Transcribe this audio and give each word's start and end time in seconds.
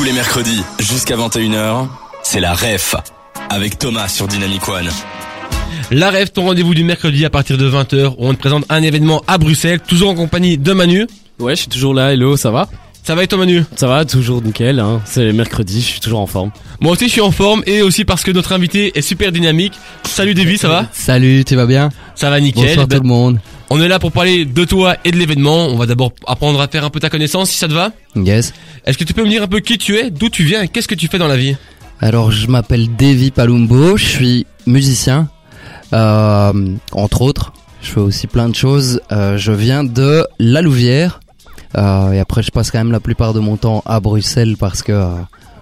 Tous 0.00 0.06
les 0.06 0.12
mercredis, 0.14 0.62
jusqu'à 0.78 1.14
21h, 1.14 1.86
c'est 2.22 2.40
la 2.40 2.54
REF, 2.54 2.94
avec 3.50 3.78
Thomas 3.78 4.08
sur 4.08 4.28
Dynamic 4.28 4.66
One. 4.66 4.88
La 5.90 6.08
rêve, 6.08 6.30
ton 6.30 6.46
rendez-vous 6.46 6.74
du 6.74 6.84
mercredi 6.84 7.26
à 7.26 7.28
partir 7.28 7.58
de 7.58 7.70
20h 7.70 8.14
où 8.16 8.26
on 8.26 8.32
te 8.32 8.38
présente 8.38 8.64
un 8.70 8.82
événement 8.82 9.22
à 9.26 9.36
Bruxelles, 9.36 9.78
toujours 9.80 10.08
en 10.08 10.14
compagnie 10.14 10.56
de 10.56 10.72
Manu. 10.72 11.06
Ouais, 11.38 11.54
je 11.54 11.60
suis 11.60 11.68
toujours 11.68 11.92
là. 11.92 12.14
Hello, 12.14 12.38
ça 12.38 12.50
va? 12.50 12.70
Ça 13.02 13.14
va 13.14 13.24
et 13.24 13.26
toi 13.26 13.36
Manu? 13.36 13.62
Ça 13.76 13.88
va, 13.88 14.06
toujours 14.06 14.40
nickel. 14.40 14.80
Hein. 14.80 15.02
C'est 15.04 15.34
mercredi, 15.34 15.82
je 15.82 15.86
suis 15.86 16.00
toujours 16.00 16.20
en 16.20 16.26
forme. 16.26 16.50
Moi 16.80 16.92
aussi 16.92 17.06
je 17.06 17.12
suis 17.12 17.20
en 17.20 17.30
forme 17.30 17.62
et 17.66 17.82
aussi 17.82 18.06
parce 18.06 18.22
que 18.22 18.30
notre 18.30 18.52
invité 18.52 18.92
est 18.94 19.02
super 19.02 19.32
dynamique. 19.32 19.74
Salut 20.04 20.32
Davy, 20.32 20.56
ça 20.56 20.68
va? 20.68 20.86
Salut, 20.92 21.44
tu 21.44 21.56
vas 21.56 21.66
bien? 21.66 21.90
Ça 22.14 22.30
va 22.30 22.40
nickel. 22.40 22.68
Bonsoir 22.68 22.86
Ben, 22.86 22.96
tout 22.96 23.02
le 23.02 23.08
monde. 23.08 23.38
On 23.70 23.80
est 23.80 23.88
là 23.88 23.98
pour 24.00 24.10
parler 24.10 24.44
de 24.44 24.64
toi 24.64 24.96
et 25.04 25.12
de 25.12 25.16
l'événement. 25.16 25.66
On 25.66 25.76
va 25.76 25.86
d'abord 25.86 26.12
apprendre 26.26 26.60
à 26.60 26.66
faire 26.66 26.84
un 26.84 26.90
peu 26.90 26.98
ta 26.98 27.08
connaissance 27.08 27.50
si 27.50 27.56
ça 27.56 27.68
te 27.68 27.72
va. 27.72 27.92
Yes. 28.16 28.52
Est-ce 28.84 28.98
que 28.98 29.04
tu 29.04 29.14
peux 29.14 29.22
me 29.22 29.28
dire 29.28 29.44
un 29.44 29.46
peu 29.46 29.60
qui 29.60 29.78
tu 29.78 29.96
es, 29.96 30.10
d'où 30.10 30.28
tu 30.28 30.42
viens 30.42 30.62
et 30.62 30.68
qu'est-ce 30.68 30.88
que 30.88 30.96
tu 30.96 31.06
fais 31.06 31.18
dans 31.18 31.28
la 31.28 31.36
vie? 31.36 31.56
Alors, 32.00 32.32
je 32.32 32.48
m'appelle 32.48 32.88
Davy 32.96 33.30
Palumbo, 33.30 33.96
je 33.96 34.04
suis 34.04 34.46
musicien, 34.66 35.28
euh, 35.92 36.74
entre 36.92 37.22
autres. 37.22 37.52
Je 37.82 37.90
fais 37.90 38.00
aussi 38.00 38.26
plein 38.26 38.48
de 38.48 38.54
choses. 38.54 39.00
Euh, 39.12 39.38
je 39.38 39.52
viens 39.52 39.84
de 39.84 40.26
La 40.38 40.62
Louvière. 40.62 41.20
Euh, 41.78 42.12
et 42.12 42.18
après, 42.18 42.42
je 42.42 42.50
passe 42.50 42.70
quand 42.70 42.78
même 42.78 42.92
la 42.92 43.00
plupart 43.00 43.34
de 43.34 43.40
mon 43.40 43.56
temps 43.56 43.82
à 43.86 44.00
Bruxelles 44.00 44.56
parce 44.58 44.82
que 44.82 45.08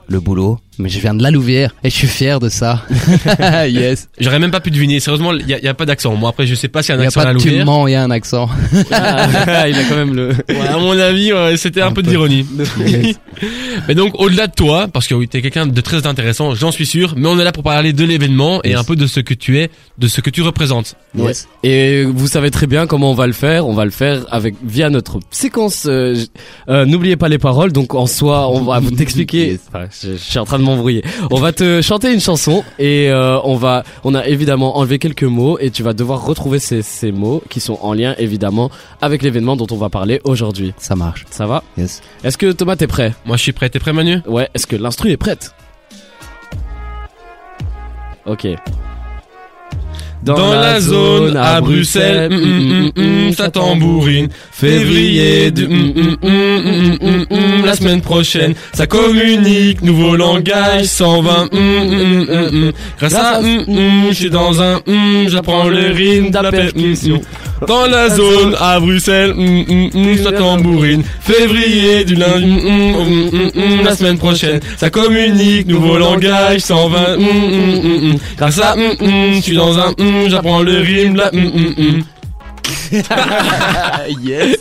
le 0.08 0.20
boulot. 0.20 0.58
Mais 0.78 0.88
je 0.88 0.98
viens 1.00 1.14
de 1.14 1.22
La 1.22 1.30
Louvière 1.30 1.74
et 1.82 1.90
je 1.90 1.94
suis 1.94 2.06
fier 2.06 2.38
de 2.40 2.48
ça. 2.48 2.84
yes. 3.66 4.08
J'aurais 4.20 4.38
même 4.38 4.50
pas 4.50 4.60
pu 4.60 4.70
deviner. 4.70 5.00
Sérieusement, 5.00 5.32
il 5.32 5.46
y, 5.48 5.54
a- 5.54 5.58
y 5.60 5.68
a 5.68 5.74
pas 5.74 5.86
d'accent. 5.86 6.14
Moi 6.14 6.30
après 6.30 6.46
je 6.46 6.54
sais 6.54 6.68
pas 6.68 6.82
s'il 6.82 6.94
y 6.94 6.98
a 6.98 7.00
un 7.00 7.04
a 7.04 7.06
accent 7.06 7.20
à 7.20 7.24
pas 7.24 7.28
la 7.32 7.34
de 7.34 7.40
tu 7.42 7.48
Louvière. 7.48 7.66
mens, 7.66 7.88
il 7.88 7.92
y 7.92 7.94
a 7.94 8.02
un 8.02 8.10
accent. 8.10 8.48
Ah, 8.92 9.26
il 9.68 9.74
a 9.74 9.84
quand 9.88 9.96
même 9.96 10.14
le. 10.14 10.28
Ouais, 10.48 10.68
à 10.68 10.78
mon 10.78 10.98
avis, 10.98 11.32
ouais, 11.32 11.56
c'était 11.56 11.80
un, 11.80 11.88
Un 11.88 11.92
peu 11.92 12.02
peu. 12.02 12.10
d'ironie. 12.10 12.46
Yes. 12.86 13.16
Mais 13.86 13.94
donc, 13.94 14.12
au-delà 14.20 14.46
de 14.46 14.52
toi, 14.52 14.88
parce 14.92 15.06
que 15.06 15.14
oui, 15.14 15.28
t'es 15.28 15.42
quelqu'un 15.42 15.66
de 15.66 15.80
très 15.80 16.06
intéressant, 16.06 16.54
j'en 16.54 16.70
suis 16.72 16.86
sûr, 16.86 17.14
mais 17.16 17.28
on 17.28 17.38
est 17.38 17.44
là 17.44 17.52
pour 17.52 17.62
parler 17.62 17.92
de 17.92 18.04
l'événement 18.04 18.60
et 18.64 18.70
Yes. 18.70 18.78
un 18.78 18.84
peu 18.84 18.96
de 18.96 19.06
ce 19.06 19.20
que 19.20 19.34
tu 19.34 19.58
es, 19.58 19.70
de 19.98 20.08
ce 20.08 20.20
que 20.20 20.30
tu 20.30 20.42
représentes. 20.42 20.94
Ouais. 21.16 21.32
Et 21.62 22.04
vous 22.04 22.26
savez 22.28 22.50
très 22.50 22.66
bien 22.66 22.86
comment 22.86 23.10
on 23.10 23.14
va 23.14 23.26
le 23.26 23.32
faire. 23.32 23.66
On 23.66 23.74
va 23.74 23.84
le 23.84 23.90
faire 23.90 24.24
avec 24.30 24.54
via 24.64 24.90
notre 24.90 25.18
séquence. 25.30 25.86
euh, 25.88 26.16
euh, 26.68 26.84
N'oubliez 26.84 27.16
pas 27.16 27.28
les 27.28 27.38
paroles. 27.38 27.72
Donc 27.72 27.94
en 27.94 28.06
soi, 28.06 28.48
on 28.50 28.62
va 28.62 28.78
vous 28.80 28.90
t'expliquer. 28.90 29.52
Yes. 29.52 29.60
Enfin, 29.68 29.86
je, 30.02 30.12
je 30.12 30.16
suis 30.16 30.38
en 30.38 30.44
train 30.44 30.58
de 30.58 30.64
m'embrouiller. 30.68 31.02
On 31.30 31.40
va 31.40 31.52
te 31.52 31.82
chanter 31.82 32.12
une 32.12 32.20
chanson 32.20 32.64
et 32.78 33.10
euh, 33.10 33.38
on 33.44 33.56
va. 33.56 33.84
On 34.04 34.14
a 34.14 34.26
évidemment 34.26 34.78
enlevé 34.78 34.98
quelques 34.98 35.24
mots 35.24 35.58
et 35.58 35.70
tu 35.70 35.82
vas 35.82 35.92
devoir 35.92 36.24
retrouver 36.24 36.58
ces, 36.58 36.82
ces 36.82 37.12
mots 37.12 37.42
qui 37.48 37.60
sont 37.60 37.78
en 37.82 37.92
lien 37.92 38.14
évidemment 38.18 38.70
avec 39.00 39.22
l'événement 39.22 39.56
dont 39.56 39.66
on 39.70 39.76
va 39.76 39.88
parler 39.88 40.20
aujourd'hui. 40.24 40.74
Ça 40.78 40.96
marche. 40.96 41.24
Ça 41.30 41.46
va 41.46 41.62
Yes. 41.76 42.02
Est-ce 42.24 42.38
que 42.38 42.52
Thomas 42.52 42.76
t'es 42.76 42.86
prêt? 42.86 43.14
Moi, 43.24 43.36
je 43.36 43.42
suis 43.42 43.52
prêt. 43.52 43.68
T'es 43.70 43.78
prêt, 43.78 43.92
Manu? 43.92 44.20
Ouais. 44.26 44.48
Est-ce 44.54 44.66
que 44.66 44.76
l'instru 44.76 45.10
est 45.10 45.16
prête? 45.16 45.54
Ok. 48.26 48.46
Dans, 50.22 50.52
la 50.52 50.80
zone 50.80 51.36
à 51.36 51.60
Bruxelles, 51.60 52.30
ça 53.34 53.50
tambourine. 53.50 54.28
Février 54.58 55.52
du 55.52 55.66
hum, 55.66 55.92
hum, 55.94 56.16
hum, 56.20 56.62
hum, 56.66 56.98
hum, 57.00 57.26
hum, 57.30 57.64
la 57.64 57.76
semaine 57.76 58.00
prochaine, 58.00 58.54
ça 58.72 58.88
communique, 58.88 59.82
nouveau 59.82 60.16
langage, 60.16 60.86
120 60.86 61.48
hum, 61.52 61.60
hum, 61.60 62.26
hum, 62.28 62.48
hum. 62.52 62.72
Grâce 62.98 63.14
à 63.14 63.38
hum, 63.38 63.62
hum, 63.68 64.06
je 64.08 64.14
suis 64.14 64.30
dans 64.30 64.60
un 64.60 64.80
hum, 64.88 65.28
j'apprends 65.28 65.68
le 65.68 65.92
rythme 65.92 66.30
de 66.30 66.38
la 66.42 66.50
percussion. 66.50 67.20
Dans 67.68 67.86
la 67.86 68.08
zone 68.08 68.56
à 68.58 68.80
Bruxelles, 68.80 69.30
hum, 69.30 69.64
hum, 69.68 69.90
hum, 69.94 70.16
ça 70.24 70.32
tambourine. 70.32 71.04
Février 71.20 72.04
du 72.04 72.16
lundi, 72.16 72.44
hum, 72.44 72.58
hum, 72.66 72.94
hum, 72.96 73.30
hum, 73.32 73.50
hum, 73.54 73.84
la 73.84 73.94
semaine 73.94 74.18
prochaine, 74.18 74.58
ça 74.76 74.90
communique, 74.90 75.68
nouveau 75.68 75.98
langage, 75.98 76.62
120 76.62 77.14
hum, 77.14 77.20
hum, 77.20 77.80
hum, 77.84 78.10
hum. 78.10 78.16
Grâce 78.36 78.58
à 78.58 78.74
hum, 78.74 78.90
hum, 79.00 79.34
je 79.36 79.40
suis 79.40 79.56
dans 79.56 79.78
un 79.78 79.94
hum, 80.00 80.28
j'apprends 80.28 80.62
le 80.62 80.78
rythme 80.78 81.14
la 81.14 81.32
hum, 81.32 81.46
hum, 81.46 81.74
hum. 81.78 82.02
yes. 84.22 84.56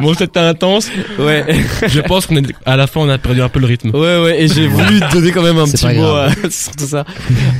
Bon, 0.00 0.14
c'était 0.14 0.40
intense. 0.40 0.90
Ouais. 1.18 1.44
Je 1.86 2.00
pense 2.00 2.26
qu'on 2.26 2.36
est 2.36 2.46
à 2.64 2.76
la 2.76 2.86
fin, 2.86 3.00
on 3.00 3.08
a 3.08 3.18
perdu 3.18 3.42
un 3.42 3.48
peu 3.48 3.60
le 3.60 3.66
rythme. 3.66 3.90
Ouais 3.90 4.20
ouais 4.22 4.42
et 4.42 4.48
j'ai 4.48 4.66
voulu 4.66 5.00
te 5.00 5.12
donner 5.12 5.30
quand 5.32 5.42
même 5.42 5.58
un 5.58 5.64
petit 5.66 5.86
mot 5.86 5.92
grave. 5.92 6.34
euh, 6.44 6.48
sur 6.50 6.76
tout 6.76 6.86
ça. 6.86 7.04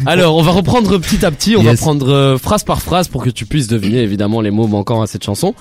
Alors 0.05 0.37
on 0.37 0.43
va 0.43 0.53
reprendre 0.53 0.99
petit 0.99 1.25
à 1.25 1.31
petit, 1.31 1.57
on 1.57 1.63
va 1.63 1.75
prendre 1.75 2.09
euh, 2.11 2.39
phrase 2.39 2.65
par 2.65 2.83
phrase 2.83 3.09
pour 3.09 3.23
que 3.25 3.31
tu 3.31 3.47
puisses 3.47 3.69
deviner 3.69 4.01
évidemment 4.03 4.41
les 4.41 4.51
mots 4.51 4.67
manquants 4.67 5.03
à 5.03 5.07
cette 5.07 5.25
chanson. 5.25 5.55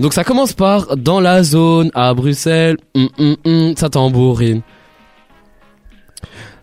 Donc 0.00 0.14
ça 0.14 0.24
commence 0.24 0.52
par 0.52 0.96
dans 0.96 1.20
la 1.20 1.42
zone 1.42 1.90
à 1.94 2.14
Bruxelles, 2.14 2.76
hum, 2.94 3.08
hum, 3.18 3.36
hum, 3.44 3.74
ça 3.76 3.88
tambourine. 3.90 4.62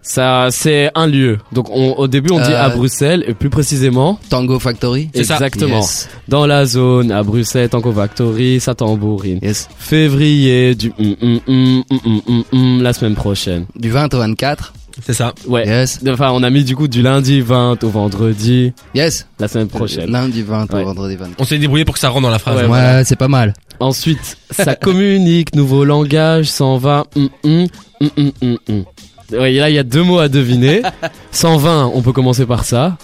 Ça 0.09 0.47
c'est 0.49 0.89
un 0.95 1.05
lieu. 1.05 1.37
Donc 1.51 1.69
on, 1.69 1.91
au 1.93 2.07
début 2.07 2.31
on 2.31 2.39
dit 2.39 2.51
Euh, 2.51 2.63
à 2.65 2.69
Bruxelles 2.69 3.23
et 3.27 3.35
plus 3.35 3.51
précisément 3.51 4.19
Tango 4.29 4.57
Factory. 4.57 5.09
C'est 5.13 5.23
ça. 5.23 5.35
exactement 5.35 5.81
Yes. 5.81 6.09
dans 6.27 6.47
la 6.47 6.65
zone 6.65 7.11
à 7.11 7.21
Bruxelles, 7.21 7.69
Tango 7.69 7.91
Factory, 7.93 8.59
ça 8.59 8.73
tambourine. 8.73 9.37
Yes. 9.43 9.69
Février 9.77 10.73
du 10.73 10.91
hum, 10.97 11.15
hum, 11.21 11.39
hum, 11.47 11.83
hum, 11.91 11.99
hum, 12.05 12.21
hum, 12.27 12.43
hum, 12.51 12.81
la 12.81 12.93
semaine 12.93 13.13
prochaine. 13.13 13.65
Du 13.75 13.91
20 13.91 14.11
au 14.15 14.17
24. 14.17 14.73
C'est 15.05 15.13
ça. 15.13 15.33
Ouais. 15.47 15.67
Yes. 15.67 15.99
Enfin, 16.09 16.31
on 16.33 16.41
a 16.41 16.49
mis 16.49 16.63
du 16.63 16.75
coup 16.75 16.87
du 16.87 17.03
lundi 17.03 17.39
20 17.41 17.83
au 17.83 17.89
vendredi 17.89 18.73
Yes. 18.95 19.27
la 19.39 19.47
semaine 19.47 19.67
prochaine. 19.67 20.09
Lundi 20.09 20.41
20 20.41 20.73
Ouais. 20.73 20.81
au 20.81 20.85
vendredi 20.85 21.17
24. 21.17 21.35
On 21.39 21.43
s'est 21.45 21.59
débrouillé 21.59 21.85
pour 21.85 21.93
que 21.93 21.99
ça 21.99 22.09
rentre 22.09 22.23
dans 22.23 22.31
la 22.31 22.39
phrase. 22.39 22.55
Ouais, 22.55 22.61
Ouais, 22.63 22.67
voilà. 22.67 23.05
c'est 23.05 23.15
pas 23.15 23.27
mal. 23.27 23.53
Ensuite, 23.79 24.37
ça 24.49 24.73
communique, 24.75 25.53
nouveau 25.55 25.85
langage, 25.85 26.47
120. 26.47 27.05
Hum, 27.15 27.29
hum, 27.43 27.67
hum, 28.01 28.09
hum, 28.17 28.31
hum, 28.41 28.57
hum. 28.69 28.83
Ouais, 29.31 29.51
là, 29.53 29.69
il 29.69 29.75
y 29.75 29.79
a 29.79 29.83
deux 29.83 30.03
mots 30.03 30.19
à 30.19 30.27
deviner. 30.29 30.81
120, 31.31 31.91
on 31.93 32.01
peut 32.01 32.13
commencer 32.13 32.45
par 32.45 32.65
ça. 32.65 32.97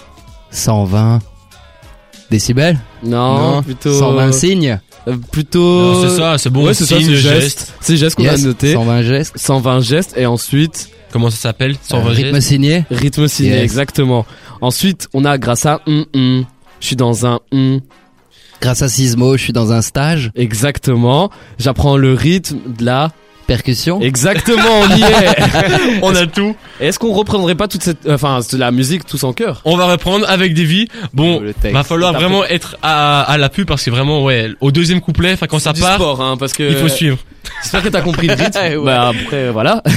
120 0.50 1.20
décibels 2.30 2.78
Non, 3.02 3.52
Non. 3.56 3.62
plutôt. 3.62 3.92
120 3.98 4.32
signes 4.32 4.80
euh, 5.08 5.16
plutôt. 5.30 5.60
Non, 5.92 6.02
c'est 6.08 6.16
ça, 6.16 6.38
c'est 6.38 6.50
bon, 6.50 6.64
Ouais, 6.66 6.74
c'est 6.74 6.84
ça, 6.86 6.96
c'est 6.98 7.14
geste. 7.14 7.40
geste. 7.42 7.74
C'est 7.80 7.96
geste 7.96 8.16
qu'on 8.16 8.24
Yes. 8.24 8.42
a 8.42 8.46
noté. 8.46 8.72
120 8.72 9.02
gestes 9.02 9.32
120 9.38 9.80
gestes 9.80 10.14
et 10.16 10.26
ensuite 10.26 10.90
Comment 11.12 11.30
ça 11.30 11.36
s'appelle 11.36 11.76
120 11.82 12.04
Euh, 12.08 12.12
rythme 12.12 12.34
gestes 12.34 12.48
signé 12.48 12.84
rythme 12.90 13.28
signé, 13.28 13.50
Yes. 13.50 13.62
exactement. 13.62 14.26
Ensuite, 14.60 15.08
on 15.14 15.24
a 15.24 15.38
grâce 15.38 15.64
à. 15.66 15.80
Je 15.86 16.42
suis 16.80 16.96
dans 16.96 17.24
un 17.26 17.38
grâce 18.60 18.82
à 18.82 18.88
Sismo 18.88 19.36
je 19.36 19.42
suis 19.44 19.52
dans 19.52 19.70
un 19.72 19.80
stage 19.82 20.32
Exactement. 20.34 21.30
J'apprends 21.58 21.96
le 21.96 22.12
rythme 22.14 22.58
de 22.76 22.84
la. 22.84 23.12
Percussion 23.46 24.00
Exactement, 24.00 24.80
on 24.82 24.96
y 24.96 25.02
est. 25.02 26.00
On 26.02 26.14
a 26.14 26.26
tout. 26.26 26.54
Est-ce 26.80 26.98
qu'on 26.98 27.12
reprendrait 27.12 27.54
pas 27.54 27.68
toute 27.68 27.82
cette, 27.82 28.08
enfin, 28.08 28.40
la 28.52 28.70
musique 28.70 29.06
tous 29.06 29.22
en 29.24 29.32
chœur? 29.32 29.60
On 29.64 29.76
va 29.76 29.86
reprendre 29.86 30.28
avec 30.28 30.54
des 30.54 30.64
vies. 30.64 30.88
Bon, 31.12 31.42
va 31.72 31.84
falloir 31.84 32.12
vraiment 32.12 32.44
être 32.44 32.76
à, 32.82 33.22
à 33.22 33.38
l'appui 33.38 33.64
parce 33.64 33.84
que 33.84 33.90
vraiment, 33.90 34.24
ouais, 34.24 34.50
au 34.60 34.70
deuxième 34.70 35.00
couplet, 35.00 35.32
enfin 35.32 35.46
quand 35.46 35.58
ça 35.58 35.72
du 35.72 35.80
part, 35.80 35.94
sport, 35.94 36.20
hein, 36.20 36.36
parce 36.36 36.52
que 36.52 36.68
il 36.68 36.76
faut 36.76 36.88
suivre. 36.88 37.18
J'espère 37.62 37.82
que 37.82 37.88
t'as 37.88 38.02
compris 38.02 38.26
le 38.26 38.34
rythme. 38.34 38.58
Ouais. 38.76 38.84
Bah 38.84 39.08
après, 39.08 39.50
voilà. 39.50 39.82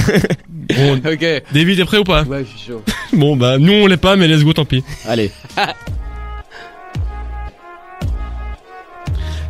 Bon, 0.76 1.00
Ok. 1.04 1.24
David, 1.52 1.78
t'es 1.78 1.84
prêt 1.84 1.98
ou 1.98 2.04
pas? 2.04 2.22
Ouais, 2.22 2.44
je 2.44 2.58
suis 2.58 2.68
chaud. 2.70 2.82
Bon, 3.12 3.36
bah 3.36 3.58
nous 3.58 3.72
on 3.72 3.86
l'est 3.88 3.96
pas, 3.96 4.14
mais 4.14 4.28
let's 4.28 4.44
go, 4.44 4.52
tant 4.52 4.64
pis. 4.64 4.84
Allez. 5.08 5.32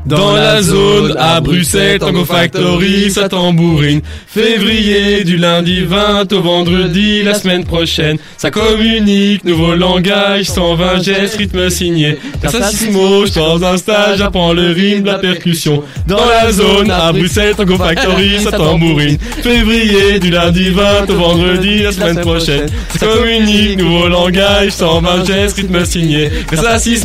Dans 0.07 0.35
la 0.35 0.63
zone 0.63 1.15
à 1.19 1.41
Bruxelles, 1.41 1.99
Tango 1.99 2.25
Factory, 2.25 3.11
ça 3.11 3.29
tambourine. 3.29 4.01
Février 4.27 5.25
du 5.25 5.37
lundi 5.37 5.83
20 5.83 6.33
au 6.33 6.41
vendredi 6.41 7.23
la 7.23 7.35
semaine 7.35 7.65
prochaine. 7.65 8.17
Ça 8.39 8.51
communique, 8.51 9.45
nouveau 9.45 9.75
langage, 9.75 10.47
120 10.47 11.03
gestes, 11.03 11.37
rythme 11.37 11.69
signé. 11.69 12.19
Mots, 12.93 13.27
je 13.27 13.35
dans 13.35 13.63
un 13.63 13.77
stage, 13.77 14.19
j'apprends 14.19 14.55
le 14.55 14.73
rythme, 14.73 15.05
la 15.05 15.19
percussion. 15.19 15.83
Dans 16.07 16.25
la 16.25 16.51
zone 16.51 16.91
à 16.91 17.13
Bruxelles, 17.13 17.55
Tango 17.55 17.77
Factory, 17.77 18.41
ça 18.43 18.53
tambourine. 18.53 19.19
Février 19.43 20.19
du 20.19 20.31
lundi 20.31 20.71
20 20.71 21.11
au 21.11 21.15
vendredi 21.15 21.83
la 21.83 21.93
semaine 21.93 22.21
prochaine. 22.21 22.67
Ça 22.99 23.07
communique, 23.07 23.79
nouveau 23.79 24.09
langage, 24.09 24.71
120 24.71 25.27
gestes, 25.27 25.57
rythme 25.57 25.85
signé. 25.85 26.31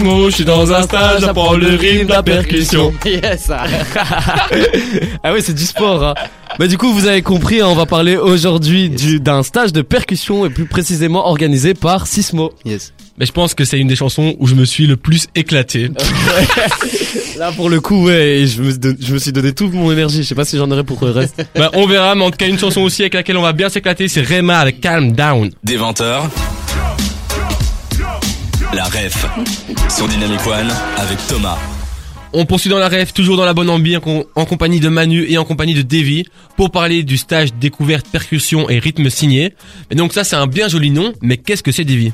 Mots, 0.01 0.29
je 0.29 0.35
suis 0.35 0.45
dans 0.45 0.71
un 0.71 0.83
stage, 0.83 1.21
j'apprends 1.21 1.53
le 1.55 1.75
rythme, 1.75 2.09
la 2.09 2.23
percussion. 2.23 2.84
Yes. 3.05 3.49
Ah 5.23 5.33
ouais, 5.33 5.41
c'est 5.41 5.53
du 5.55 5.65
sport. 5.65 6.03
Hein. 6.03 6.13
Bah 6.59 6.67
du 6.67 6.77
coup, 6.77 6.93
vous 6.93 7.07
avez 7.07 7.21
compris, 7.21 7.61
hein, 7.61 7.67
on 7.67 7.75
va 7.75 7.85
parler 7.85 8.15
aujourd'hui 8.15 8.89
du- 8.89 9.19
d'un 9.19 9.43
stage 9.43 9.73
de 9.73 9.81
percussion 9.81 10.45
et 10.45 10.49
plus 10.49 10.65
précisément 10.65 11.27
organisé 11.27 11.73
par 11.73 12.07
Sismo. 12.07 12.53
Yes. 12.63 12.93
Mais 13.17 13.25
je 13.25 13.31
pense 13.31 13.53
que 13.53 13.63
c'est 13.65 13.79
une 13.79 13.87
des 13.87 13.95
chansons 13.95 14.35
où 14.39 14.47
je 14.47 14.55
me 14.55 14.65
suis 14.65 14.87
le 14.87 14.97
plus 14.97 15.27
éclaté. 15.35 15.89
Là 17.37 17.51
pour 17.53 17.69
le 17.69 17.79
coup, 17.81 18.05
ouais, 18.05 18.43
je 18.45 18.61
me, 18.61 18.71
don- 18.73 18.95
je 18.99 19.13
me 19.13 19.19
suis 19.19 19.31
donné 19.31 19.53
toute 19.53 19.73
mon 19.73 19.91
énergie. 19.91 20.23
Je 20.23 20.27
sais 20.27 20.35
pas 20.35 20.45
si 20.45 20.57
j'en 20.57 20.69
aurai 20.71 20.83
pour 20.83 21.03
le 21.05 21.11
reste. 21.11 21.41
bah, 21.55 21.69
on 21.73 21.87
verra, 21.87 22.13
mais 22.15 22.23
en 22.25 22.31
tout 22.31 22.37
cas, 22.37 22.47
une 22.47 22.59
chanson 22.59 22.81
aussi 22.81 23.01
avec 23.03 23.13
laquelle 23.13 23.37
on 23.37 23.41
va 23.41 23.53
bien 23.53 23.69
s'éclater, 23.69 24.07
c'est 24.07 24.21
Rema 24.21 24.59
avec 24.59 24.79
Calm 24.81 25.11
Down. 25.13 25.49
Des 25.63 25.77
20h, 25.77 26.21
la 28.73 28.83
REF 28.85 29.25
sur 29.89 30.07
Dynamic 30.07 30.45
One 30.47 30.69
avec 30.97 31.17
Thomas. 31.27 31.57
On 32.37 32.45
poursuit 32.45 32.69
dans 32.69 32.79
la 32.79 32.89
rêve, 32.89 33.13
toujours 33.13 33.37
dans 33.37 33.45
la 33.45 33.53
bonne 33.53 33.69
ambiance, 33.69 34.03
en, 34.35 34.45
compagnie 34.45 34.81
de 34.81 34.89
Manu 34.89 35.25
et 35.29 35.37
en 35.37 35.45
compagnie 35.45 35.73
de 35.73 35.81
Davy, 35.81 36.25
pour 36.57 36.69
parler 36.69 37.03
du 37.03 37.15
stage 37.15 37.53
découverte 37.53 38.07
percussion 38.09 38.69
et 38.69 38.77
rythme 38.77 39.09
signé. 39.09 39.53
Et 39.89 39.95
donc 39.95 40.11
ça, 40.11 40.25
c'est 40.25 40.35
un 40.35 40.45
bien 40.45 40.67
joli 40.67 40.91
nom, 40.91 41.13
mais 41.21 41.37
qu'est-ce 41.37 41.63
que 41.63 41.71
c'est 41.71 41.85
Davy? 41.85 42.11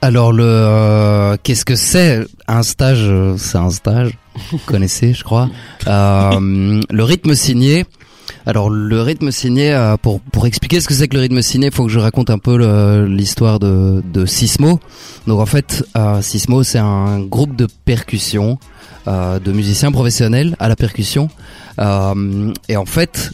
Alors 0.00 0.32
le 0.32 0.44
euh, 0.46 1.36
qu'est-ce 1.42 1.64
que 1.64 1.74
c'est? 1.74 2.24
Un 2.46 2.62
stage 2.62 3.02
euh, 3.02 3.34
C'est 3.36 3.58
un 3.58 3.70
stage. 3.70 4.12
Vous 4.52 4.58
connaissez, 4.58 5.12
je 5.12 5.24
crois. 5.24 5.50
Euh, 5.88 6.80
le 6.88 7.02
rythme 7.04 7.34
signé. 7.34 7.86
Alors 8.46 8.70
le 8.70 9.02
rythme 9.02 9.30
signé, 9.30 9.72
euh, 9.72 9.96
pour 9.96 10.20
pour 10.20 10.46
expliquer 10.46 10.80
ce 10.80 10.88
que 10.88 10.94
c'est 10.94 11.08
que 11.08 11.14
le 11.14 11.20
rythme 11.20 11.42
signé, 11.42 11.68
il 11.68 11.74
faut 11.74 11.84
que 11.84 11.90
je 11.90 11.98
raconte 11.98 12.30
un 12.30 12.38
peu 12.38 12.56
l'histoire 13.04 13.58
de 13.58 14.02
de 14.12 14.26
Sismo. 14.26 14.80
Donc 15.26 15.40
en 15.40 15.46
fait, 15.46 15.84
euh, 15.96 16.22
Sismo 16.22 16.62
c'est 16.62 16.78
un 16.78 17.20
groupe 17.20 17.56
de 17.56 17.66
percussion 17.84 18.58
euh, 19.08 19.38
de 19.38 19.52
musiciens 19.52 19.92
professionnels 19.92 20.56
à 20.58 20.68
la 20.68 20.76
percussion. 20.76 21.28
Et 22.68 22.76
en 22.76 22.84
fait, 22.84 23.30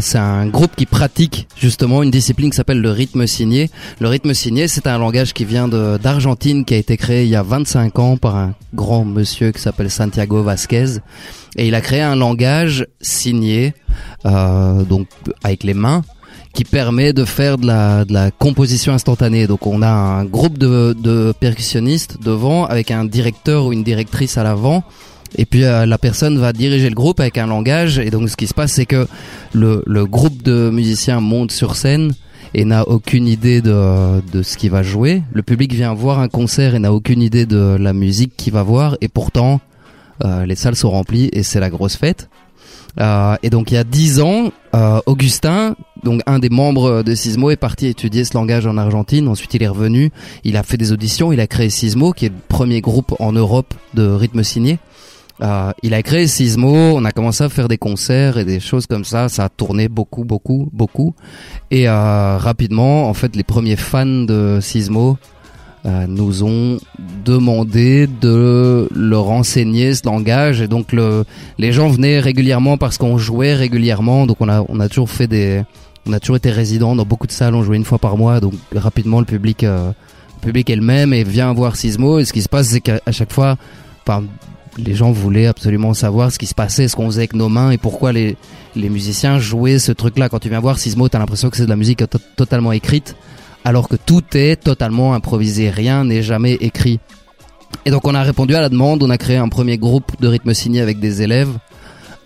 c'est 0.00 0.18
un 0.18 0.46
groupe 0.46 0.74
qui 0.76 0.86
pratique 0.86 1.48
justement 1.56 2.02
une 2.02 2.10
discipline 2.10 2.50
qui 2.50 2.56
s'appelle 2.56 2.80
le 2.80 2.90
rythme 2.90 3.26
signé. 3.26 3.70
Le 4.00 4.08
rythme 4.08 4.34
signé, 4.34 4.68
c'est 4.68 4.86
un 4.86 4.98
langage 4.98 5.32
qui 5.34 5.44
vient 5.44 5.68
d'Argentine, 5.68 6.64
qui 6.64 6.74
a 6.74 6.78
été 6.78 6.96
créé 6.96 7.24
il 7.24 7.28
y 7.28 7.36
a 7.36 7.42
25 7.42 7.98
ans 7.98 8.16
par 8.16 8.36
un 8.36 8.54
grand 8.74 9.04
monsieur 9.04 9.52
qui 9.52 9.60
s'appelle 9.60 9.90
Santiago 9.90 10.42
Vasquez. 10.42 10.98
Et 11.56 11.68
il 11.68 11.74
a 11.74 11.80
créé 11.80 12.00
un 12.00 12.16
langage 12.16 12.86
signé, 13.00 13.74
euh, 14.26 14.82
donc 14.84 15.08
avec 15.42 15.64
les 15.64 15.74
mains, 15.74 16.02
qui 16.54 16.64
permet 16.64 17.12
de 17.12 17.24
faire 17.24 17.58
de 17.58 17.66
la, 17.66 18.04
de 18.04 18.12
la 18.12 18.30
composition 18.30 18.92
instantanée. 18.92 19.46
Donc 19.46 19.66
on 19.66 19.82
a 19.82 19.88
un 19.88 20.24
groupe 20.24 20.58
de, 20.58 20.94
de 20.98 21.32
percussionnistes 21.38 22.18
devant, 22.22 22.64
avec 22.64 22.90
un 22.90 23.04
directeur 23.04 23.66
ou 23.66 23.72
une 23.72 23.82
directrice 23.82 24.38
à 24.38 24.42
l'avant. 24.42 24.82
Et 25.36 25.44
puis 25.44 25.64
euh, 25.64 25.86
la 25.86 25.98
personne 25.98 26.38
va 26.38 26.52
diriger 26.52 26.88
le 26.88 26.94
groupe 26.94 27.20
avec 27.20 27.38
un 27.38 27.46
langage. 27.46 27.98
Et 27.98 28.10
donc 28.10 28.28
ce 28.28 28.36
qui 28.36 28.46
se 28.46 28.54
passe, 28.54 28.72
c'est 28.72 28.86
que 28.86 29.06
le, 29.52 29.82
le 29.86 30.06
groupe 30.06 30.42
de 30.42 30.70
musiciens 30.70 31.20
monte 31.20 31.52
sur 31.52 31.76
scène 31.76 32.12
et 32.54 32.64
n'a 32.64 32.88
aucune 32.88 33.26
idée 33.26 33.60
de, 33.60 34.22
de 34.32 34.42
ce 34.42 34.56
qu'il 34.56 34.70
va 34.70 34.82
jouer. 34.82 35.22
Le 35.32 35.42
public 35.42 35.72
vient 35.72 35.92
voir 35.94 36.18
un 36.18 36.28
concert 36.28 36.74
et 36.74 36.78
n'a 36.78 36.92
aucune 36.92 37.22
idée 37.22 37.46
de 37.46 37.76
la 37.78 37.92
musique 37.92 38.32
qu'il 38.36 38.52
va 38.52 38.62
voir. 38.62 38.96
Et 39.00 39.08
pourtant, 39.08 39.60
euh, 40.24 40.46
les 40.46 40.56
salles 40.56 40.76
sont 40.76 40.90
remplies 40.90 41.28
et 41.32 41.42
c'est 41.42 41.60
la 41.60 41.70
grosse 41.70 41.96
fête. 41.96 42.28
Euh, 43.00 43.36
et 43.42 43.50
donc 43.50 43.70
il 43.70 43.74
y 43.74 43.76
a 43.76 43.84
dix 43.84 44.20
ans, 44.20 44.50
euh, 44.74 44.98
Augustin, 45.06 45.76
donc 46.02 46.20
un 46.26 46.38
des 46.38 46.48
membres 46.48 47.02
de 47.02 47.14
Sismo, 47.14 47.50
est 47.50 47.56
parti 47.56 47.86
étudier 47.86 48.24
ce 48.24 48.34
langage 48.34 48.66
en 48.66 48.76
Argentine. 48.76 49.28
Ensuite, 49.28 49.54
il 49.54 49.62
est 49.62 49.68
revenu, 49.68 50.10
il 50.42 50.56
a 50.56 50.62
fait 50.62 50.76
des 50.76 50.90
auditions, 50.90 51.32
il 51.32 51.40
a 51.40 51.46
créé 51.46 51.70
Sismo, 51.70 52.12
qui 52.12 52.26
est 52.26 52.30
le 52.30 52.34
premier 52.48 52.80
groupe 52.80 53.14
en 53.20 53.32
Europe 53.32 53.74
de 53.94 54.08
rythme 54.08 54.42
signé. 54.42 54.78
Euh, 55.40 55.72
il 55.82 55.94
a 55.94 56.02
créé 56.02 56.26
Sismo, 56.26 56.96
on 56.96 57.04
a 57.04 57.12
commencé 57.12 57.44
à 57.44 57.48
faire 57.48 57.68
des 57.68 57.78
concerts 57.78 58.38
et 58.38 58.44
des 58.44 58.60
choses 58.60 58.86
comme 58.86 59.04
ça. 59.04 59.28
Ça 59.28 59.44
a 59.44 59.48
tourné 59.48 59.88
beaucoup, 59.88 60.24
beaucoup, 60.24 60.68
beaucoup. 60.72 61.14
Et 61.70 61.88
euh, 61.88 62.36
rapidement, 62.38 63.08
en 63.08 63.14
fait, 63.14 63.36
les 63.36 63.44
premiers 63.44 63.76
fans 63.76 64.06
de 64.06 64.58
Sismo 64.60 65.16
euh, 65.86 66.06
nous 66.08 66.42
ont 66.42 66.78
demandé 67.24 68.08
de 68.20 68.88
leur 68.94 69.30
enseigner 69.30 69.94
ce 69.94 70.04
langage. 70.06 70.60
Et 70.60 70.66
donc, 70.66 70.92
le, 70.92 71.24
les 71.58 71.72
gens 71.72 71.88
venaient 71.88 72.18
régulièrement 72.18 72.76
parce 72.76 72.98
qu'on 72.98 73.16
jouait 73.16 73.54
régulièrement. 73.54 74.26
Donc, 74.26 74.38
on 74.40 74.48
a, 74.48 74.64
on 74.68 74.80
a 74.80 74.88
toujours 74.88 75.10
fait 75.10 75.28
des, 75.28 75.62
on 76.06 76.12
a 76.12 76.20
toujours 76.20 76.36
été 76.36 76.50
résidents 76.50 76.96
dans 76.96 77.04
beaucoup 77.04 77.28
de 77.28 77.32
salles. 77.32 77.54
On 77.54 77.62
jouait 77.62 77.76
une 77.76 77.84
fois 77.84 77.98
par 77.98 78.16
mois. 78.16 78.40
Donc, 78.40 78.54
rapidement, 78.74 79.20
le 79.20 79.26
public, 79.26 79.62
euh, 79.62 79.92
le 80.42 80.46
public 80.46 80.68
est 80.68 80.76
le 80.76 80.82
même 80.82 81.12
et 81.12 81.22
vient 81.22 81.52
voir 81.52 81.76
Sismo. 81.76 82.18
Et 82.18 82.24
ce 82.24 82.32
qui 82.32 82.42
se 82.42 82.48
passe, 82.48 82.68
c'est 82.68 82.80
qu'à 82.80 83.00
chaque 83.12 83.32
fois, 83.32 83.56
enfin, 84.04 84.24
les 84.78 84.94
gens 84.94 85.10
voulaient 85.10 85.46
absolument 85.46 85.94
savoir 85.94 86.32
ce 86.32 86.38
qui 86.38 86.46
se 86.46 86.54
passait, 86.54 86.88
ce 86.88 86.96
qu'on 86.96 87.06
faisait 87.06 87.22
avec 87.22 87.34
nos 87.34 87.48
mains 87.48 87.70
et 87.70 87.78
pourquoi 87.78 88.12
les, 88.12 88.36
musiciens 88.76 89.38
jouaient 89.38 89.78
ce 89.78 89.92
truc-là. 89.92 90.28
Quand 90.28 90.38
tu 90.38 90.48
viens 90.48 90.60
voir 90.60 90.78
Sismo, 90.78 91.08
t'as 91.08 91.18
l'impression 91.18 91.50
que 91.50 91.56
c'est 91.56 91.64
de 91.64 91.70
la 91.70 91.76
musique 91.76 92.08
to- 92.08 92.18
totalement 92.36 92.72
écrite, 92.72 93.16
alors 93.64 93.88
que 93.88 93.96
tout 93.96 94.22
est 94.34 94.56
totalement 94.56 95.14
improvisé, 95.14 95.70
rien 95.70 96.04
n'est 96.04 96.22
jamais 96.22 96.54
écrit. 96.54 97.00
Et 97.84 97.90
donc 97.90 98.06
on 98.06 98.14
a 98.14 98.22
répondu 98.22 98.54
à 98.54 98.60
la 98.60 98.68
demande, 98.68 99.02
on 99.02 99.10
a 99.10 99.18
créé 99.18 99.36
un 99.36 99.48
premier 99.48 99.78
groupe 99.78 100.12
de 100.20 100.28
rythme 100.28 100.54
signé 100.54 100.80
avec 100.80 101.00
des 101.00 101.22
élèves, 101.22 101.50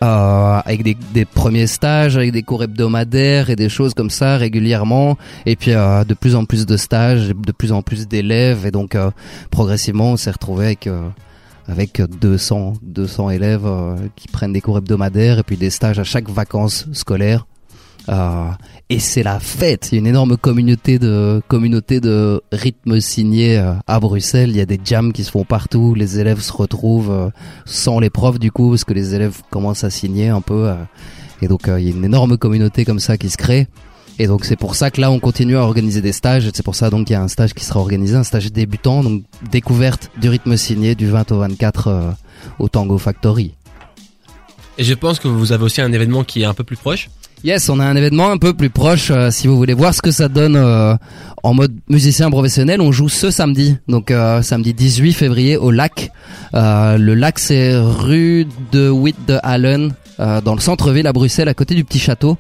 euh, 0.03 0.61
avec 0.65 0.83
des, 1.13 1.25
premiers 1.25 1.67
stages, 1.67 2.17
avec 2.17 2.33
des 2.33 2.43
cours 2.43 2.63
hebdomadaires 2.65 3.51
et 3.51 3.57
des 3.57 3.69
choses 3.69 3.95
comme 3.95 4.11
ça 4.11 4.37
régulièrement, 4.37 5.17
et 5.47 5.57
puis 5.57 5.73
euh, 5.73 6.05
de 6.05 6.15
plus 6.15 6.35
en 6.35 6.45
plus 6.45 6.67
de 6.67 6.77
stages, 6.77 7.29
de 7.29 7.53
plus 7.53 7.73
en 7.73 7.83
plus 7.83 8.07
d'élèves, 8.07 8.67
et 8.67 8.71
donc 8.71 8.95
euh, 8.95 9.11
progressivement 9.51 10.13
on 10.13 10.17
s'est 10.17 10.31
retrouvé 10.31 10.67
avec 10.67 10.89
avec 11.69 12.01
200 12.21 12.75
200 12.83 13.31
élèves 13.31 13.67
euh, 13.67 13.97
qui 14.17 14.29
prennent 14.29 14.53
des 14.53 14.61
cours 14.61 14.79
hebdomadaires 14.79 15.39
et 15.39 15.43
puis 15.43 15.57
des 15.57 15.71
stages 15.71 15.99
à 15.99 16.05
chaque 16.05 16.29
vacances 16.29 16.87
scolaires. 16.93 17.47
Euh, 18.09 18.49
et 18.91 18.99
c'est 18.99 19.23
la 19.23 19.39
fête. 19.39 19.91
Il 19.93 19.95
y 19.95 19.99
a 19.99 20.01
une 20.01 20.09
énorme 20.09 20.37
communauté 20.37 20.99
de 20.99 21.41
communauté 21.47 22.01
de 22.01 22.43
rythme 22.51 23.01
signé 23.01 23.59
euh, 23.59 23.75
à 23.87 24.01
Bruxelles. 24.01 24.51
Il 24.51 24.57
y 24.57 24.61
a 24.61 24.67
des 24.67 24.81
jams 24.85 25.13
qui 25.13 25.23
se 25.23 25.31
font 25.31 25.45
partout. 25.45 25.95
Les 25.95 26.19
élèves 26.19 26.41
se 26.41 26.53
retrouvent 26.53 27.31
sans 27.65 28.01
les 28.01 28.11
profs 28.11 28.41
du 28.41 28.51
coup 28.51 28.71
parce 28.71 28.85
que 28.85 28.93
les 28.93 29.15
élèves 29.15 29.41
commencent 29.51 29.85
à 29.85 29.91
signer 29.91 30.29
un 30.29 30.41
peu. 30.41 30.73
et 31.43 31.49
donc 31.49 31.63
il 31.67 31.85
y 31.85 31.89
a 31.89 31.95
une 31.95 32.05
énorme 32.05 32.37
communauté 32.37 32.85
comme 32.85 32.99
ça 33.01 33.17
qui 33.17 33.31
se 33.31 33.37
crée. 33.37 33.69
Et 34.19 34.27
donc 34.27 34.45
c'est 34.45 34.57
pour 34.57 34.75
ça 34.75 34.91
que 34.91 35.01
là 35.01 35.11
on 35.11 35.19
continue 35.19 35.57
à 35.57 35.63
organiser 35.63 36.01
des 36.01 36.13
stages. 36.13 36.49
C'est 36.53 36.63
pour 36.65 36.75
ça 36.75 36.91
donc 36.91 37.07
qu'il 37.07 37.15
y 37.15 37.17
a 37.17 37.23
un 37.23 37.29
stage 37.29 37.55
qui 37.55 37.65
sera 37.65 37.81
organisé, 37.81 38.15
un 38.17 38.25
stage 38.25 38.53
débutant, 38.53 39.03
donc 39.03 39.23
découverte 39.51 40.11
du 40.21 40.29
rythme 40.29 40.57
signé 40.57 40.95
du 40.95 41.09
20 41.09 41.33
au 41.33 41.39
24 41.39 41.89
euh, 41.89 42.11
au 42.59 42.69
Tango 42.69 42.99
Factory. 42.99 43.55
Et 44.79 44.85
je 44.85 44.95
pense 44.95 45.19
que 45.19 45.29
vous 45.29 45.53
avez 45.53 45.65
aussi 45.65 45.81
un 45.81 45.93
événement 45.93 46.25
qui 46.25 46.43
est 46.43 46.47
un 46.47 46.55
peu 46.55 46.65
plus 46.65 46.77
proche. 46.77 47.09
Yes, 47.45 47.69
on 47.69 47.81
a 47.81 47.85
un 47.85 47.97
événement 47.97 48.31
un 48.31 48.39
peu 48.39 48.55
plus 48.55 48.71
proche. 48.71 49.11
euh, 49.11 49.31
si 49.33 49.49
vous 49.49 49.57
voulez 49.57 49.75
voir 49.75 49.93
ce 49.93 50.01
que 50.01 50.13
ça 50.13 50.29
donne 50.29 50.55
euh, 50.55 50.95
en 51.43 51.55
mode 51.55 51.75
musicien 51.89 52.31
professionnel, 52.31 52.81
on 52.81 52.93
joue 52.93 53.09
ce 53.09 53.33
samedi, 53.33 53.77
donc 53.89 54.13
euh, 54.13 54.43
samedi 54.43 54.73
18 54.73 55.13
février 55.13 55.57
au 55.57 55.73
lac. 55.73 56.13
Euh, 56.55 56.97
le 56.99 57.15
lac, 57.15 57.41
c'est 57.41 57.77
rue 57.77 58.47
de 58.71 58.89
Witt 58.89 59.17
de 59.27 59.39
Allen, 59.43 59.93
euh, 60.21 60.41
dans 60.41 60.55
le 60.55 60.61
centre-ville 60.61 61.07
à 61.09 61.13
Bruxelles, 61.13 61.49
à 61.49 61.55
côté 61.55 61.75
du 61.75 61.85
petit 61.85 61.99
château. 61.99 62.39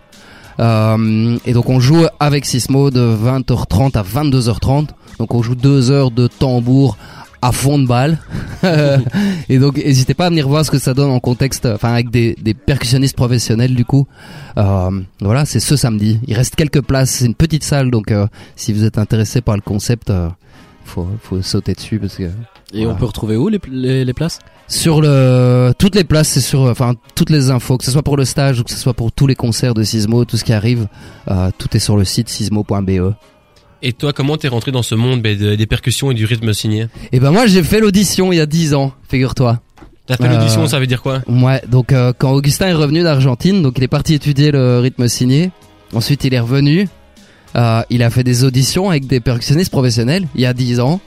Euh, 0.60 1.38
et 1.44 1.52
donc 1.52 1.69
on 1.69 1.81
joue 1.81 2.04
avec 2.20 2.44
Sismo 2.44 2.90
de 2.90 3.00
20h30 3.00 3.96
à 3.96 4.02
22h30. 4.02 4.88
Donc 5.19 5.34
on 5.34 5.43
joue 5.43 5.54
deux 5.54 5.90
heures 5.90 6.10
de 6.10 6.26
tambour 6.26 6.96
à 7.40 7.52
fond 7.52 7.78
de 7.78 7.87
balle. 7.87 8.19
et 9.49 9.58
donc 9.58 9.76
n'hésitez 9.76 10.14
pas 10.14 10.26
à 10.26 10.31
venir 10.31 10.49
voir 10.49 10.64
ce 10.64 10.70
que 10.70 10.78
ça 10.78 10.94
donne 10.94 11.10
en 11.10 11.20
contexte, 11.20 11.66
enfin 11.66 11.93
avec 11.93 12.10
des, 12.10 12.37
percussionnistes 12.54 13.16
professionnels 13.16 13.75
du 13.75 13.84
coup. 13.84 14.06
Euh, 14.56 14.90
voilà, 15.20 15.44
c'est 15.44 15.60
ce 15.60 15.76
samedi. 15.76 16.20
Il 16.26 16.34
reste 16.34 16.54
quelques 16.54 16.82
places. 16.82 17.10
C'est 17.10 17.26
une 17.26 17.34
petite 17.34 17.64
salle, 17.64 17.90
donc 17.90 18.12
euh, 18.12 18.26
si 18.54 18.73
vous 18.73 18.85
êtes 18.85 18.99
intéressé 18.99 19.40
par 19.40 19.56
le 19.56 19.62
concept, 19.62 20.12
faut 20.85 21.09
faut 21.23 21.41
sauter 21.43 21.75
dessus 21.75 21.99
parce 21.99 22.17
que 22.17 22.25
Et 22.25 22.29
Voilà. 22.85 22.91
on 22.91 22.95
peut 22.95 23.05
retrouver 23.07 23.37
où 23.37 23.49
les, 23.49 23.61
les, 23.71 24.05
les 24.05 24.12
places? 24.15 24.39
Sur 24.69 25.01
le 25.03 25.73
toutes 25.79 25.95
les 25.95 26.05
places, 26.05 26.29
c'est 26.29 26.41
sur 26.41 26.62
enfin 26.62 26.95
toutes 27.15 27.31
les 27.31 27.51
infos, 27.51 27.77
que 27.79 27.85
ce 27.85 27.91
soit 27.91 28.03
pour 28.03 28.17
le 28.17 28.25
stage 28.25 28.61
ou 28.61 28.65
que 28.65 28.71
ce 28.71 28.77
soit 28.79 28.95
pour 28.95 29.12
tous 29.12 29.27
les 29.27 29.35
concerts 29.35 29.75
de 29.75 29.83
Sismo, 29.83 30.25
tout 30.25 30.37
ce 30.37 30.45
qui 30.45 30.53
arrive, 30.53 30.87
euh, 31.31 31.51
tout 31.59 31.69
est 31.77 31.81
sur 31.81 31.97
le 31.97 32.05
site 32.05 32.29
sismo.be. 32.29 33.12
Et 33.85 33.93
toi, 33.93 34.12
comment 34.12 34.37
t'es 34.37 34.49
rentré 34.49 34.71
dans 34.71 34.83
ce 34.83 34.95
monde 34.95 35.21
ben, 35.23 35.37
de- 35.37 35.55
des 35.57 35.67
percussions 35.67 36.11
et 36.11 36.15
du 36.15 36.25
rythme 36.25 36.53
signé? 36.55 36.87
Et 37.11 37.21
ben 37.21 37.31
moi 37.33 37.47
j'ai 37.47 37.62
fait 37.62 37.81
l'audition 37.81 38.33
il 38.33 38.37
y 38.37 38.41
a 38.41 38.47
10 38.47 38.75
ans, 38.75 38.93
figure-toi. 39.09 39.61
T'as 40.07 40.17
fait 40.17 40.25
Euh, 40.25 40.37
l'audition, 40.39 40.67
ça 40.67 40.79
veut 40.81 40.87
dire 40.87 41.03
quoi? 41.03 41.21
Ouais, 41.29 41.61
donc 41.69 41.93
euh, 41.93 42.12
quand 42.17 42.31
Augustin 42.33 42.69
est 42.69 42.73
revenu 42.75 43.03
d'Argentine, 43.03 43.61
donc 43.62 43.75
il 43.77 43.85
est 43.85 43.89
parti 43.89 44.15
étudier 44.15 44.51
le 44.51 44.79
rythme 44.79 45.07
signé. 45.09 45.51
Ensuite, 45.95 46.25
il 46.25 46.33
est 46.35 46.41
revenu. 46.41 46.89
Euh, 47.54 47.82
il 47.90 48.02
a 48.02 48.11
fait 48.11 48.25
des 48.25 48.44
auditions 48.44 48.90
avec 48.90 49.06
des 49.06 49.21
percussionnistes 49.21 49.71
professionnels 49.71 50.26
il 50.35 50.40
y 50.40 50.47
a 50.47 50.54
10 50.54 50.80
ans. 50.80 51.00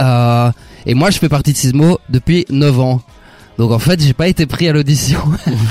Euh, 0.00 0.50
et 0.86 0.94
moi, 0.94 1.10
je 1.10 1.18
fais 1.18 1.28
partie 1.28 1.52
de 1.52 1.56
Sismo 1.56 1.98
depuis 2.08 2.46
9 2.50 2.80
ans. 2.80 3.02
Donc 3.58 3.72
en 3.72 3.78
fait, 3.78 4.00
j'ai 4.00 4.14
pas 4.14 4.28
été 4.28 4.46
pris 4.46 4.68
à 4.68 4.72
l'audition. 4.72 5.20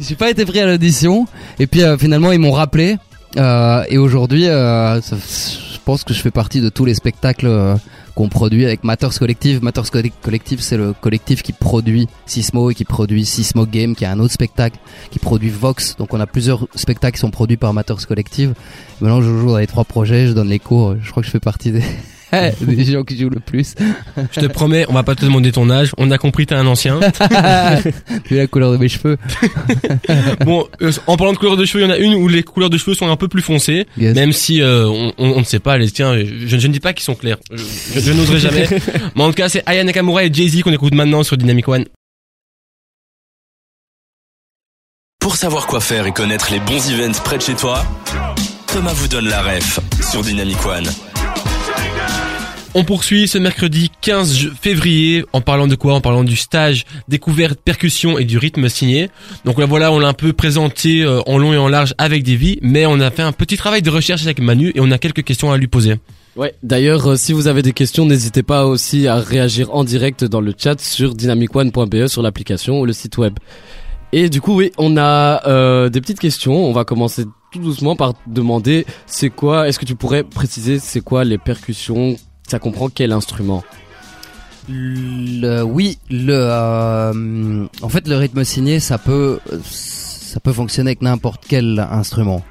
j'ai 0.00 0.14
pas 0.14 0.30
été 0.30 0.46
pris 0.46 0.60
à 0.60 0.66
l'audition. 0.66 1.26
Et 1.58 1.66
puis 1.66 1.82
euh, 1.82 1.98
finalement, 1.98 2.32
ils 2.32 2.38
m'ont 2.38 2.52
rappelé. 2.52 2.96
Euh, 3.36 3.84
et 3.88 3.98
aujourd'hui, 3.98 4.48
euh, 4.48 5.00
je 5.02 5.78
pense 5.84 6.04
que 6.04 6.14
je 6.14 6.20
fais 6.20 6.30
partie 6.30 6.62
de 6.62 6.70
tous 6.70 6.86
les 6.86 6.94
spectacles 6.94 7.76
qu'on 8.18 8.28
produit 8.28 8.64
avec 8.64 8.82
Matters 8.82 9.16
Collective. 9.16 9.62
Matters 9.62 9.92
Colle- 9.92 10.10
Collective, 10.22 10.60
c'est 10.60 10.76
le 10.76 10.92
collectif 10.92 11.40
qui 11.44 11.52
produit 11.52 12.08
Sismo 12.26 12.68
et 12.72 12.74
qui 12.74 12.84
produit 12.84 13.24
Sismo 13.24 13.64
Game, 13.64 13.94
qui 13.94 14.02
est 14.02 14.08
un 14.08 14.18
autre 14.18 14.32
spectacle, 14.32 14.76
qui 15.12 15.20
produit 15.20 15.50
Vox. 15.50 15.94
Donc 15.98 16.12
on 16.14 16.18
a 16.18 16.26
plusieurs 16.26 16.66
spectacles 16.74 17.14
qui 17.14 17.20
sont 17.20 17.30
produits 17.30 17.56
par 17.56 17.72
Matters 17.72 18.04
Collective. 18.08 18.54
Maintenant, 19.00 19.22
je 19.22 19.28
joue 19.28 19.50
dans 19.50 19.58
les 19.58 19.68
trois 19.68 19.84
projets, 19.84 20.26
je 20.26 20.32
donne 20.32 20.48
les 20.48 20.58
cours. 20.58 20.96
Je 21.00 21.10
crois 21.12 21.22
que 21.22 21.28
je 21.28 21.30
fais 21.30 21.38
partie 21.38 21.70
des, 21.70 21.82
des 22.60 22.84
gens 22.84 23.02
qui 23.04 23.18
jouent 23.18 23.30
le 23.30 23.40
plus. 23.40 23.74
Je 24.32 24.40
te 24.40 24.46
promets, 24.46 24.84
on 24.88 24.92
va 24.92 25.02
pas 25.02 25.14
te 25.14 25.24
demander 25.24 25.52
ton 25.52 25.70
âge. 25.70 25.92
On 25.98 26.10
a 26.10 26.18
compris, 26.18 26.46
t'es 26.46 26.54
un 26.54 26.66
ancien. 26.66 27.00
Vu 28.28 28.36
la 28.36 28.46
couleur 28.46 28.72
de 28.72 28.76
mes 28.76 28.88
cheveux. 28.88 29.16
Bon, 30.44 30.66
euh, 30.82 30.92
en 31.06 31.16
parlant 31.16 31.32
de 31.32 31.38
couleur 31.38 31.56
de 31.56 31.64
cheveux, 31.64 31.82
il 31.84 31.86
y 31.86 31.90
en 31.90 31.94
a 31.94 31.98
une 31.98 32.14
où 32.14 32.28
les 32.28 32.42
couleurs 32.42 32.70
de 32.70 32.76
cheveux 32.78 32.94
sont 32.94 33.08
un 33.10 33.16
peu 33.16 33.28
plus 33.28 33.42
foncées. 33.42 33.86
Yes. 33.96 34.14
Même 34.14 34.32
si 34.32 34.60
euh, 34.62 34.86
on, 34.88 35.12
on- 35.18 35.32
on 35.32 35.40
ne 35.40 35.44
sait 35.44 35.58
pas, 35.60 35.78
les 35.78 35.90
tiens, 35.90 36.16
je, 36.18 36.24
je 36.58 36.66
ne 36.66 36.72
dis 36.72 36.80
pas 36.80 36.92
qu'ils 36.92 37.04
sont 37.04 37.14
clairs. 37.14 37.38
Je, 37.50 37.56
je- 37.94 38.00
je 38.00 38.12
n'oserais 38.12 38.38
jamais. 38.40 38.68
Mais 39.16 39.22
en 39.22 39.28
tout 39.28 39.34
cas, 39.34 39.48
c'est 39.48 39.62
Aya 39.66 39.84
Nakamura 39.84 40.24
et 40.24 40.32
Jay-Z 40.32 40.62
qu'on 40.62 40.72
écoute 40.72 40.94
maintenant 40.94 41.22
sur 41.22 41.36
Dynamic 41.36 41.66
One. 41.68 41.84
Pour 45.20 45.36
savoir 45.36 45.66
quoi 45.66 45.80
faire 45.80 46.06
et 46.06 46.12
connaître 46.12 46.50
les 46.52 46.60
bons 46.60 46.90
events 46.90 47.20
près 47.24 47.36
de 47.36 47.42
chez 47.42 47.54
toi, 47.54 47.84
Thomas 48.68 48.92
vous 48.94 49.08
donne 49.08 49.28
la 49.28 49.42
ref 49.42 49.78
sur 50.10 50.22
Dynamic 50.22 50.64
One. 50.64 50.86
On 52.80 52.84
poursuit 52.84 53.26
ce 53.26 53.38
mercredi 53.38 53.90
15 54.02 54.34
ju- 54.36 54.50
février 54.60 55.24
en 55.32 55.40
parlant 55.40 55.66
de 55.66 55.74
quoi? 55.74 55.94
En 55.94 56.00
parlant 56.00 56.22
du 56.22 56.36
stage 56.36 56.84
découverte 57.08 57.58
percussion 57.60 58.18
et 58.18 58.24
du 58.24 58.38
rythme 58.38 58.68
signé. 58.68 59.10
Donc 59.44 59.58
là 59.58 59.66
voilà, 59.66 59.90
on 59.90 59.98
l'a 59.98 60.06
un 60.06 60.12
peu 60.12 60.32
présenté 60.32 61.02
euh, 61.02 61.20
en 61.26 61.38
long 61.38 61.52
et 61.52 61.56
en 61.58 61.66
large 61.66 61.94
avec 61.98 62.22
Davy, 62.22 62.60
mais 62.62 62.86
on 62.86 63.00
a 63.00 63.10
fait 63.10 63.22
un 63.22 63.32
petit 63.32 63.56
travail 63.56 63.82
de 63.82 63.90
recherche 63.90 64.22
avec 64.22 64.38
Manu 64.40 64.70
et 64.76 64.80
on 64.80 64.92
a 64.92 64.98
quelques 64.98 65.24
questions 65.24 65.50
à 65.50 65.56
lui 65.58 65.66
poser. 65.66 65.96
Ouais. 66.36 66.54
D'ailleurs, 66.62 67.04
euh, 67.08 67.16
si 67.16 67.32
vous 67.32 67.48
avez 67.48 67.62
des 67.62 67.72
questions, 67.72 68.06
n'hésitez 68.06 68.44
pas 68.44 68.64
aussi 68.64 69.08
à 69.08 69.16
réagir 69.16 69.74
en 69.74 69.82
direct 69.82 70.22
dans 70.24 70.40
le 70.40 70.54
chat 70.56 70.80
sur 70.80 71.14
dynamicone.be 71.16 72.06
sur 72.06 72.22
l'application 72.22 72.78
ou 72.80 72.86
le 72.86 72.92
site 72.92 73.18
web. 73.18 73.34
Et 74.12 74.28
du 74.30 74.40
coup, 74.40 74.54
oui, 74.54 74.70
on 74.78 74.96
a 74.96 75.42
euh, 75.48 75.88
des 75.88 76.00
petites 76.00 76.20
questions. 76.20 76.54
On 76.64 76.72
va 76.72 76.84
commencer 76.84 77.24
tout 77.52 77.58
doucement 77.58 77.96
par 77.96 78.14
demander 78.28 78.86
c'est 79.06 79.30
quoi 79.30 79.66
Est-ce 79.68 79.80
que 79.80 79.84
tu 79.84 79.96
pourrais 79.96 80.22
préciser 80.22 80.78
c'est 80.78 81.00
quoi 81.00 81.24
les 81.24 81.38
percussions 81.38 82.16
Ça 82.48 82.58
comprend 82.58 82.88
quel 82.88 83.12
instrument 83.12 83.62
oui, 84.70 85.98
le, 86.10 86.32
euh, 86.32 87.66
en 87.82 87.88
fait, 87.88 88.06
le 88.06 88.16
rythme 88.16 88.44
signé, 88.44 88.80
ça 88.80 88.98
peut, 88.98 89.40
ça 89.62 90.40
peut 90.40 90.52
fonctionner 90.52 90.90
avec 90.90 91.02
n'importe 91.02 91.44
quel 91.48 91.86
instrument. 91.90 92.42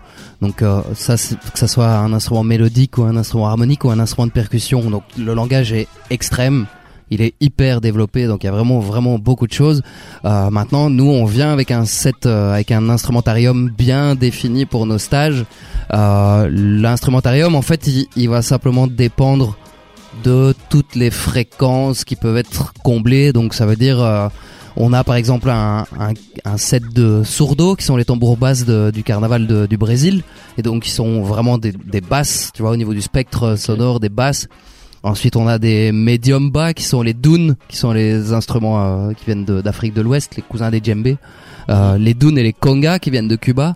Donc 0.42 0.62
euh, 0.62 0.82
ça, 0.94 1.16
que 1.16 1.60
ça 1.60 1.68
soit 1.68 1.90
un 1.90 2.14
instrument 2.14 2.44
mélodique 2.44 2.98
ou 2.98 3.04
un 3.04 3.16
instrument 3.16 3.48
harmonique 3.48 3.84
ou 3.86 3.90
un 3.90 4.00
instrument 4.00 4.28
de 4.28 4.32
percussion. 4.32 4.90
Donc 4.90 5.04
le 5.18 5.34
langage 5.34 5.74
est 5.74 5.88
extrême, 6.10 6.68
il 7.10 7.22
est 7.22 7.34
hyper 7.40 7.82
développé. 7.82 8.28
Donc 8.28 8.44
il 8.44 8.48
y 8.48 8.50
a 8.50 8.52
vraiment 8.52 8.80
vraiment 8.80 9.18
beaucoup 9.18 9.48
de 9.48 9.54
choses. 9.54 9.82
Euh, 10.26 10.50
maintenant, 10.50 10.90
nous, 10.90 11.10
on 11.10 11.26
vient 11.26 11.52
avec 11.52 11.72
un 11.72 11.86
set, 11.86 12.26
avec 12.26 12.72
un 12.72 12.90
instrumentarium 12.90 13.70
bien 13.70 14.16
défini 14.16 14.66
pour 14.66 14.86
nos 14.86 15.00
stages. 15.00 15.46
L'instrumentarium, 15.92 17.56
en 17.56 17.62
fait, 17.64 17.88
il 18.16 18.30
va 18.30 18.42
simplement 18.42 18.88
dépendre 18.88 19.56
de 20.24 20.54
toutes 20.70 20.96
les 20.96 21.12
fréquences 21.12 22.04
qui 22.04 22.16
peuvent 22.16 22.38
être 22.38 22.74
comblées. 22.84 23.34
Donc 23.34 23.54
ça 23.54 23.66
veut 23.66 23.76
dire, 23.76 24.02
euh, 24.02 24.28
on 24.76 24.94
a 24.94 25.04
par 25.04 25.16
exemple 25.16 25.50
un, 25.50 25.86
un, 26.00 26.14
un 26.46 26.58
set 26.58 26.84
de 26.94 27.24
sourdos 27.24 27.76
qui 27.76 27.84
sont 27.86 27.96
les 27.98 28.06
tambours 28.06 28.38
basses 28.38 28.66
de- 28.66 28.92
du 28.94 29.04
carnaval 29.04 29.48
de- 29.48 29.66
du 29.66 29.78
Brésil. 29.78 30.24
Et 30.58 30.62
donc 30.62 30.88
ils 30.88 30.92
sont 30.92 31.22
vraiment 31.22 31.58
des, 31.58 31.72
des 31.72 32.02
basses, 32.02 32.52
tu 32.54 32.62
vois, 32.62 32.72
au 32.72 32.78
niveau 32.78 32.94
du 32.94 33.02
spectre 33.02 33.56
sonore, 33.58 34.00
des 34.00 34.10
basses. 34.10 34.48
Ensuite, 35.04 35.36
on 35.36 35.48
a 35.48 35.58
des 35.60 35.92
médiums 35.92 36.50
bas 36.52 36.74
qui 36.74 36.84
sont 36.84 37.02
les 37.02 37.14
dunes, 37.14 37.56
qui 37.70 37.78
sont 37.78 37.92
les 37.94 38.34
instruments 38.34 38.82
euh, 39.10 39.14
qui 39.14 39.26
viennent 39.26 39.46
d'Afrique 39.46 39.94
de, 39.94 40.02
l'Ouest, 40.02 40.36
les 40.36 40.42
cousins 40.42 40.70
des 40.72 40.82
djembés. 40.84 41.18
Euh, 41.70 41.98
les 41.98 42.14
dunes 42.14 42.38
et 42.38 42.44
les 42.44 42.52
congas 42.52 43.00
qui 43.00 43.12
viennent 43.12 43.28
de 43.28 43.36
Cuba. 43.36 43.76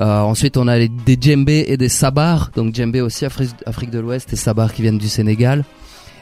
Euh, 0.00 0.20
ensuite, 0.20 0.56
on 0.56 0.68
a 0.68 0.78
des 0.78 1.18
djembés 1.20 1.64
et 1.68 1.76
des 1.76 1.88
sabars. 1.88 2.50
Donc 2.54 2.74
djembé 2.74 3.00
aussi 3.00 3.24
Afrique, 3.24 3.90
de 3.90 3.98
l'Ouest 3.98 4.32
et 4.32 4.36
sabars 4.36 4.72
qui 4.72 4.82
viennent 4.82 4.98
du 4.98 5.08
Sénégal. 5.08 5.64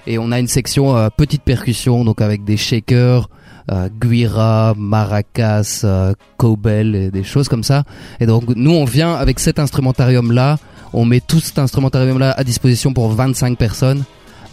Et 0.07 0.19
on 0.19 0.33
a 0.33 0.41
une 0.41 0.49
section 0.49 0.97
euh, 0.97 1.09
petite 1.15 1.43
percussion, 1.43 2.05
donc 2.05 2.21
avec 2.21 2.45
des 2.45 2.57
shakers, 2.57 3.29
euh, 3.71 3.89
guira, 4.01 4.75
maracas, 4.77 5.83
euh, 5.85 6.15
cobel 6.37 6.95
et 6.95 7.11
des 7.11 7.23
choses 7.23 7.49
comme 7.49 7.63
ça. 7.63 7.85
Et 8.19 8.27
donc 8.27 8.45
nous, 8.57 8.73
on 8.73 8.85
vient 8.85 9.15
avec 9.15 9.39
cet 9.39 9.59
instrumentarium-là. 9.59 10.59
On 10.93 11.05
met 11.05 11.21
tout 11.21 11.41
cet 11.41 11.59
instrumentarium-là 11.59 12.33
à 12.33 12.43
disposition 12.43 12.93
pour 12.93 13.11
25 13.11 13.57
personnes. 13.57 14.03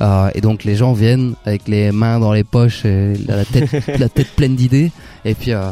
Euh, 0.02 0.30
et 0.36 0.42
donc 0.42 0.64
les 0.64 0.76
gens 0.76 0.94
viennent 0.94 1.34
avec 1.46 1.68
les 1.68 1.92
mains 1.92 2.20
dans 2.20 2.32
les 2.32 2.44
poches 2.44 2.86
et 2.86 3.14
la 3.28 3.46
tête, 3.46 3.88
la 4.00 4.10
tête 4.10 4.30
pleine 4.36 4.56
d'idées. 4.56 4.92
Et 5.26 5.34
puis 5.34 5.52
euh, 5.54 5.72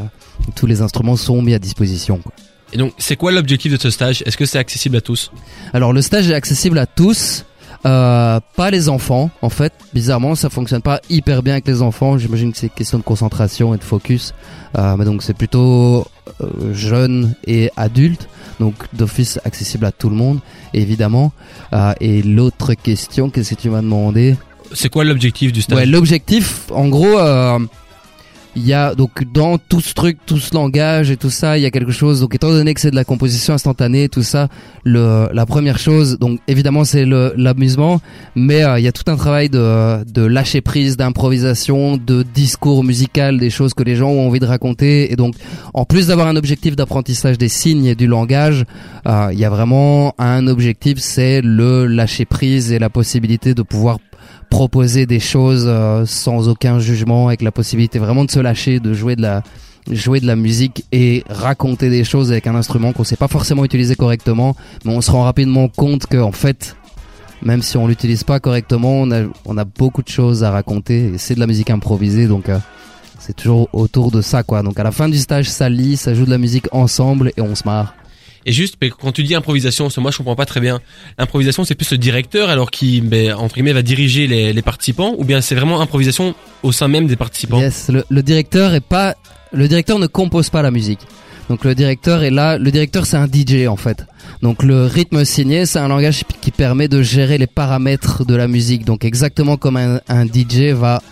tous 0.55 0.65
les 0.65 0.81
instruments 0.81 1.15
sont 1.15 1.41
mis 1.41 1.53
à 1.53 1.59
disposition. 1.59 2.17
quoi. 2.17 2.33
Et 2.75 2.77
donc, 2.77 2.91
c'est 2.97 3.15
quoi 3.15 3.31
l'objectif 3.31 3.71
de 3.71 3.81
ce 3.81 3.89
stage? 3.89 4.21
Est-ce 4.25 4.35
que 4.35 4.45
c'est 4.45 4.59
accessible 4.59 4.97
à 4.97 5.01
tous? 5.01 5.31
Alors 5.73 5.93
le 5.93 6.01
stage 6.01 6.29
est 6.29 6.33
accessible 6.33 6.77
à 6.77 6.85
tous, 6.85 7.45
euh, 7.85 8.41
pas 8.57 8.69
les 8.69 8.89
enfants 8.89 9.31
en 9.41 9.49
fait. 9.49 9.71
Bizarrement, 9.93 10.35
ça 10.35 10.49
fonctionne 10.49 10.81
pas 10.81 10.99
hyper 11.09 11.41
bien 11.41 11.53
avec 11.53 11.65
les 11.67 11.81
enfants. 11.81 12.17
J'imagine 12.17 12.51
que 12.51 12.57
c'est 12.57 12.67
question 12.67 12.97
de 12.97 13.03
concentration 13.03 13.73
et 13.73 13.77
de 13.77 13.83
focus. 13.83 14.33
Euh, 14.77 14.97
mais 14.97 15.05
donc 15.05 15.23
c'est 15.23 15.33
plutôt 15.33 16.05
euh, 16.41 16.73
jeunes 16.73 17.35
et 17.47 17.71
adultes. 17.77 18.27
Donc 18.59 18.75
d'office 18.91 19.39
accessible 19.45 19.85
à 19.85 19.93
tout 19.93 20.09
le 20.09 20.17
monde, 20.17 20.39
évidemment. 20.73 21.31
Euh, 21.71 21.93
et 22.01 22.23
l'autre 22.23 22.73
question, 22.73 23.29
qu'est-ce 23.29 23.55
que 23.55 23.61
tu 23.61 23.69
m'as 23.69 23.81
demandé? 23.81 24.35
C'est 24.73 24.89
quoi 24.89 25.05
l'objectif 25.05 25.53
du 25.53 25.61
stage? 25.61 25.77
Ouais, 25.77 25.85
l'objectif, 25.85 26.63
en 26.71 26.89
gros, 26.89 27.19
il 28.55 28.65
y 28.65 28.73
a 28.73 28.95
donc 28.95 29.23
dans 29.33 29.57
tout 29.57 29.81
ce 29.81 29.93
truc, 29.93 30.17
tout 30.25 30.37
ce 30.37 30.53
langage 30.53 31.11
et 31.11 31.17
tout 31.17 31.29
ça, 31.29 31.57
il 31.57 31.61
y 31.61 31.65
a 31.65 31.71
quelque 31.71 31.91
chose. 31.91 32.21
Donc 32.21 32.33
étant 32.35 32.49
donné 32.49 32.73
que 32.73 32.81
c'est 32.81 32.91
de 32.91 32.95
la 32.95 33.03
composition 33.03 33.53
instantanée, 33.53 34.09
tout 34.09 34.23
ça, 34.23 34.47
le 34.83 35.29
la 35.33 35.45
première 35.45 35.77
chose, 35.77 36.17
donc 36.19 36.39
évidemment 36.47 36.83
c'est 36.83 37.05
l'amusement, 37.05 38.01
mais 38.35 38.63
euh, 38.63 38.79
il 38.79 38.85
y 38.85 38.87
a 38.87 38.91
tout 38.91 39.09
un 39.11 39.17
travail 39.17 39.49
de 39.49 40.03
de 40.05 40.21
lâcher 40.25 40.61
prise, 40.61 40.97
d'improvisation, 40.97 41.97
de 41.97 42.23
discours 42.23 42.83
musical, 42.83 43.39
des 43.39 43.49
choses 43.49 43.73
que 43.73 43.83
les 43.83 43.95
gens 43.95 44.09
ont 44.09 44.27
envie 44.27 44.39
de 44.39 44.45
raconter. 44.45 45.11
Et 45.11 45.15
donc 45.15 45.35
en 45.73 45.85
plus 45.85 46.07
d'avoir 46.07 46.27
un 46.27 46.35
objectif 46.35 46.75
d'apprentissage 46.75 47.37
des 47.37 47.49
signes 47.49 47.85
et 47.85 47.95
du 47.95 48.07
langage, 48.07 48.65
euh, 49.07 49.29
il 49.31 49.39
y 49.39 49.45
a 49.45 49.49
vraiment 49.49 50.13
un 50.17 50.47
objectif, 50.47 50.99
c'est 50.99 51.41
le 51.41 51.85
lâcher 51.85 52.25
prise 52.25 52.71
et 52.71 52.79
la 52.79 52.89
possibilité 52.89 53.53
de 53.53 53.61
pouvoir 53.61 53.99
proposer 54.49 55.05
des 55.05 55.19
choses 55.19 55.65
euh, 55.67 56.05
sans 56.05 56.47
aucun 56.47 56.79
jugement, 56.79 57.27
avec 57.27 57.41
la 57.41 57.51
possibilité 57.51 57.99
vraiment 57.99 58.25
de 58.25 58.31
se 58.31 58.39
lâcher, 58.39 58.79
de 58.79 58.93
jouer 58.93 59.15
de 59.15 59.21
la 59.21 59.43
jouer 59.91 60.19
de 60.19 60.25
la 60.25 60.35
musique 60.35 60.83
et 60.91 61.23
raconter 61.29 61.91
des 61.91 62.03
choses 62.03 62.31
avec 62.31 62.47
un 62.47 62.55
instrument 62.55 62.91
qu'on 62.91 63.03
sait 63.03 63.15
pas 63.15 63.27
forcément 63.27 63.63
utiliser 63.63 63.95
correctement, 63.95 64.55
mais 64.83 64.91
on 64.91 65.01
se 65.01 65.11
rend 65.11 65.23
rapidement 65.23 65.67
compte 65.67 66.07
que 66.07 66.17
en 66.17 66.31
fait, 66.31 66.75
même 67.43 67.61
si 67.61 67.77
on 67.77 67.85
l'utilise 67.85 68.23
pas 68.23 68.39
correctement, 68.39 69.01
on 69.01 69.11
a 69.11 69.23
on 69.45 69.57
a 69.57 69.65
beaucoup 69.65 70.01
de 70.01 70.09
choses 70.09 70.43
à 70.43 70.49
raconter 70.49 71.13
et 71.13 71.17
c'est 71.19 71.35
de 71.35 71.39
la 71.39 71.47
musique 71.47 71.69
improvisée 71.69 72.27
donc 72.27 72.49
euh, 72.49 72.57
c'est 73.19 73.35
toujours 73.35 73.69
autour 73.73 74.11
de 74.11 74.21
ça 74.21 74.43
quoi. 74.43 74.63
Donc 74.63 74.79
à 74.79 74.83
la 74.83 74.91
fin 74.91 75.09
du 75.09 75.17
stage, 75.17 75.49
ça 75.49 75.69
lit, 75.69 75.97
ça 75.97 76.13
joue 76.13 76.25
de 76.25 76.31
la 76.31 76.37
musique 76.37 76.67
ensemble 76.71 77.31
et 77.37 77.41
on 77.41 77.55
se 77.55 77.63
marre. 77.65 77.93
Et 78.45 78.51
juste, 78.51 78.75
mais 78.81 78.89
quand 78.89 79.11
tu 79.11 79.23
dis 79.23 79.33
improvisation, 79.35 79.89
moi 79.97 80.11
je 80.11 80.17
comprends 80.17 80.35
pas 80.35 80.45
très 80.45 80.59
bien. 80.59 80.79
L'improvisation, 81.17 81.63
c'est 81.63 81.75
plus 81.75 81.91
le 81.91 81.97
directeur 81.97 82.49
alors 82.49 82.69
qui, 82.69 83.01
ben, 83.01 83.33
entre 83.33 83.55
guillemets, 83.55 83.73
va 83.73 83.81
diriger 83.81 84.27
les, 84.27 84.53
les 84.53 84.61
participants, 84.61 85.15
ou 85.17 85.23
bien 85.23 85.41
c'est 85.41 85.55
vraiment 85.55 85.81
improvisation 85.81 86.35
au 86.63 86.71
sein 86.71 86.87
même 86.87 87.07
des 87.07 87.15
participants? 87.15 87.59
Yes, 87.59 87.89
le, 87.89 88.03
le 88.09 88.23
directeur 88.23 88.73
est 88.73 88.81
pas, 88.81 89.15
le 89.51 89.67
directeur 89.67 89.97
ne 89.99 90.07
compose 90.07 90.49
pas 90.49 90.61
la 90.61 90.71
musique. 90.71 90.99
Donc 91.49 91.63
le 91.63 91.75
directeur 91.75 92.23
est 92.23 92.31
là, 92.31 92.57
le 92.57 92.71
directeur 92.71 93.05
c'est 93.05 93.17
un 93.17 93.27
DJ 93.27 93.67
en 93.67 93.75
fait. 93.75 94.05
Donc 94.41 94.63
le 94.63 94.85
rythme 94.85 95.23
signé 95.25 95.67
c'est 95.67 95.77
un 95.77 95.87
langage 95.87 96.23
qui 96.41 96.49
permet 96.51 96.87
de 96.87 97.03
gérer 97.03 97.37
les 97.37 97.45
paramètres 97.47 98.25
de 98.25 98.35
la 98.35 98.47
musique. 98.47 98.83
Donc 98.83 99.05
exactement 99.05 99.55
comme 99.55 99.77
un, 99.77 100.01
un 100.07 100.25
DJ 100.25 100.71
va 100.73 101.03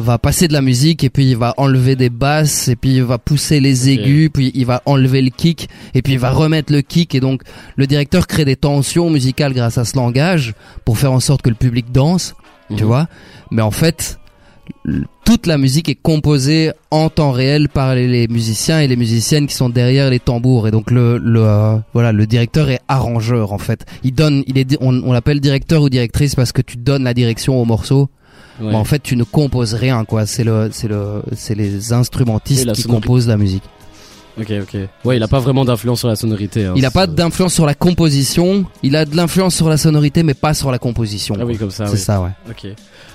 va 0.00 0.18
passer 0.18 0.48
de 0.48 0.52
la 0.52 0.62
musique 0.62 1.04
et 1.04 1.10
puis 1.10 1.30
il 1.30 1.36
va 1.36 1.54
enlever 1.56 1.94
des 1.96 2.10
basses 2.10 2.68
et 2.68 2.76
puis 2.76 2.96
il 2.96 3.02
va 3.04 3.18
pousser 3.18 3.60
les 3.60 3.88
aigus 3.90 4.30
puis 4.32 4.50
il 4.54 4.66
va 4.66 4.82
enlever 4.86 5.22
le 5.22 5.30
kick 5.30 5.68
et 5.94 6.02
puis 6.02 6.14
il 6.14 6.18
va 6.18 6.30
remettre 6.30 6.72
le 6.72 6.80
kick. 6.82 7.14
Et 7.14 7.20
donc 7.20 7.42
le 7.76 7.86
directeur 7.86 8.26
crée 8.26 8.44
des 8.44 8.56
tensions 8.56 9.10
musicales 9.10 9.52
grâce 9.54 9.78
à 9.78 9.84
ce 9.84 9.96
langage 9.96 10.54
pour 10.84 10.98
faire 10.98 11.12
en 11.12 11.20
sorte 11.20 11.42
que 11.42 11.48
le 11.50 11.54
public 11.54 11.92
danse, 11.92 12.34
tu 12.68 12.82
Mhm. 12.82 12.88
vois. 12.88 13.06
Mais 13.50 13.62
en 13.62 13.70
fait, 13.70 14.18
toute 15.24 15.46
la 15.46 15.58
musique 15.58 15.88
est 15.88 15.96
composée 15.96 16.70
en 16.90 17.08
temps 17.10 17.32
réel 17.32 17.68
par 17.68 17.94
les, 17.94 18.28
musiciens 18.28 18.80
et 18.80 18.86
les 18.88 18.96
musiciennes 18.96 19.46
qui 19.46 19.54
sont 19.54 19.68
derrière 19.68 20.10
les 20.10 20.20
tambours. 20.20 20.68
Et 20.68 20.70
donc 20.70 20.90
le, 20.90 21.18
le 21.18 21.42
euh, 21.44 21.76
voilà 21.92 22.12
le 22.12 22.26
directeur 22.26 22.70
est 22.70 22.80
arrangeur 22.88 23.52
en 23.52 23.58
fait. 23.58 23.84
Il 24.04 24.14
donne 24.14 24.44
il 24.46 24.58
est 24.58 24.78
on 24.80 25.12
l'appelle 25.12 25.40
directeur 25.40 25.82
ou 25.82 25.88
directrice 25.88 26.34
parce 26.34 26.52
que 26.52 26.62
tu 26.62 26.76
donnes 26.76 27.04
la 27.04 27.14
direction 27.14 27.60
au 27.60 27.64
morceau 27.64 28.08
Ouais. 28.60 28.74
en 28.74 28.84
fait 28.84 29.02
tu 29.02 29.16
ne 29.16 29.24
composes 29.24 29.74
rien 29.74 30.04
quoi 30.04 30.26
c'est 30.26 30.44
le 30.44 30.68
c'est 30.72 30.88
le 30.88 31.22
c'est 31.34 31.54
les 31.54 31.92
instrumentistes 31.92 32.66
Oui, 32.66 32.72
qui 32.72 32.82
sonorité. 32.82 33.06
composent 33.06 33.28
la 33.28 33.36
musique 33.36 33.62
Ok, 34.40 34.52
ok. 34.62 34.76
Ouais, 35.04 35.16
il 35.16 35.22
a 35.22 35.28
pas 35.28 35.40
vraiment 35.40 35.64
d'influence 35.64 35.98
sur 35.98 36.08
la 36.08 36.16
sonorité. 36.16 36.64
hein. 36.64 36.72
il 36.76 36.84
a 36.86 36.90
pas 36.90 37.06
d'influence 37.06 37.52
sur 37.52 37.66
la 37.66 37.74
composition 37.74 38.64
il 38.82 38.96
a 38.96 39.04
de 39.04 39.14
l'influence 39.16 39.54
sur 39.54 39.68
la 39.68 39.76
sonorité 39.76 40.22
mais 40.22 40.34
pas 40.34 40.54
sur 40.54 40.70
la 40.70 40.78
composition 40.78 41.34
Ah 41.38 41.44
oui, 41.44 41.56
comme 41.58 41.70
ça. 41.70 41.86
c'est 41.86 41.92
oui. 41.92 41.98
ça 41.98 42.20
ouais 42.22 42.30
Ok. 42.48 42.64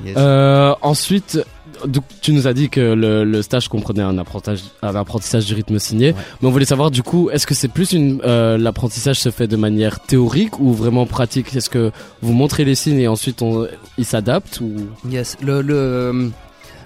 Yes. 0.05 0.13
Euh, 0.17 0.73
ensuite, 0.81 1.39
donc, 1.87 2.03
tu 2.21 2.31
nous 2.33 2.47
as 2.47 2.53
dit 2.53 2.69
que 2.69 2.79
le, 2.79 3.23
le 3.23 3.41
stage 3.41 3.67
comprenait 3.67 4.03
un 4.03 4.17
apprentissage, 4.17 4.61
un 4.81 4.95
apprentissage 4.95 5.45
du 5.45 5.53
rythme 5.53 5.79
signé, 5.79 6.13
mais 6.41 6.47
on 6.47 6.51
voulait 6.51 6.65
savoir 6.65 6.91
du 6.91 7.03
coup, 7.03 7.29
est-ce 7.29 7.45
que 7.47 7.53
c'est 7.53 7.67
plus 7.67 7.91
une 7.91 8.21
euh, 8.25 8.57
l'apprentissage 8.57 9.19
se 9.19 9.29
fait 9.31 9.47
de 9.47 9.55
manière 9.55 9.99
théorique 9.99 10.59
ou 10.59 10.73
vraiment 10.73 11.05
pratique? 11.05 11.55
Est-ce 11.55 11.69
que 11.69 11.91
vous 12.21 12.33
montrez 12.33 12.65
les 12.65 12.75
signes 12.75 12.99
et 12.99 13.07
ensuite 13.07 13.41
on, 13.41 13.67
ils 13.97 14.05
s'adaptent 14.05 14.59
ou? 14.61 14.73
Yes, 15.09 15.37
le, 15.41 15.61
le, 15.61 16.31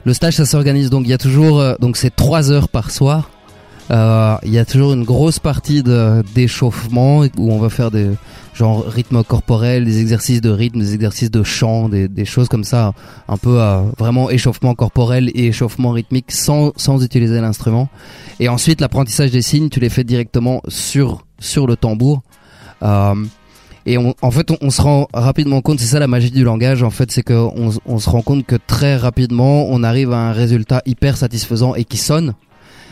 le 0.06 0.14
stage 0.14 0.36
ça 0.36 0.46
s'organise. 0.46 0.90
Donc 0.90 1.06
il 1.06 1.10
y 1.10 1.14
a 1.14 1.18
toujours 1.18 1.60
euh, 1.60 1.76
donc 1.80 1.98
c'est 1.98 2.16
trois 2.16 2.52
heures 2.52 2.70
par 2.70 2.92
soir. 2.92 3.30
Euh, 3.92 4.36
Il 4.44 4.52
y 4.52 4.60
a 4.60 4.66
toujours 4.66 4.94
une 4.94 5.04
grosse 5.04 5.40
partie 5.40 5.84
d'échauffement 6.36 7.20
où 7.38 7.52
on 7.52 7.60
va 7.60 7.70
faire 7.70 7.92
des 7.92 8.12
genre 8.54 8.86
rythme 8.86 9.24
corporel, 9.24 9.86
des 9.86 10.02
exercices 10.02 10.42
de 10.42 10.50
rythme, 10.50 10.80
des 10.80 10.94
exercices 10.94 11.32
de 11.32 11.44
chant, 11.44 11.88
des, 11.88 12.10
des 12.10 12.26
choses 12.26 12.50
comme 12.50 12.66
ça, 12.66 12.94
un 13.30 13.38
peu 13.38 13.62
euh, 13.62 13.82
vraiment 13.98 14.30
échauffement 14.30 14.76
corporel 14.76 15.32
et 15.34 15.48
échauffement 15.48 15.92
rythmique 15.92 16.32
sans 16.32 16.74
sans 16.76 17.02
utiliser 17.04 17.40
l'instrument. 17.40 17.88
Et 18.42 18.50
ensuite 18.50 18.82
l'apprentissage 18.82 19.32
des 19.32 19.42
signes, 19.42 19.70
tu 19.70 19.80
les 19.80 19.90
fais 19.90 20.04
directement 20.04 20.62
sur 20.68 21.26
sur 21.40 21.68
le 21.68 21.78
tambour. 21.78 22.22
Euh, 22.84 23.16
et 23.86 23.98
on, 23.98 24.14
en 24.22 24.30
fait, 24.30 24.52
on, 24.52 24.58
on 24.62 24.70
se 24.70 24.82
rend 24.82 25.08
rapidement 25.14 25.62
compte, 25.62 25.80
c'est 25.80 25.86
ça 25.86 26.00
la 26.00 26.08
magie 26.08 26.30
du 26.30 26.44
langage, 26.44 26.84
en 26.84 26.90
fait, 26.92 27.10
c'est 27.12 27.24
que 27.24 27.34
on, 27.34 27.72
on 27.86 27.98
se 27.98 28.10
rend 28.10 28.22
compte 28.22 28.46
que 28.46 28.58
très 28.68 28.98
rapidement, 28.98 29.68
on 29.70 29.84
arrive 29.84 30.12
à 30.12 30.18
un 30.18 30.34
résultat 30.34 30.82
hyper 30.86 31.16
satisfaisant 31.18 31.76
et 31.76 31.86
qui 31.86 31.98
sonne. 31.98 32.34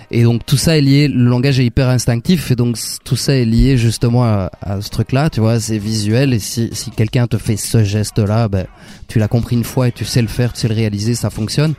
Et 0.09 0.23
donc 0.23 0.45
tout 0.45 0.55
ça 0.55 0.77
est 0.77 0.81
lié, 0.81 1.09
le 1.09 1.25
langage 1.25 1.59
est 1.59 1.65
hyper 1.65 1.89
instinctif 1.89 2.49
et 2.51 2.55
donc 2.55 2.77
tout 3.03 3.17
ça 3.17 3.35
est 3.35 3.43
lié 3.43 3.77
justement 3.77 4.23
à, 4.23 4.49
à 4.61 4.79
ce 4.79 4.89
truc-là, 4.89 5.29
tu 5.29 5.41
vois, 5.41 5.59
c'est 5.59 5.77
visuel 5.77 6.33
et 6.33 6.39
si, 6.39 6.69
si 6.71 6.91
quelqu'un 6.91 7.27
te 7.27 7.37
fait 7.37 7.57
ce 7.57 7.83
geste-là, 7.83 8.47
ben, 8.47 8.67
tu 9.09 9.19
l'as 9.19 9.27
compris 9.27 9.57
une 9.57 9.65
fois 9.65 9.89
et 9.89 9.91
tu 9.91 10.05
sais 10.05 10.21
le 10.21 10.29
faire, 10.29 10.53
tu 10.53 10.61
sais 10.61 10.69
le 10.69 10.75
réaliser, 10.75 11.13
ça 11.13 11.29
fonctionne. 11.29 11.73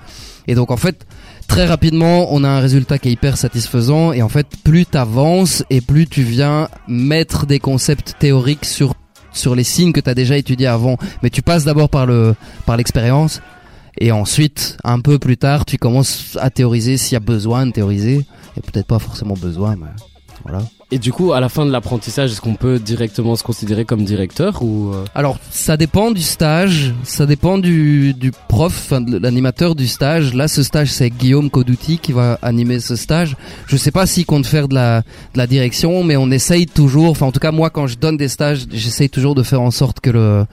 Et 0.46 0.54
donc 0.54 0.70
en 0.70 0.76
fait, 0.76 1.06
très 1.46 1.64
rapidement, 1.64 2.28
on 2.34 2.44
a 2.44 2.48
un 2.48 2.60
résultat 2.60 2.98
qui 2.98 3.08
est 3.08 3.12
hyper 3.12 3.38
satisfaisant 3.38 4.12
et 4.12 4.20
en 4.20 4.28
fait, 4.28 4.46
plus 4.62 4.84
t'avances 4.84 5.64
et 5.70 5.80
plus 5.80 6.06
tu 6.06 6.22
viens 6.22 6.68
mettre 6.86 7.46
des 7.46 7.58
concepts 7.58 8.16
théoriques 8.18 8.66
sur 8.66 8.94
sur 9.30 9.54
les 9.54 9.64
signes 9.64 9.92
que 9.92 10.00
tu 10.00 10.10
as 10.10 10.14
déjà 10.14 10.36
étudiés 10.36 10.66
avant, 10.66 10.96
mais 11.22 11.30
tu 11.30 11.42
passes 11.42 11.64
d'abord 11.64 11.88
par 11.88 12.06
le 12.06 12.34
par 12.66 12.76
l'expérience 12.76 13.40
et 14.00 14.12
ensuite, 14.12 14.76
un 14.84 15.00
peu 15.00 15.18
plus 15.18 15.36
tard, 15.36 15.64
tu 15.64 15.78
commences 15.78 16.36
à 16.40 16.50
théoriser 16.50 16.96
s'il 16.96 17.14
y 17.14 17.16
a 17.16 17.20
besoin 17.20 17.66
de 17.66 17.72
théoriser 17.72 18.24
et 18.56 18.60
peut-être 18.60 18.86
pas 18.86 18.98
forcément 18.98 19.34
besoin, 19.34 19.76
mais 19.76 19.88
voilà. 20.44 20.62
Et 20.90 20.98
du 20.98 21.12
coup, 21.12 21.34
à 21.34 21.40
la 21.40 21.50
fin 21.50 21.66
de 21.66 21.70
l'apprentissage, 21.70 22.32
est-ce 22.32 22.40
qu'on 22.40 22.54
peut 22.54 22.78
directement 22.78 23.36
se 23.36 23.42
considérer 23.42 23.84
comme 23.84 24.04
directeur 24.04 24.62
ou 24.62 24.94
euh, 24.94 25.04
Alors, 25.14 25.38
ça 25.50 25.76
dépend 25.76 26.10
du 26.10 26.22
stage, 26.22 26.94
ça 27.02 27.26
dépend 27.26 27.58
du, 27.58 28.14
du 28.14 28.32
prof, 28.48 28.72
enfin, 28.72 29.02
de 29.02 29.18
l'animateur 29.18 29.74
du 29.74 29.86
stage. 29.86 30.32
Là, 30.32 30.48
ce 30.48 30.62
stage, 30.62 30.90
c'est 30.90 31.10
Guillaume 31.10 31.50
Codouti 31.50 31.98
qui 31.98 32.12
va 32.12 32.38
animer 32.40 32.80
ce 32.80 32.96
stage. 32.96 33.36
Je 33.66 33.76
sais 33.76 33.90
pas 33.90 34.06
s'il 34.06 34.24
compte 34.24 34.46
faire 34.46 34.66
de 34.66 34.74
la, 34.74 35.00
de 35.00 35.38
la 35.38 35.46
direction, 35.46 36.02
mais 36.04 36.16
on 36.16 36.30
essaye 36.30 36.64
toujours, 36.64 37.10
enfin, 37.10 37.26
en 37.26 37.32
tout 37.32 37.40
cas, 37.40 37.52
moi, 37.52 37.68
quand 37.68 37.86
je 37.86 37.98
donne 37.98 38.16
des 38.16 38.28
stages, 38.28 38.64
j'essaye 38.72 39.10
toujours 39.10 39.34
de 39.34 39.42
faire 39.42 39.60
en 39.60 39.70
sorte 39.70 40.00
que 40.00 40.08
le, 40.08 40.46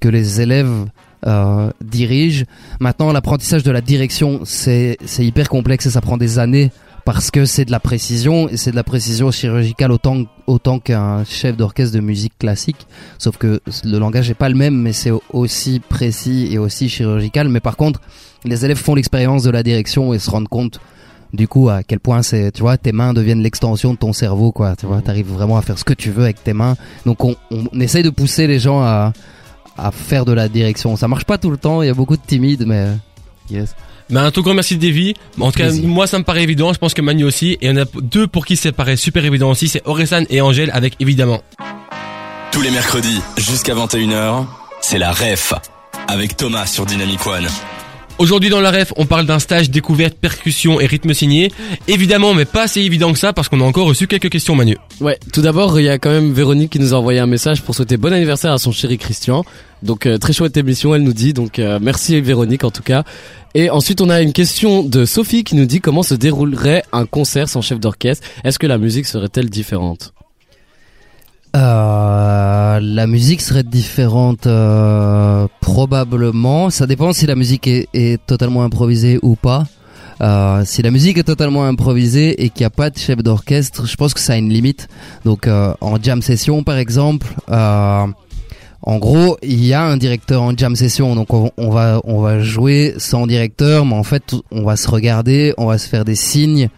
que 0.00 0.08
les 0.08 0.40
élèves, 0.40 0.86
euh, 1.26 1.70
dirigent. 1.80 2.44
Maintenant, 2.80 3.12
l'apprentissage 3.12 3.62
de 3.62 3.70
la 3.70 3.80
direction, 3.80 4.40
c'est, 4.44 4.96
hyper 5.18 5.48
complexe 5.48 5.86
et 5.86 5.90
ça 5.90 6.00
prend 6.00 6.16
des 6.16 6.38
années 6.38 6.72
parce 7.04 7.30
que 7.30 7.44
c'est 7.44 7.64
de 7.64 7.70
la 7.70 7.80
précision 7.80 8.48
et 8.48 8.56
c'est 8.56 8.70
de 8.70 8.76
la 8.76 8.84
précision 8.84 9.30
chirurgicale 9.30 9.90
autant 9.90 10.24
autant 10.46 10.78
qu'un 10.78 11.24
chef 11.24 11.56
d'orchestre 11.56 11.94
de 11.94 12.00
musique 12.00 12.36
classique. 12.38 12.86
Sauf 13.18 13.36
que 13.38 13.60
le 13.84 13.98
langage 13.98 14.30
est 14.30 14.34
pas 14.34 14.48
le 14.48 14.54
même 14.54 14.76
mais 14.76 14.92
c'est 14.92 15.12
aussi 15.32 15.80
précis 15.80 16.48
et 16.50 16.58
aussi 16.58 16.88
chirurgical. 16.88 17.48
Mais 17.48 17.60
par 17.60 17.76
contre 17.76 18.00
les 18.44 18.64
élèves 18.64 18.76
font 18.76 18.94
l'expérience 18.94 19.42
de 19.42 19.50
la 19.50 19.62
direction 19.62 20.14
et 20.14 20.18
se 20.18 20.30
rendent 20.30 20.48
compte 20.48 20.80
du 21.32 21.48
coup 21.48 21.68
à 21.68 21.82
quel 21.82 21.98
point 21.98 22.22
c'est 22.22 22.52
tu 22.52 22.62
vois 22.62 22.76
tes 22.76 22.92
mains 22.92 23.14
deviennent 23.14 23.42
l'extension 23.42 23.94
de 23.94 23.98
ton 23.98 24.12
cerveau 24.12 24.52
quoi. 24.52 24.76
Tu 24.76 24.86
vois 24.86 25.02
t'arrives 25.02 25.30
vraiment 25.30 25.56
à 25.56 25.62
faire 25.62 25.78
ce 25.78 25.84
que 25.84 25.94
tu 25.94 26.10
veux 26.10 26.24
avec 26.24 26.42
tes 26.42 26.52
mains. 26.52 26.76
Donc 27.04 27.24
on, 27.24 27.36
on 27.50 27.80
essaye 27.80 28.02
de 28.02 28.10
pousser 28.10 28.46
les 28.46 28.58
gens 28.58 28.80
à 28.82 29.12
à 29.76 29.90
faire 29.90 30.24
de 30.24 30.32
la 30.32 30.48
direction 30.48 30.96
ça 30.96 31.08
marche 31.08 31.24
pas 31.24 31.38
tout 31.38 31.50
le 31.50 31.56
temps 31.56 31.82
il 31.82 31.86
y 31.86 31.90
a 31.90 31.94
beaucoup 31.94 32.16
de 32.16 32.22
timides 32.26 32.64
mais 32.66 32.88
yes 33.50 33.74
Ben, 34.10 34.24
un 34.24 34.30
tout 34.30 34.42
grand 34.42 34.54
merci 34.54 34.76
Davy. 34.76 35.14
En 35.40 35.50
tout 35.50 35.58
cas, 35.58 35.72
moi 35.72 36.06
ça 36.06 36.18
me 36.18 36.24
paraît 36.24 36.42
évident, 36.42 36.72
je 36.72 36.78
pense 36.78 36.92
que 36.92 37.00
Manu 37.00 37.24
aussi. 37.24 37.56
Et 37.62 37.70
on 37.70 37.76
a 37.76 37.84
deux 38.02 38.26
pour 38.26 38.44
qui 38.44 38.56
ça 38.56 38.70
paraît 38.72 38.96
super 38.96 39.24
évident 39.24 39.50
aussi, 39.50 39.68
c'est 39.68 39.80
Oresan 39.86 40.24
et 40.28 40.40
Angèle 40.42 40.70
avec 40.74 40.96
évidemment. 41.00 41.40
Tous 42.50 42.60
les 42.60 42.70
mercredis, 42.70 43.20
jusqu'à 43.38 43.74
21h, 43.74 44.44
c'est 44.82 44.98
la 44.98 45.12
REF. 45.12 45.54
Avec 46.08 46.36
Thomas 46.36 46.66
sur 46.66 46.84
Dynamic 46.84 47.26
One. 47.26 47.46
Aujourd'hui 48.18 48.50
dans 48.50 48.60
la 48.60 48.70
ref, 48.70 48.92
on 48.96 49.06
parle 49.06 49.24
d'un 49.26 49.38
stage 49.38 49.70
découverte 49.70 50.14
percussion 50.14 50.78
et 50.78 50.86
rythme 50.86 51.14
signé. 51.14 51.50
Évidemment, 51.88 52.34
mais 52.34 52.44
pas 52.44 52.62
assez 52.64 52.80
évident 52.80 53.12
que 53.12 53.18
ça 53.18 53.32
parce 53.32 53.48
qu'on 53.48 53.60
a 53.60 53.64
encore 53.64 53.86
reçu 53.86 54.06
quelques 54.06 54.28
questions 54.28 54.54
Manu. 54.54 54.76
Ouais, 55.00 55.18
tout 55.32 55.40
d'abord, 55.40 55.80
il 55.80 55.86
y 55.86 55.88
a 55.88 55.98
quand 55.98 56.10
même 56.10 56.32
Véronique 56.32 56.70
qui 56.72 56.78
nous 56.78 56.92
a 56.92 56.98
envoyé 56.98 57.18
un 57.20 57.26
message 57.26 57.62
pour 57.62 57.74
souhaiter 57.74 57.96
bon 57.96 58.12
anniversaire 58.12 58.52
à 58.52 58.58
son 58.58 58.70
chéri 58.70 58.98
Christian. 58.98 59.44
Donc 59.82 60.06
euh, 60.06 60.18
très 60.18 60.32
chouette 60.32 60.56
émission, 60.56 60.94
elle 60.94 61.02
nous 61.02 61.12
dit. 61.12 61.32
Donc 61.32 61.58
euh, 61.58 61.78
merci 61.80 62.20
Véronique 62.20 62.64
en 62.64 62.70
tout 62.70 62.82
cas. 62.82 63.04
Et 63.54 63.68
ensuite, 63.68 64.00
on 64.00 64.08
a 64.08 64.22
une 64.22 64.32
question 64.32 64.82
de 64.82 65.04
Sophie 65.04 65.44
qui 65.44 65.56
nous 65.56 65.66
dit 65.66 65.80
comment 65.80 66.02
se 66.02 66.14
déroulerait 66.14 66.84
un 66.92 67.04
concert 67.04 67.48
sans 67.48 67.60
chef 67.60 67.80
d'orchestre. 67.80 68.26
Est-ce 68.44 68.58
que 68.58 68.66
la 68.66 68.78
musique 68.78 69.06
serait-elle 69.06 69.50
différente? 69.50 70.14
Euh, 71.54 72.80
la 72.80 73.06
musique 73.06 73.42
serait 73.42 73.62
différente 73.62 74.46
euh, 74.46 75.46
probablement. 75.60 76.70
Ça 76.70 76.86
dépend 76.86 77.12
si 77.12 77.26
la 77.26 77.34
musique 77.34 77.68
est, 77.68 78.26
totalement 78.26 78.62
improvisée 78.64 79.18
ou 79.22 79.36
pas. 79.36 79.64
Si 80.64 80.82
la 80.82 80.92
musique 80.92 81.18
est 81.18 81.24
totalement 81.24 81.64
improvisée 81.64 82.44
et 82.44 82.48
qu'il 82.48 82.62
n'y 82.62 82.66
a 82.66 82.70
pas 82.70 82.90
de 82.90 82.96
chef 82.96 83.18
d'orchestre, 83.24 83.86
je 83.86 83.96
pense 83.96 84.14
que 84.14 84.20
ça 84.20 84.34
a 84.34 84.36
une 84.36 84.50
limite. 84.50 84.88
Donc 85.24 85.48
en 85.48 86.00
jam 86.00 86.22
session 86.22 86.62
par 86.62 86.76
exemple, 86.76 87.26
en 88.82 88.98
gros 88.98 89.36
il 89.42 89.64
y 89.64 89.72
a 89.72 89.82
un 89.82 89.96
directeur 89.96 90.42
en 90.42 90.56
jam 90.56 90.76
session, 90.76 91.14
donc 91.14 91.32
on, 91.32 91.70
va 91.70 92.00
on 92.04 92.20
va 92.20 92.40
jouer 92.40 92.94
sans 92.98 93.26
directeur, 93.26 93.86
mais 93.86 93.94
en 93.94 94.02
fait 94.02 94.34
on 94.50 94.64
va 94.64 94.76
se 94.76 94.88
regarder, 94.88 95.54
on 95.56 95.66
va 95.66 95.78
se 95.78 95.88
faire 95.88 96.04
des 96.04 96.14
signes 96.14 96.68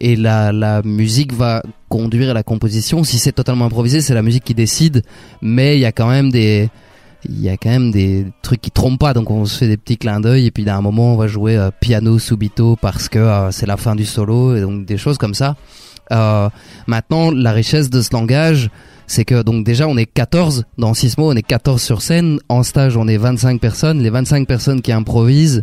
et 0.00 0.16
la, 0.16 0.52
la 0.52 0.82
musique 0.82 1.32
va 1.32 1.62
conduire 1.88 2.34
la 2.34 2.42
composition. 2.42 3.04
Si 3.04 3.18
c'est 3.18 3.32
totalement 3.32 3.66
improvisé, 3.66 4.00
c'est 4.00 4.14
la 4.14 4.22
musique 4.22 4.44
qui 4.44 4.54
décide, 4.54 5.02
mais 5.40 5.76
il 5.76 5.80
y 5.80 5.86
a 5.86 5.92
quand 5.92 6.08
même 6.08 6.30
des 6.30 6.68
il 7.26 7.40
y 7.40 7.48
a 7.48 7.56
quand 7.56 7.70
même 7.70 7.90
des 7.90 8.26
trucs 8.42 8.60
qui 8.60 8.70
trompent 8.70 9.00
pas, 9.00 9.14
donc 9.14 9.30
on 9.30 9.46
se 9.46 9.58
fait 9.58 9.68
des 9.68 9.76
petits 9.76 9.96
clins 9.96 10.20
d'œil 10.20 10.46
et 10.46 10.50
puis 10.50 10.64
d'un 10.64 10.80
moment 10.80 11.14
on 11.14 11.16
va 11.16 11.26
jouer 11.26 11.56
euh, 11.56 11.70
piano 11.80 12.18
subito 12.18 12.76
parce 12.76 13.08
que 13.08 13.18
euh, 13.18 13.50
c'est 13.50 13.66
la 13.66 13.76
fin 13.76 13.96
du 13.96 14.04
solo 14.04 14.54
et 14.54 14.60
donc 14.60 14.84
des 14.84 14.98
choses 14.98 15.18
comme 15.18 15.34
ça. 15.34 15.56
Euh, 16.12 16.48
maintenant, 16.86 17.30
la 17.30 17.52
richesse 17.52 17.88
de 17.90 18.02
ce 18.02 18.10
langage, 18.12 18.70
c'est 19.06 19.24
que 19.24 19.42
donc 19.42 19.64
déjà 19.64 19.86
on 19.88 19.96
est 19.96 20.06
14 20.06 20.64
dans 20.78 20.94
Sismo, 20.94 21.30
on 21.32 21.36
est 21.36 21.42
14 21.42 21.80
sur 21.82 22.02
scène, 22.02 22.38
en 22.48 22.62
stage 22.62 22.96
on 22.96 23.06
est 23.08 23.16
25 23.16 23.60
personnes, 23.60 24.00
les 24.02 24.10
25 24.10 24.46
personnes 24.48 24.80
qui 24.82 24.92
improvisent, 24.92 25.62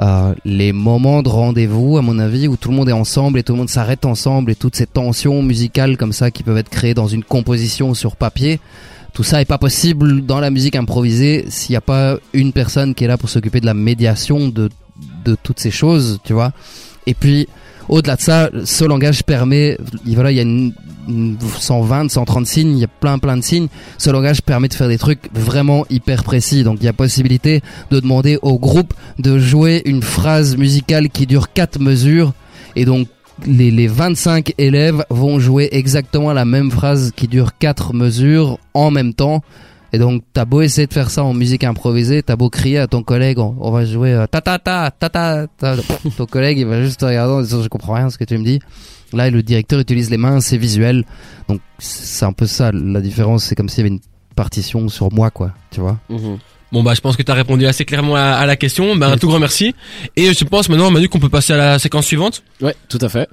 euh, 0.00 0.34
les 0.46 0.72
moments 0.72 1.22
de 1.22 1.28
rendez-vous, 1.28 1.98
à 1.98 2.02
mon 2.02 2.18
avis, 2.18 2.48
où 2.48 2.56
tout 2.56 2.70
le 2.70 2.76
monde 2.76 2.88
est 2.88 2.92
ensemble 2.92 3.38
et 3.38 3.42
tout 3.42 3.52
le 3.52 3.58
monde 3.58 3.68
s'arrête 3.68 4.06
ensemble 4.06 4.50
et 4.50 4.54
toutes 4.54 4.76
ces 4.76 4.86
tensions 4.86 5.42
musicales 5.42 5.96
comme 5.98 6.12
ça 6.12 6.30
qui 6.30 6.42
peuvent 6.42 6.56
être 6.56 6.70
créées 6.70 6.94
dans 6.94 7.08
une 7.08 7.22
composition 7.24 7.92
sur 7.92 8.16
papier, 8.16 8.60
tout 9.12 9.24
ça 9.24 9.40
est 9.42 9.44
pas 9.46 9.58
possible 9.58 10.24
dans 10.24 10.40
la 10.40 10.50
musique 10.50 10.76
improvisée 10.76 11.44
s'il 11.48 11.72
n'y 11.72 11.76
a 11.76 11.80
pas 11.82 12.16
une 12.32 12.52
personne 12.52 12.94
qui 12.94 13.04
est 13.04 13.08
là 13.08 13.18
pour 13.18 13.28
s'occuper 13.28 13.60
de 13.60 13.66
la 13.66 13.74
médiation 13.74 14.48
de, 14.48 14.70
de 15.24 15.36
toutes 15.42 15.60
ces 15.60 15.70
choses, 15.72 16.20
tu 16.24 16.32
vois. 16.32 16.52
Et 17.06 17.14
puis, 17.14 17.48
au-delà 17.88 18.14
de 18.16 18.20
ça, 18.20 18.48
ce 18.64 18.84
langage 18.84 19.24
permet, 19.24 19.76
il- 20.06 20.14
voilà, 20.14 20.30
il 20.30 20.36
y 20.36 20.40
a 20.40 20.44
une 20.44 20.72
120, 21.58 22.10
130 22.10 22.46
signes, 22.46 22.76
il 22.76 22.80
y 22.80 22.84
a 22.84 22.88
plein 22.88 23.18
plein 23.18 23.36
de 23.36 23.42
signes. 23.42 23.68
Ce 23.98 24.10
langage 24.10 24.42
permet 24.42 24.68
de 24.68 24.74
faire 24.74 24.88
des 24.88 24.98
trucs 24.98 25.28
vraiment 25.34 25.84
hyper 25.90 26.24
précis. 26.24 26.64
Donc 26.64 26.78
il 26.80 26.84
y 26.84 26.88
a 26.88 26.92
possibilité 26.92 27.62
de 27.90 28.00
demander 28.00 28.38
au 28.42 28.58
groupe 28.58 28.94
de 29.18 29.38
jouer 29.38 29.82
une 29.84 30.02
phrase 30.02 30.56
musicale 30.56 31.08
qui 31.10 31.26
dure 31.26 31.52
quatre 31.52 31.78
mesures. 31.80 32.32
Et 32.76 32.84
donc 32.84 33.08
les, 33.46 33.70
les 33.70 33.86
25 33.86 34.54
élèves 34.58 35.04
vont 35.10 35.38
jouer 35.38 35.68
exactement 35.72 36.32
la 36.32 36.44
même 36.44 36.70
phrase 36.70 37.12
qui 37.14 37.28
dure 37.28 37.56
quatre 37.58 37.94
mesures 37.94 38.58
en 38.74 38.90
même 38.90 39.14
temps. 39.14 39.42
Et 39.92 39.98
donc, 39.98 40.22
t'as 40.32 40.44
beau 40.44 40.60
essayer 40.60 40.86
de 40.86 40.92
faire 40.92 41.10
ça 41.10 41.24
en 41.24 41.34
musique 41.34 41.64
improvisée, 41.64 42.22
t'as 42.22 42.36
beau 42.36 42.48
crier 42.48 42.78
à 42.78 42.86
ton 42.86 43.02
collègue, 43.02 43.38
on, 43.38 43.70
va 43.72 43.84
jouer 43.84 44.12
euh, 44.12 44.26
ta 44.26 44.40
ta 44.40 44.58
ta 44.58 44.90
ta 44.90 45.08
ta 45.08 45.48
ta. 45.58 45.76
Ton 46.16 46.26
collègue, 46.26 46.58
il 46.58 46.66
va 46.66 46.80
juste 46.82 47.00
te 47.00 47.06
regarder 47.06 47.34
en 47.34 47.42
disant 47.42 47.62
je 47.62 47.68
comprends 47.68 47.94
rien 47.94 48.08
ce 48.08 48.16
que 48.16 48.24
tu 48.24 48.38
me 48.38 48.44
dis. 48.44 48.60
Là, 49.12 49.30
le 49.30 49.42
directeur 49.42 49.80
utilise 49.80 50.10
les 50.10 50.16
mains, 50.16 50.40
c'est 50.40 50.56
visuel. 50.56 51.04
Donc, 51.48 51.60
c'est 51.78 52.24
un 52.24 52.32
peu 52.32 52.46
ça 52.46 52.70
la 52.72 53.00
différence. 53.00 53.44
C'est 53.44 53.54
comme 53.54 53.68
s'il 53.68 53.78
y 53.78 53.80
avait 53.86 53.94
une 53.94 54.00
partition 54.36 54.88
sur 54.88 55.12
moi, 55.12 55.30
quoi. 55.30 55.52
Tu 55.70 55.80
vois. 55.80 55.98
Bon 56.72 56.84
bah 56.84 56.94
je 56.94 57.00
pense 57.00 57.16
que 57.16 57.22
tu 57.24 57.30
as 57.32 57.34
répondu 57.34 57.66
assez 57.66 57.84
clairement 57.84 58.14
à, 58.14 58.20
à 58.22 58.46
la 58.46 58.54
question. 58.54 58.94
Ben 58.94 59.10
un 59.10 59.18
tout 59.18 59.26
grand 59.26 59.40
merci. 59.40 59.74
Et 60.16 60.32
je 60.32 60.44
pense 60.44 60.68
maintenant 60.68 60.88
Manu 60.92 61.08
qu'on 61.08 61.18
peut 61.18 61.28
passer 61.28 61.52
à 61.52 61.56
la 61.56 61.78
séquence 61.80 62.06
suivante. 62.06 62.44
Ouais, 62.60 62.76
tout 62.88 62.98
à 63.00 63.08
fait. 63.08 63.28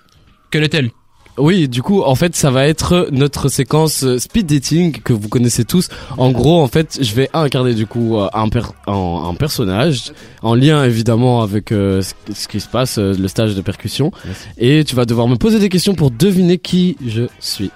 Quelle 0.50 0.64
est-elle? 0.64 0.90
Oui, 1.38 1.68
du 1.68 1.84
coup, 1.84 2.02
en 2.02 2.16
fait, 2.16 2.36
ça 2.36 2.50
va 2.50 2.68
être 2.68 3.10
notre 3.12 3.48
séquence 3.50 4.04
euh, 4.04 4.18
speed 4.18 4.48
dating 4.48 4.92
que 5.02 5.14
vous 5.14 5.30
connaissez 5.30 5.66
tous. 5.66 5.88
En 6.18 6.32
gros, 6.32 6.62
en 6.62 6.68
fait, 6.68 6.98
je 7.00 7.14
vais 7.14 7.30
incarner 7.34 7.76
du 7.76 7.86
coup 7.86 8.18
euh, 8.18 8.28
un, 8.34 8.50
per 8.50 8.62
un, 8.88 8.94
un 9.30 9.34
personnage 9.36 10.12
en 10.42 10.56
lien 10.56 10.84
évidemment 10.84 11.42
avec 11.44 11.72
euh, 11.72 12.02
ce 12.34 12.48
qui 12.48 12.60
se 12.60 12.68
passe, 12.68 12.98
euh, 12.98 13.14
le 13.18 13.28
stage 13.28 13.54
de 13.54 13.62
percussion. 13.62 14.12
Et 14.58 14.84
tu 14.84 14.96
vas 14.96 15.06
devoir 15.06 15.28
me 15.28 15.36
poser 15.36 15.60
des 15.60 15.70
questions 15.70 15.94
pour 15.94 16.10
deviner 16.10 16.58
qui 16.58 16.98
je 17.06 17.24
suis. 17.40 17.70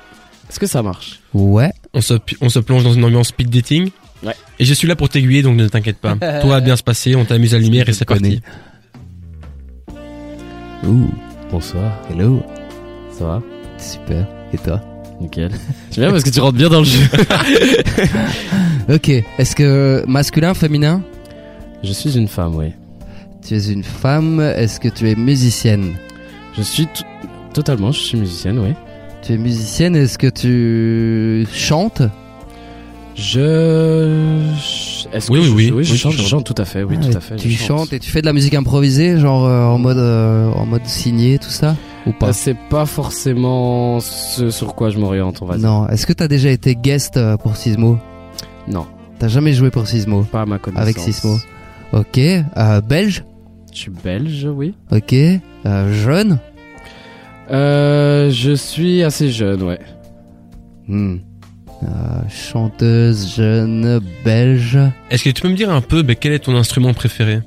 Est-ce 0.50 0.60
que 0.60 0.67
ça 0.67 0.82
marche? 0.82 1.19
Ouais. 1.34 1.71
On 1.93 2.02
se, 2.02 2.15
on 2.41 2.50
se 2.50 2.60
plonge 2.60 2.84
dans 2.84 2.93
une 2.93 3.04
ambiance 3.06 3.28
speed 3.28 3.50
dating? 3.50 3.89
Ouais. 4.24 4.36
Et 4.60 4.65
je 4.65 4.74
suis 4.74 4.88
là 4.88 4.95
pour 4.95 5.10
t'aiguiller, 5.10 5.43
donc 5.43 5.56
ne 5.56 5.67
t'inquiète 5.67 5.97
pas. 5.97 6.15
Tout 6.41 6.47
va 6.47 6.62
bien 6.62 6.76
se 6.76 6.84
passer, 6.84 7.15
on 7.15 7.26
t'amuse 7.26 7.54
à 7.54 7.58
la 7.60 7.63
lumière 7.63 7.88
et 7.88 7.93
c'est 7.93 8.06
parti. 8.06 8.41
Ouh, 10.88 11.10
Bonsoir, 11.52 11.91
hello. 12.10 12.41
Ça 13.21 13.27
va 13.27 13.41
Super. 13.77 14.27
Et 14.53 14.57
toi 14.57 14.81
Nickel. 15.19 15.51
J'aime 15.91 16.05
bien 16.05 16.12
parce 16.12 16.23
que 16.23 16.29
tu 16.31 16.39
rentres 16.39 16.57
bien 16.57 16.69
dans 16.69 16.79
le 16.79 16.86
jeu. 16.86 16.99
Ok. 18.91 19.10
Est-ce 19.38 19.55
que 19.55 20.03
masculin, 20.07 20.53
féminin 20.53 21.01
Je 21.84 21.93
suis 21.93 22.17
une 22.17 22.27
femme, 22.27 22.55
oui. 22.55 22.73
Tu 23.47 23.55
es 23.55 23.71
une 23.71 23.84
femme. 23.84 24.39
Est-ce 24.39 24.79
que 24.79 24.89
tu 24.89 25.10
es 25.10 25.15
musicienne 25.15 25.93
Je 26.57 26.62
suis 26.63 26.88
totalement, 27.53 27.91
je 27.91 27.99
suis 27.99 28.17
musicienne, 28.17 28.60
oui. 28.60 28.73
Tu 29.21 29.34
es 29.34 29.38
musicienne. 29.38 29.95
Est-ce 29.95 30.17
que 30.17 30.27
tu 30.27 31.47
chantes 31.53 32.01
Je. 33.15 34.39
Est-ce 35.13 35.31
Oui, 35.31 35.39
que 35.39 35.43
oui, 35.43 35.47
je- 35.47 35.53
oui. 35.53 35.71
oui, 35.77 35.84
je 35.84 35.91
Oui, 35.93 35.97
chante, 35.97 36.13
je 36.13 36.36
tout 36.43 36.55
à 36.57 36.65
fait, 36.65 36.84
oui, 36.84 36.95
Ah, 36.99 37.05
tout 37.05 37.17
à 37.17 37.21
fait. 37.21 37.36
Tu 37.36 37.51
chantes 37.51 37.67
chante. 37.79 37.93
et 37.93 37.99
tu 37.99 38.10
fais 38.10 38.21
de 38.21 38.25
la 38.25 38.34
musique 38.34 38.53
improvisée, 38.55 39.19
genre 39.19 39.45
euh, 39.45 39.63
en 39.65 39.77
mode 39.77 39.97
euh, 39.97 40.49
en 40.51 40.65
mode 40.65 40.86
signé, 40.86 41.38
tout 41.38 41.49
ça 41.49 41.75
ou 42.06 42.12
pas 42.12 42.28
Bah, 42.28 42.34
c'est 42.34 42.58
pas 42.70 42.86
forcément 42.86 44.00
ce 44.00 44.50
sur 44.50 44.76
quoi 44.76 44.90
je 44.90 45.00
m'oriente, 45.00 45.42
on 45.42 45.46
va 45.46 45.58
dire. 45.58 45.68
Non. 45.68 45.88
Est-ce 45.88 46.06
que 46.06 46.14
t'as 46.14 46.28
déjà 46.28 46.50
été 46.50 46.76
guest 46.76 47.18
euh, 47.18 47.38
pour 47.38 47.56
Sismo? 47.56 47.98
Non, 48.68 48.86
T'as 49.22 49.28
jamais 49.28 49.54
joué 49.54 49.70
pour 49.70 49.86
Sismo? 49.86 50.24
Pas 50.24 50.42
à 50.42 50.46
ma 50.48 50.58
connaissance. 50.58 50.82
Avec 50.82 50.98
Sismo. 50.98 51.38
Ok. 51.94 52.18
Euh, 52.18 52.82
belge? 52.82 53.24
Je 53.72 53.78
suis 53.78 53.92
belge, 53.92 54.48
oui. 54.52 54.74
Ok. 54.92 55.14
Euh, 55.14 55.94
jeune? 55.94 56.40
Euh, 57.52 58.32
je 58.32 58.54
suis 58.54 59.04
assez 59.04 59.30
jeune, 59.30 59.62
ouais. 59.62 59.80
Hmm. 60.88 61.18
Euh, 61.84 61.88
chanteuse 62.30 63.36
jeune 63.36 64.00
belge. 64.26 64.80
Est-ce 65.12 65.24
que 65.24 65.30
tu 65.30 65.42
peux 65.42 65.50
me 65.50 65.56
dire 65.56 65.70
un 65.70 65.82
peu 65.82 66.02
ben, 66.02 66.16
quel 66.20 66.34
est 66.34 66.40
ton 66.40 66.56
instrument 66.56 66.94
préféré? 66.96 67.42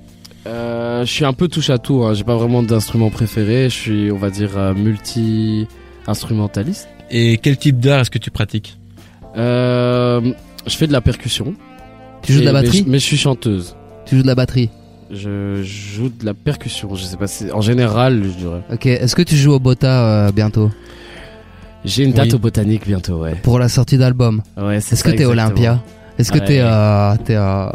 Euh, 0.47 1.05
je 1.05 1.11
suis 1.13 1.25
un 1.25 1.33
peu 1.33 1.49
touche 1.49 1.71
à 1.71 1.79
tout. 1.79 2.05
Hein. 2.05 2.15
J'ai 2.15 2.25
pas 2.25 2.37
vraiment 2.37 2.63
d'instrument 2.63 3.11
préféré. 3.11 3.65
Je 3.71 3.75
suis, 3.75 4.11
on 4.13 4.17
va 4.19 4.31
dire, 4.31 4.57
euh, 4.57 4.75
multi 4.75 5.67
instrumentaliste. 6.07 6.89
Et 7.11 7.39
quel 7.39 7.57
type 7.57 7.79
d'art 7.81 8.01
est-ce 8.01 8.11
que 8.11 8.19
tu 8.19 8.31
pratiques 8.31 8.79
Euh, 9.37 10.21
je 10.67 10.77
fais 10.77 10.87
de 10.87 10.93
la 10.93 11.01
percussion. 11.01 11.55
Tu 12.23 12.33
joues 12.33 12.41
de 12.41 12.45
la 12.47 12.53
mais 12.53 12.63
batterie 12.63 12.85
je- 12.87 12.91
mais 12.91 12.99
je 12.99 13.05
suis 13.05 13.17
chanteuse. 13.17 13.77
Tu 14.07 14.17
joues 14.17 14.23
de 14.23 14.27
la 14.27 14.35
batterie. 14.35 14.71
Je 15.11 15.63
joue 15.63 16.09
de 16.09 16.25
la 16.25 16.35
percussion. 16.35 16.95
Je 16.95 17.05
sais 17.05 17.17
pas 17.17 17.27
si, 17.27 17.51
en 17.53 17.61
général, 17.61 18.23
je 18.25 18.29
dirais. 18.31 18.61
Ok. 18.73 18.87
Est-ce 18.87 19.15
que 19.15 19.23
tu 19.23 19.37
joues 19.37 19.53
au 19.53 19.61
Bota 19.61 20.05
euh, 20.27 20.33
bientôt 20.33 20.71
J'ai 21.85 22.05
une 22.05 22.13
date 22.13 22.29
Oui. 22.29 22.35
au 22.35 22.39
botanique 22.39 22.87
bientôt, 22.87 23.21
ouais. 23.23 23.35
pour 23.43 23.59
la 23.59 23.69
sortie 23.69 23.99
d'album 23.99 24.43
Ouais, 24.57 24.81
c'est 24.81 24.95
Est-ce 24.95 25.05
que 25.05 25.11
ça, 25.11 25.17
t'es 25.17 25.23
exactement. 25.25 25.31
Olympia 25.33 25.83
Est-ce 26.19 26.31
que 26.33 26.39
Ouais. 26.39 26.45
t'es 26.45 26.61
euh, 26.61 27.15
t'es 27.25 27.35
euh, 27.37 27.67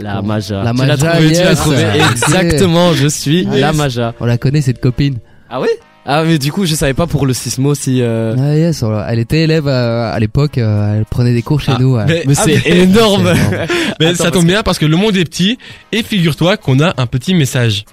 La 0.00 0.22
Maja. 0.22 0.62
La 0.62 0.70
Tu 0.72 0.78
l'as 0.78 0.86
Maja, 0.86 1.18
tu 1.18 1.42
l'as 1.44 1.54
trouvé. 1.56 1.76
Exactement, 2.12 2.92
je 2.94 3.06
suis 3.08 3.44
Yes. 3.44 3.60
la 3.60 3.72
Maja. 3.72 4.14
On 4.20 4.24
la 4.26 4.38
connaît 4.38 4.60
cette 4.62 4.80
copine. 4.80 5.18
Ah 5.50 5.60
oui 5.60 5.68
Ah 6.06 6.24
mais 6.24 6.38
du 6.38 6.50
coup, 6.52 6.64
je 6.64 6.74
savais 6.74 6.94
pas 6.94 7.06
pour 7.06 7.26
le 7.26 7.34
sismo 7.34 7.74
si. 7.74 8.00
euh, 8.00 8.34
Ah 8.38 8.56
yes. 8.56 8.82
Elle 9.08 9.18
était 9.18 9.42
élève 9.42 9.68
euh, 9.68 10.10
à 10.12 10.18
l'époque. 10.18 10.56
euh, 10.58 10.98
elle 10.98 11.04
prenait 11.04 11.34
des 11.34 11.42
cours 11.42 11.60
chez 11.60 11.72
Ah, 11.74 11.78
nous. 11.80 11.96
mais- 11.96 12.22
Mais 12.26 12.34
ah, 12.38 12.42
c'est 12.44 12.68
mais- 12.70 12.78
énorme. 12.82 13.26
Attends, 14.00 14.14
ça 14.14 14.24
parce 14.24 14.30
tombe 14.30 14.46
bien 14.46 14.62
parce 14.62 14.78
que 14.78 14.86
le 14.86 14.96
monde 14.96 15.16
est 15.16 15.24
petit 15.24 15.58
et 15.92 16.02
figure-toi 16.02 16.56
qu'on 16.56 16.80
a 16.80 16.94
un 16.96 17.06
petit 17.06 17.34
message. 17.34 17.84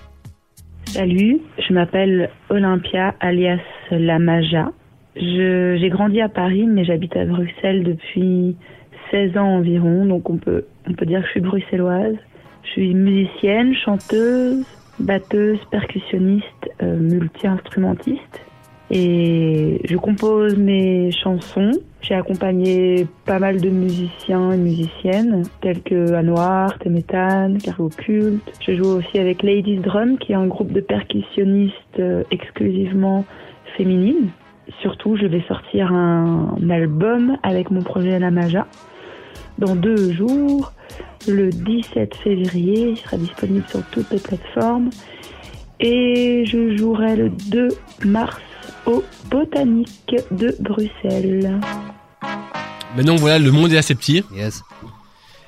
Salut, 0.85 1.39
je 1.67 1.73
m'appelle 1.73 2.29
Olympia 2.49 3.15
alias 3.19 3.59
Lamaja. 3.91 4.69
Je, 5.15 5.77
j'ai 5.79 5.89
grandi 5.89 6.21
à 6.21 6.29
Paris 6.29 6.65
mais 6.67 6.85
j'habite 6.85 7.15
à 7.15 7.25
Bruxelles 7.25 7.83
depuis 7.83 8.55
16 9.13 9.37
ans 9.37 9.57
environ, 9.57 10.05
donc 10.05 10.29
on 10.31 10.37
peut, 10.37 10.65
on 10.89 10.93
peut 10.93 11.05
dire 11.05 11.21
que 11.21 11.27
je 11.27 11.31
suis 11.31 11.41
bruxelloise. 11.41 12.15
Je 12.63 12.69
suis 12.69 12.93
musicienne, 12.95 13.75
chanteuse, 13.75 14.65
batteuse, 14.99 15.59
percussionniste, 15.69 16.71
euh, 16.81 16.97
multi-instrumentiste. 16.97 18.41
Et 18.89 19.81
je 19.85 19.97
compose 19.97 20.57
mes 20.57 21.11
chansons. 21.11 21.71
J'ai 22.01 22.15
accompagné 22.15 23.07
pas 23.25 23.37
mal 23.37 23.61
de 23.61 23.69
musiciens 23.69 24.51
et 24.51 24.57
musiciennes, 24.57 25.43
tels 25.61 25.81
que 25.81 26.13
Anoir, 26.13 26.77
Temetan, 26.79 27.57
Cargo 27.63 27.89
Cult. 27.89 28.41
Je 28.65 28.75
joue 28.75 28.97
aussi 28.97 29.19
avec 29.19 29.43
Ladies 29.43 29.77
Drum, 29.77 30.17
qui 30.17 30.31
est 30.31 30.35
un 30.35 30.47
groupe 30.47 30.71
de 30.71 30.81
percussionnistes 30.81 31.99
euh, 31.99 32.23
exclusivement 32.31 33.25
féminines. 33.77 34.29
Surtout, 34.81 35.17
je 35.17 35.25
vais 35.25 35.43
sortir 35.47 35.91
un, 35.91 36.57
album 36.69 37.37
avec 37.43 37.69
mon 37.69 37.81
projet 37.81 38.17
La 38.19 38.31
Maja 38.31 38.65
dans 39.57 39.75
deux 39.75 40.13
jours, 40.13 40.71
le 41.27 41.49
17 41.49 42.15
février. 42.23 42.91
Il 42.91 42.97
sera 42.97 43.17
disponible 43.17 43.65
sur 43.69 43.81
toutes 43.91 44.09
les 44.11 44.19
plateformes. 44.19 44.89
Et 45.79 46.45
je 46.45 46.77
jouerai 46.77 47.15
le 47.15 47.29
2 47.29 47.67
mars 48.05 48.41
au 48.85 49.03
Botanique 49.29 50.15
de 50.31 50.55
Bruxelles. 50.59 51.59
Mais 52.95 53.03
donc 53.03 53.19
voilà, 53.19 53.39
le 53.39 53.51
monde 53.51 53.73
est 53.73 53.77
assez 53.77 53.95
petit. 53.95 54.23
Yes. 54.35 54.61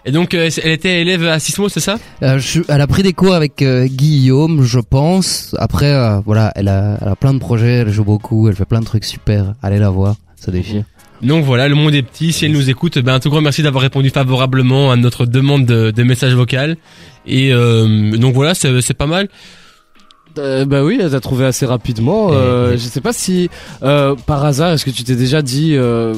Et 0.06 0.12
donc 0.12 0.34
euh, 0.34 0.50
elle 0.63 0.72
était 0.72 1.02
élève 1.02 1.26
à 1.26 1.39
Sismo, 1.39 1.68
c'est 1.68 1.80
ça? 1.80 1.98
Euh, 2.22 2.38
je, 2.38 2.62
elle 2.68 2.82
a 2.82 2.88
pris 2.88 3.02
des 3.02 3.13
cours 3.13 3.34
avec 3.34 3.63
euh, 3.63 3.88
Guillaume, 3.88 4.62
je 4.62 4.80
pense. 4.80 5.56
Après, 5.58 5.91
euh, 5.91 6.20
voilà, 6.20 6.52
elle 6.56 6.68
a, 6.68 7.00
elle 7.02 7.08
a 7.08 7.15
plein 7.15 7.34
de 7.34 7.39
projets, 7.39 7.78
elle 7.78 7.89
joue 7.89 8.04
beaucoup, 8.04 8.48
elle 8.48 8.56
fait 8.56 8.65
plein 8.65 8.82
de 8.82 8.86
trucs 8.86 9.04
super. 9.04 9.56
Allez 9.63 9.80
la 9.80 9.89
voir, 9.89 10.15
ça 10.36 10.52
déchire. 10.52 10.84
Donc 11.21 11.45
voilà, 11.45 11.67
le 11.67 11.75
monde 11.75 11.95
est 11.95 12.04
petit. 12.04 12.34
Si 12.34 12.45
elle 12.45 12.51
nous 12.51 12.69
écoute, 12.69 12.97
ben 12.99 13.13
un 13.15 13.19
tout 13.19 13.30
grand 13.30 13.41
merci 13.41 13.63
d'avoir 13.63 13.82
répondu 13.82 14.10
favorablement 14.10 14.91
à 14.91 14.95
notre 14.95 15.25
demande 15.25 15.65
de, 15.65 15.91
de 15.91 16.04
message 16.04 16.34
vocal. 16.34 16.78
Et 17.25 17.54
euh, 17.54 18.12
donc 18.17 18.34
voilà, 18.34 18.54
c'est 18.54 18.82
c'est 18.82 18.93
pas 18.93 19.08
mal. 19.08 19.30
Euh, 20.38 20.65
bah 20.65 20.84
oui, 20.84 20.99
elle 21.01 21.12
t'a 21.12 21.21
trouvé 21.21 21.45
assez 21.45 21.65
rapidement. 21.65 22.30
Euh, 22.32 22.73
Je 22.73 22.78
sais 22.78 23.01
pas 23.01 23.13
si 23.13 23.49
euh, 23.84 24.15
par 24.28 24.43
hasard, 24.43 24.73
est-ce 24.73 24.84
que 24.86 24.91
tu 24.91 25.04
t'es 25.04 25.15
déjà 25.15 25.41
dit, 25.41 25.75
euh, 25.75 26.13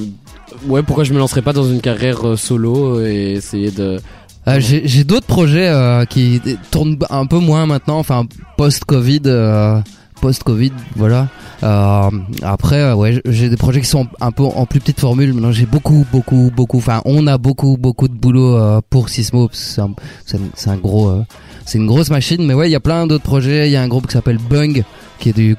ouais, 0.65 0.81
pourquoi 0.81 1.03
je 1.03 1.13
me 1.13 1.19
lancerais 1.19 1.43
pas 1.43 1.53
dans 1.53 1.69
une 1.69 1.81
carrière 1.81 2.27
euh, 2.29 2.35
solo 2.35 2.99
et 3.05 3.33
essayer 3.33 3.69
de. 3.71 3.99
Euh, 4.47 4.59
j'ai 4.59 4.87
j'ai 4.87 5.03
d'autres 5.03 5.27
projets 5.27 5.67
euh, 5.67 6.05
qui 6.05 6.41
tournent 6.71 6.97
un 7.09 7.25
peu 7.25 7.37
moins 7.37 7.65
maintenant, 7.65 7.99
enfin 7.99 8.25
post-Covid, 8.57 9.21
euh, 9.25 9.79
post-Covid, 10.21 10.71
voilà. 10.95 11.27
Euh, 11.63 12.09
après, 12.43 12.81
euh, 12.81 12.95
ouais, 12.95 13.21
j'ai 13.25 13.49
des 13.49 13.57
projets 13.57 13.81
qui 13.81 13.87
sont 13.87 14.07
un 14.21 14.31
peu 14.31 14.43
en 14.43 14.65
plus 14.65 14.79
petite 14.79 14.99
formule. 14.99 15.33
Maintenant, 15.33 15.51
j'ai 15.51 15.65
beaucoup, 15.65 16.05
beaucoup, 16.11 16.51
beaucoup. 16.55 16.77
Enfin, 16.77 17.01
on 17.05 17.27
a 17.27 17.37
beaucoup, 17.37 17.77
beaucoup 17.77 18.07
de 18.07 18.13
boulot 18.13 18.55
euh, 18.55 18.81
pour 18.89 19.09
Sismo. 19.09 19.49
C'est 19.51 19.81
un, 19.81 20.77
gros, 20.77 21.23
c'est 21.65 21.77
une 21.77 21.87
grosse 21.87 22.09
machine. 22.09 22.45
Mais 22.45 22.53
ouais, 22.53 22.69
il 22.69 22.71
y 22.71 22.75
a 22.75 22.79
plein 22.79 23.07
d'autres 23.07 23.23
projets. 23.23 23.67
Il 23.67 23.71
y 23.71 23.75
a 23.75 23.81
un 23.81 23.87
groupe 23.87 24.07
qui 24.07 24.13
s'appelle 24.13 24.37
Bung, 24.37 24.83
qui 25.19 25.29
est 25.29 25.33
du 25.33 25.55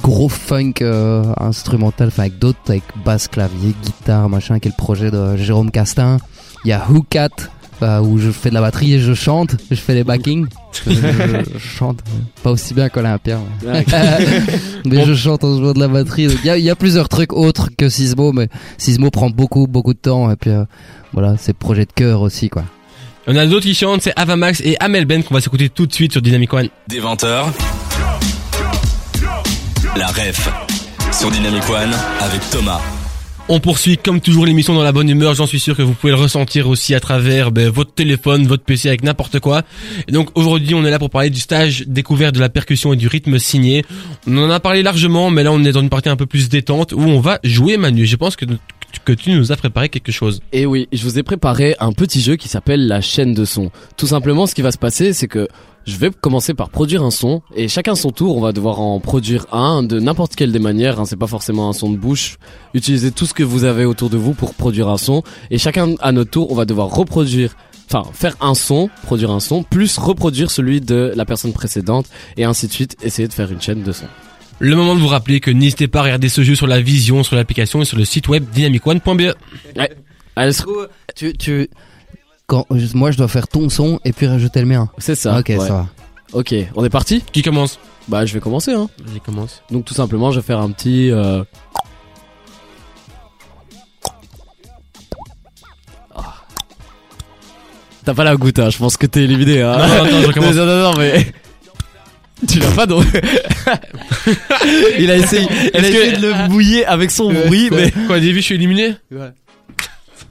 gros 0.00 0.28
funk 0.28 0.74
instrumental, 1.38 2.08
enfin 2.08 2.22
avec 2.22 2.38
d'autres, 2.38 2.58
avec 2.68 2.82
basse, 3.04 3.28
clavier, 3.28 3.74
guitare, 3.82 4.28
machin, 4.28 4.58
qui 4.58 4.68
est 4.68 4.72
le 4.72 4.76
projet 4.76 5.10
de 5.10 5.36
Jérôme 5.36 5.70
Castin. 5.70 6.18
Il 6.64 6.68
y 6.68 6.72
a 6.72 6.84
Who 6.90 7.04
Euh, 7.82 7.98
où 8.00 8.16
je 8.18 8.30
fais 8.30 8.48
de 8.50 8.54
la 8.54 8.60
batterie 8.60 8.94
et 8.94 9.00
je 9.00 9.12
chante, 9.12 9.56
je 9.68 9.74
fais 9.74 9.94
les 9.94 10.04
backings. 10.04 10.46
je, 10.86 10.90
je- 10.94 11.00
je 11.54 11.58
chante, 11.58 11.98
pas 12.44 12.52
aussi 12.52 12.74
bien 12.74 12.88
qu'Olympia. 12.88 13.40
ouais. 13.66 13.84
mais 14.84 15.04
je 15.04 15.14
chante 15.14 15.42
en 15.42 15.56
jouant 15.58 15.72
de 15.72 15.80
la 15.80 15.88
batterie. 15.88 16.28
Il 16.42 16.46
y 16.46 16.50
a, 16.50 16.56
il 16.58 16.64
y 16.64 16.70
a 16.70 16.76
plusieurs 16.76 17.08
trucs 17.08 17.32
autres 17.32 17.70
que 17.76 17.88
Sismo, 17.88 18.32
mais 18.32 18.48
Sismo 18.78 19.10
prend 19.10 19.30
beaucoup, 19.30 19.66
beaucoup 19.66 19.94
de 19.94 19.98
temps. 19.98 20.30
Et 20.30 20.36
puis 20.36 20.50
euh, 20.50 20.64
voilà, 21.12 21.34
c'est 21.38 21.54
projet 21.54 21.84
de 21.84 21.92
cœur 21.92 22.20
aussi, 22.20 22.48
quoi. 22.50 22.62
On 23.26 23.34
a 23.36 23.46
d'autres 23.46 23.66
qui 23.66 23.74
chantent, 23.74 24.02
c'est 24.02 24.12
Avamax 24.16 24.60
et 24.64 24.76
Amel 24.78 25.04
Ben 25.04 25.22
qu'on 25.24 25.34
va 25.34 25.40
s'écouter 25.40 25.68
tout 25.68 25.86
de 25.86 25.92
suite 25.92 26.12
sur 26.12 26.22
Dynamic 26.22 26.52
One. 26.52 26.68
Des 26.88 27.00
20h. 27.00 27.46
La 29.96 30.06
ref 30.06 30.48
sur 31.12 31.30
Dynamic 31.30 31.68
One 31.68 31.90
avec 32.20 32.40
Thomas. 32.50 32.80
On 33.54 33.60
poursuit 33.60 33.98
comme 33.98 34.22
toujours 34.22 34.46
l'émission 34.46 34.72
dans 34.72 34.82
la 34.82 34.92
bonne 34.92 35.10
humeur. 35.10 35.34
J'en 35.34 35.46
suis 35.46 35.60
sûr 35.60 35.76
que 35.76 35.82
vous 35.82 35.92
pouvez 35.92 36.14
le 36.14 36.18
ressentir 36.18 36.70
aussi 36.70 36.94
à 36.94 37.00
travers 37.00 37.52
ben, 37.52 37.68
votre 37.68 37.92
téléphone, 37.92 38.46
votre 38.46 38.64
PC 38.64 38.88
avec 38.88 39.02
n'importe 39.02 39.40
quoi. 39.40 39.60
Et 40.08 40.12
donc 40.12 40.30
aujourd'hui, 40.34 40.74
on 40.74 40.82
est 40.86 40.90
là 40.90 40.98
pour 40.98 41.10
parler 41.10 41.28
du 41.28 41.38
stage 41.38 41.84
découvert 41.86 42.32
de 42.32 42.40
la 42.40 42.48
percussion 42.48 42.94
et 42.94 42.96
du 42.96 43.08
rythme 43.08 43.38
signé. 43.38 43.84
On 44.26 44.38
en 44.38 44.48
a 44.48 44.58
parlé 44.58 44.82
largement, 44.82 45.28
mais 45.28 45.42
là 45.42 45.52
on 45.52 45.62
est 45.64 45.72
dans 45.72 45.82
une 45.82 45.90
partie 45.90 46.08
un 46.08 46.16
peu 46.16 46.24
plus 46.24 46.48
détente 46.48 46.92
où 46.92 47.00
on 47.00 47.20
va 47.20 47.40
jouer 47.44 47.76
Manu. 47.76 48.06
Je 48.06 48.16
pense 48.16 48.36
que 48.36 48.46
que 49.04 49.12
tu 49.12 49.32
nous 49.32 49.52
as 49.52 49.56
préparé 49.56 49.88
quelque 49.88 50.12
chose. 50.12 50.40
Et 50.52 50.66
oui, 50.66 50.88
je 50.92 51.02
vous 51.02 51.18
ai 51.18 51.22
préparé 51.22 51.74
un 51.80 51.92
petit 51.92 52.20
jeu 52.20 52.36
qui 52.36 52.48
s'appelle 52.48 52.86
la 52.86 53.00
chaîne 53.00 53.34
de 53.34 53.44
son. 53.44 53.70
Tout 53.96 54.06
simplement, 54.06 54.46
ce 54.46 54.54
qui 54.54 54.62
va 54.62 54.70
se 54.70 54.78
passer, 54.78 55.12
c'est 55.12 55.28
que 55.28 55.48
je 55.86 55.96
vais 55.96 56.10
commencer 56.10 56.54
par 56.54 56.70
produire 56.70 57.02
un 57.02 57.10
son 57.10 57.42
et 57.54 57.68
chacun 57.68 57.94
son 57.94 58.10
tour, 58.10 58.36
on 58.36 58.40
va 58.40 58.52
devoir 58.52 58.80
en 58.80 59.00
produire 59.00 59.46
un 59.52 59.82
de 59.82 59.98
n'importe 59.98 60.36
quelle 60.36 60.52
des 60.52 60.58
manières. 60.58 61.00
Hein, 61.00 61.06
c'est 61.06 61.16
pas 61.16 61.26
forcément 61.26 61.68
un 61.68 61.72
son 61.72 61.90
de 61.90 61.96
bouche. 61.96 62.36
Utilisez 62.74 63.10
tout 63.10 63.26
ce 63.26 63.34
que 63.34 63.42
vous 63.42 63.64
avez 63.64 63.84
autour 63.84 64.10
de 64.10 64.16
vous 64.16 64.34
pour 64.34 64.54
produire 64.54 64.88
un 64.88 64.98
son 64.98 65.22
et 65.50 65.58
chacun 65.58 65.94
à 66.00 66.12
notre 66.12 66.30
tour, 66.30 66.50
on 66.50 66.54
va 66.54 66.64
devoir 66.64 66.88
reproduire. 66.88 67.56
Enfin, 67.92 68.08
faire 68.14 68.36
un 68.40 68.54
son, 68.54 68.88
produire 69.02 69.30
un 69.32 69.40
son, 69.40 69.64
plus 69.64 69.98
reproduire 69.98 70.50
celui 70.50 70.80
de 70.80 71.12
la 71.14 71.26
personne 71.26 71.52
précédente, 71.52 72.06
et 72.38 72.44
ainsi 72.44 72.66
de 72.66 72.72
suite, 72.72 72.96
essayer 73.02 73.28
de 73.28 73.34
faire 73.34 73.52
une 73.52 73.60
chaîne 73.60 73.82
de 73.82 73.92
sons. 73.92 74.06
Le 74.60 74.74
moment 74.76 74.94
de 74.94 75.00
vous 75.00 75.08
rappeler 75.08 75.40
que 75.40 75.50
n'hésitez 75.50 75.88
pas 75.88 76.00
à 76.00 76.02
regarder 76.04 76.30
ce 76.30 76.42
jeu 76.42 76.54
sur 76.54 76.66
la 76.66 76.80
vision, 76.80 77.22
sur 77.22 77.36
l'application 77.36 77.82
et 77.82 77.84
sur 77.84 77.98
le 77.98 78.06
site 78.06 78.28
web 78.28 78.44
dynamicone.be. 78.54 79.34
Allez, 80.36 80.52
Tu, 81.14 81.34
tu, 81.36 81.68
quand, 82.46 82.66
moi 82.94 83.10
je 83.10 83.16
dois 83.18 83.28
faire 83.28 83.48
ton 83.48 83.68
son 83.68 83.98
et 84.04 84.12
puis 84.12 84.26
rajouter 84.26 84.60
le 84.60 84.66
mien. 84.66 84.88
c'est 84.98 85.14
ça. 85.14 85.38
ok, 85.38 85.48
ouais. 85.48 85.58
ça 85.58 85.72
va. 85.72 85.86
Ok, 86.32 86.54
on 86.74 86.84
est 86.84 86.90
parti 86.90 87.22
Qui 87.32 87.42
commence 87.42 87.78
Bah, 88.08 88.24
je 88.24 88.32
vais 88.32 88.40
commencer. 88.40 88.72
Hein. 88.72 88.88
Vas-y, 89.04 89.20
commence. 89.20 89.62
Donc 89.70 89.84
tout 89.84 89.94
simplement, 89.94 90.30
je 90.32 90.40
vais 90.40 90.46
faire 90.46 90.60
un 90.60 90.70
petit. 90.70 91.10
Euh... 91.10 91.44
Ah. 96.14 96.34
T'as 98.04 98.14
pas 98.14 98.24
la 98.24 98.36
goutte, 98.36 98.58
hein. 98.58 98.70
je 98.70 98.78
pense 98.78 98.96
que 98.96 99.06
t'es 99.06 99.22
éliminé. 99.24 99.62
Hein. 99.62 99.76
Non, 99.76 99.84
attends, 100.04 100.20
je 100.22 100.26
recommence. 100.28 100.54
non, 100.54 100.66
non, 100.66 100.92
non, 100.92 100.98
mais. 100.98 101.32
Tu 102.48 102.58
l'as 102.58 102.72
pas 102.72 102.86
donc. 102.86 103.04
il 104.98 105.08
a 105.12 105.16
essayé, 105.16 105.46
il 105.74 105.76
a 105.78 105.80
que- 105.80 105.86
essayé 105.86 106.12
de 106.16 106.26
le 106.26 106.48
bouiller 106.48 106.84
avec 106.84 107.12
son 107.12 107.32
bruit, 107.32 107.68
mais. 107.70 107.92
Quoi, 108.08 108.18
Davy, 108.18 108.34
je 108.34 108.40
suis 108.40 108.54
éliminé 108.56 108.96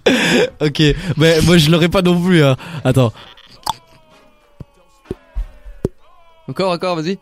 Ok, 0.62 0.82
mais 1.18 1.42
moi 1.42 1.58
je 1.58 1.70
l'aurais 1.70 1.90
pas 1.90 2.02
non 2.02 2.20
plus. 2.22 2.44
Hein. 2.44 2.56
Attends. 2.84 3.12
Encore, 6.48 6.72
encore, 6.74 6.96
vas-y. 6.96 7.18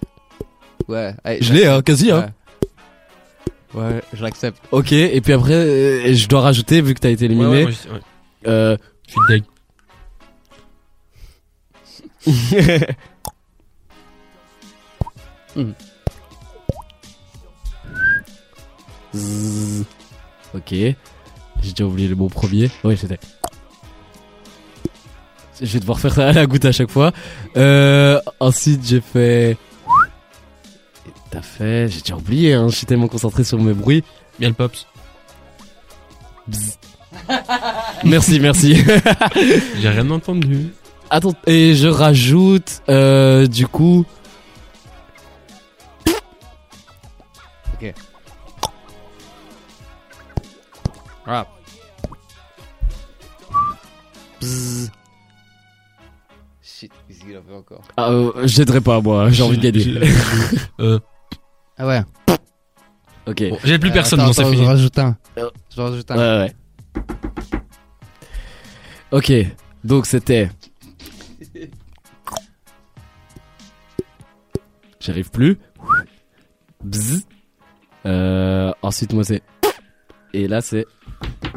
Ouais, 0.88 1.14
allez, 1.24 1.42
Je 1.42 1.54
l'ai, 1.54 1.66
hein, 1.68 1.82
quasi. 1.82 2.10
Hein. 2.12 2.32
Ouais, 3.74 3.84
ouais 3.84 4.02
je 4.14 4.24
l'accepte. 4.24 4.62
Ok, 4.72 4.92
et 4.94 5.22
puis 5.22 5.34
après, 5.34 5.54
euh, 5.54 6.14
je 6.16 6.28
dois 6.28 6.42
rajouter, 6.42 6.82
vu 6.82 6.94
que 6.96 7.00
t'as 7.00 7.10
été 7.12 7.26
Ouais, 7.28 7.32
éliminé. 7.34 7.66
ouais, 7.66 7.72
je- 7.72 7.90
ouais. 7.94 8.00
euh, 8.48 8.78
Je 9.08 9.12
suis 9.12 9.22
deg. 9.30 9.44
Zzz. 19.16 19.86
Ok. 20.54 20.74
J'ai 21.62 21.72
déjà 21.72 21.86
oublié 21.86 22.08
le 22.08 22.16
mot 22.16 22.28
premier. 22.30 22.70
Oui, 22.84 22.98
c'était. 22.98 23.20
Je 25.62 25.66
vais 25.66 25.80
devoir 25.80 26.00
faire 26.00 26.14
ça 26.14 26.30
à 26.30 26.32
la 26.32 26.46
goutte 26.46 26.66
à 26.66 26.72
chaque 26.72 26.90
fois. 26.90 27.12
Euh, 27.58 28.20
ensuite, 28.40 28.88
j'ai 28.88 29.02
fait. 29.02 29.58
Et 31.06 31.12
T'as 31.30 31.42
fait. 31.42 31.90
J'ai 31.90 32.00
déjà 32.02 32.16
oublié, 32.16 32.54
hein. 32.54 32.68
Je 32.70 32.76
suis 32.76 32.86
tellement 32.86 33.08
concentré 33.10 33.44
sur 33.44 33.60
mes 33.60 33.74
bruits. 33.74 34.04
Bien 34.40 34.50
le 34.50 34.56
pops. 34.56 34.88
Merci, 38.04 38.40
merci. 38.40 38.78
J'ai 39.82 39.90
rien 39.90 40.10
entendu. 40.10 40.70
Attends, 41.10 41.34
et 41.48 41.74
je 41.76 41.88
rajoute, 41.88 42.82
euh, 42.88 43.48
du 43.48 43.68
coup. 43.68 44.06
Ah. 51.32 51.46
Bzzz. 54.42 54.90
Shit, 56.62 56.92
qu'est-ce 57.08 57.20
qu'il 57.20 57.36
a 57.36 57.42
fait 57.42 57.54
encore 57.54 57.84
Ah, 57.98 58.10
euh, 58.10 58.32
j'aiderai 58.48 58.82
pas, 58.82 59.00
moi. 59.02 59.30
J'ai 59.30 59.44
envie 59.44 59.58
de 59.58 59.70
gagner. 59.70 60.02
Euh, 60.80 60.98
Ah 61.78 61.86
ouais. 61.86 62.02
Ok. 63.28 63.44
bon, 63.50 63.58
J'ai 63.64 63.78
plus 63.78 63.90
Euh, 63.90 63.94
personne, 63.94 64.20
attends, 64.22 64.28
non, 64.28 64.34
c'est 64.34 64.42
attends, 64.42 64.52
fini. 64.52 64.64
Je 64.64 64.68
rajoute 64.70 64.98
un. 65.00 65.18
Euh. 65.38 65.50
Je 65.76 65.82
rajoute 65.82 66.10
Ouais, 66.10 66.18
un. 66.18 66.40
ouais. 66.46 66.54
Ok. 69.12 69.32
Donc 69.84 70.06
c'était. 70.06 70.50
J'arrive 75.00 75.30
plus. 75.32 75.58
Bzzz. 76.84 77.24
Euh, 78.06 78.72
ensuite, 78.82 79.14
moi, 79.14 79.24
c'est. 79.24 79.42
Et 80.34 80.48
là, 80.48 80.62
c'est. 80.62 80.86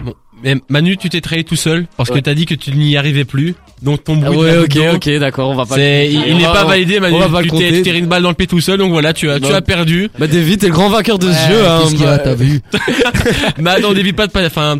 Bon. 0.04 0.14
Mais 0.42 0.56
Manu, 0.68 0.96
tu 0.96 1.08
t'es 1.08 1.20
trahi 1.20 1.44
tout 1.44 1.56
seul 1.56 1.86
parce 1.96 2.10
que 2.10 2.18
t'as 2.18 2.34
dit 2.34 2.46
que 2.46 2.54
tu 2.54 2.72
n'y 2.72 2.96
arrivais 2.96 3.24
plus. 3.24 3.54
Donc 3.82 4.04
ton 4.04 4.20
Ah 4.22 4.26
bruit. 4.30 4.38
de 4.50 4.58
ouais, 4.58 4.58
ok, 4.58 4.94
ok, 4.94 5.10
d'accord, 5.18 5.50
on 5.50 5.54
va 5.56 5.66
pas. 5.66 5.74
c'est- 5.74 6.08
il 6.10 6.22
il 6.28 6.36
n'est 6.36 6.44
pas 6.44 6.64
validé, 6.64 7.00
Manu. 7.00 7.16
on 7.16 7.18
va 7.18 7.28
pas 7.28 7.42
tu 7.42 7.50
t'es 7.50 7.82
tiré 7.82 7.98
une 7.98 8.06
balle 8.06 8.22
dans 8.22 8.28
le 8.28 8.34
pied 8.34 8.46
tout 8.46 8.60
seul, 8.60 8.78
donc 8.78 8.90
voilà, 8.92 9.12
tu 9.12 9.28
as, 9.30 9.40
tu 9.40 9.52
as 9.52 9.60
perdu. 9.60 10.08
Bah, 10.18 10.26
David, 10.26 10.60
t'es 10.60 10.66
le 10.68 10.72
grand 10.72 10.88
vainqueur 10.88 11.18
de 11.18 11.26
ce 11.32 11.48
jeu, 11.48 11.66
hein. 11.66 11.80
Bah, 12.00 12.12
a, 12.12 12.18
t'as 12.18 12.34
vu 12.34 12.60
Mais 13.58 13.70
attends, 13.70 13.92
débite 13.92 14.16
pas, 14.16 14.26
de 14.26 14.32
pas- 14.32 14.46
enfin, 14.46 14.78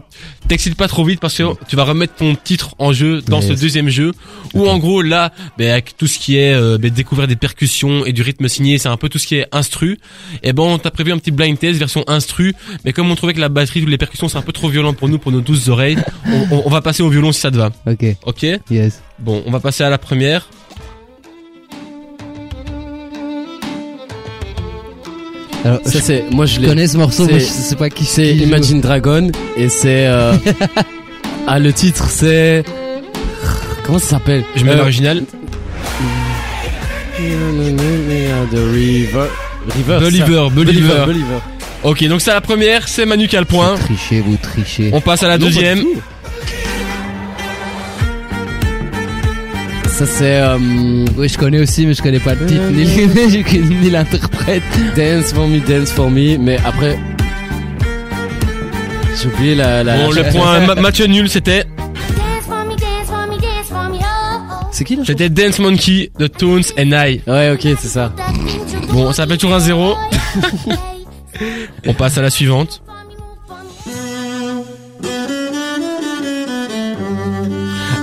t'excites 0.49 0.75
pas 0.77 0.89
trop 0.89 1.05
vite 1.05 1.21
parce 1.21 1.37
que 1.37 1.43
tu 1.69 1.77
vas 1.77 1.85
remettre 1.85 2.15
ton 2.15 2.35
titre 2.35 2.75
en 2.79 2.93
jeu 2.93 3.23
dans 3.27 3.41
ce 3.41 3.53
deuxième 3.53 3.89
jeu. 3.89 4.13
Où 4.55 4.69
en 4.69 4.79
gros 4.79 5.01
là, 5.03 5.33
ben 5.59 5.71
avec 5.71 5.97
tout 5.97 6.07
ce 6.07 6.19
qui 6.19 6.37
est 6.37 6.53
euh, 6.55 6.77
ben, 6.79 6.91
découvrir 6.91 7.27
des 7.27 7.37
percussions 7.37 8.05
et 8.05 8.13
du 8.13 8.23
rythme 8.23 8.49
signé, 8.49 8.77
c'est 8.79 8.89
un 8.89 8.97
peu 8.99 9.09
tout 9.09 9.19
ce 9.19 9.27
qui 9.27 9.37
est 9.37 9.47
instru. 9.53 9.99
Et 10.43 10.53
bon, 10.53 10.75
on 10.75 10.79
t'a 10.79 10.91
prévu 10.91 11.11
un 11.13 11.19
petit 11.19 11.31
blind 11.31 11.59
test 11.59 11.79
version 11.79 12.05
instru, 12.07 12.55
mais 12.85 12.93
comme 12.93 13.11
on 13.11 13.15
trouvait 13.15 13.33
que 13.35 13.41
la 13.41 13.49
batterie, 13.49 13.81
toutes 13.81 13.89
les 13.91 13.99
percussions, 13.99 14.29
c'est 14.29 14.37
un 14.39 14.43
peu 14.43 14.53
trop 14.53 14.69
violent 14.69 14.93
pour 14.93 15.09
nous, 15.09 15.19
pour 15.19 15.33
nos 15.33 15.41
douze 15.41 15.69
oreilles, 15.71 15.97
on, 16.27 16.47
on- 16.57 16.63
on 16.67 16.71
va 16.71 16.83
passer 16.83 17.03
au 17.03 17.09
violon 17.09 17.33
si 17.33 17.41
ça 17.41 17.51
te 17.51 17.57
va. 17.57 17.71
Ok, 17.87 18.05
Ok 18.27 18.47
yes. 18.71 18.92
Bon, 19.19 19.43
on 19.47 19.51
va 19.51 19.61
passer 19.61 19.85
à 19.85 19.91
la 19.91 19.99
première. 19.99 20.49
Alors, 25.65 25.81
Ça, 25.85 25.93
je 25.93 25.99
c'est. 26.01 26.25
Moi, 26.31 26.47
je 26.47 26.59
l'ai. 26.61 26.67
connais 26.67 26.89
ce 26.89 26.97
morceau, 26.97 27.27
mais 27.27 27.39
je 27.39 27.45
sais 27.45 27.77
pas 27.77 27.89
qui 27.89 28.05
C'est 28.05 28.37
joue. 28.37 28.45
Imagine 28.45 28.81
Dragon 28.81 29.31
et 29.57 29.69
c'est 29.69 30.07
euh... 30.07 30.33
ah 31.47 31.59
le 31.61 31.73
titre 31.73 32.09
c'est 32.11 32.65
comment 33.85 33.99
ça 34.01 34.07
s'appelle? 34.11 34.45
Je 34.57 34.65
mets 34.65 34.73
Euh, 34.73 34.77
l'original. 34.77 35.23
The 38.51 38.57
River 38.75 39.29
River 39.77 39.99
Believer, 40.01 40.49
Believer. 40.53 41.05
Believer 41.07 41.39
Ok, 41.85 42.05
donc 42.09 42.21
c'est 42.21 42.33
la 42.33 42.41
première, 42.41 42.89
c'est 42.89 43.07
Manu 43.07 43.29
qui 43.29 43.37
a 43.37 43.41
le 43.41 43.47
point. 43.47 43.75
Vous 43.75 43.85
trichez, 43.87 44.21
vous 44.21 44.37
trichez. 44.37 44.91
On 44.93 45.01
passe 45.01 45.23
à 45.23 45.29
la 45.29 45.39
deuxième. 45.39 45.85
Ça 50.03 50.09
c'est 50.09 50.41
euh, 50.41 50.59
Oui, 51.17 51.29
je 51.29 51.39
connais 51.39 51.61
aussi, 51.61 51.87
mais 51.87 51.95
je 51.95 52.03
connais 52.03 52.19
pas 52.19 52.35
le 52.35 52.45
titre, 52.45 52.71
ni, 52.73 53.89
l'interprète. 53.89 54.65
Dance 54.97 55.33
for 55.33 55.47
me, 55.47 55.61
Dance 55.61 55.93
for 55.93 56.11
me, 56.11 56.37
mais 56.39 56.59
après 56.65 56.99
j'ai 59.17 59.29
oublié 59.29 59.55
la. 59.55 59.85
la 59.85 59.99
Bon, 59.99 60.11
le 60.11 60.25
point 60.33 60.59
ma- 60.67 60.75
match 60.75 61.01
nul, 61.03 61.29
c'était 61.29 61.63
Dance 61.63 62.47
for 62.49 62.65
me, 62.65 62.71
dance 62.71 63.07
for 63.07 63.29
me, 63.29 63.37
dance 63.41 63.69
for 63.69 63.89
me, 63.91 63.99
oh, 64.01 64.41
oh. 64.51 64.67
C'est 64.73 64.83
qui 64.83 64.97
là 64.97 65.05
c'était 65.07 65.29
Dance 65.29 65.61
Monkey 65.61 66.11
de 66.19 66.27
Tones 66.27 66.65
and 66.77 66.91
I. 66.91 67.21
Ouais, 67.29 67.53
ok, 67.53 67.77
c'est 67.81 67.87
ça. 67.87 68.13
Bon, 68.91 69.13
ça 69.13 69.25
fait 69.29 69.37
toujours 69.37 69.55
un 69.55 69.61
zéro. 69.61 69.95
On 71.87 71.95
passe 71.95 72.19
à 72.19 72.23
la 72.23 72.31
suivante. 72.31 72.83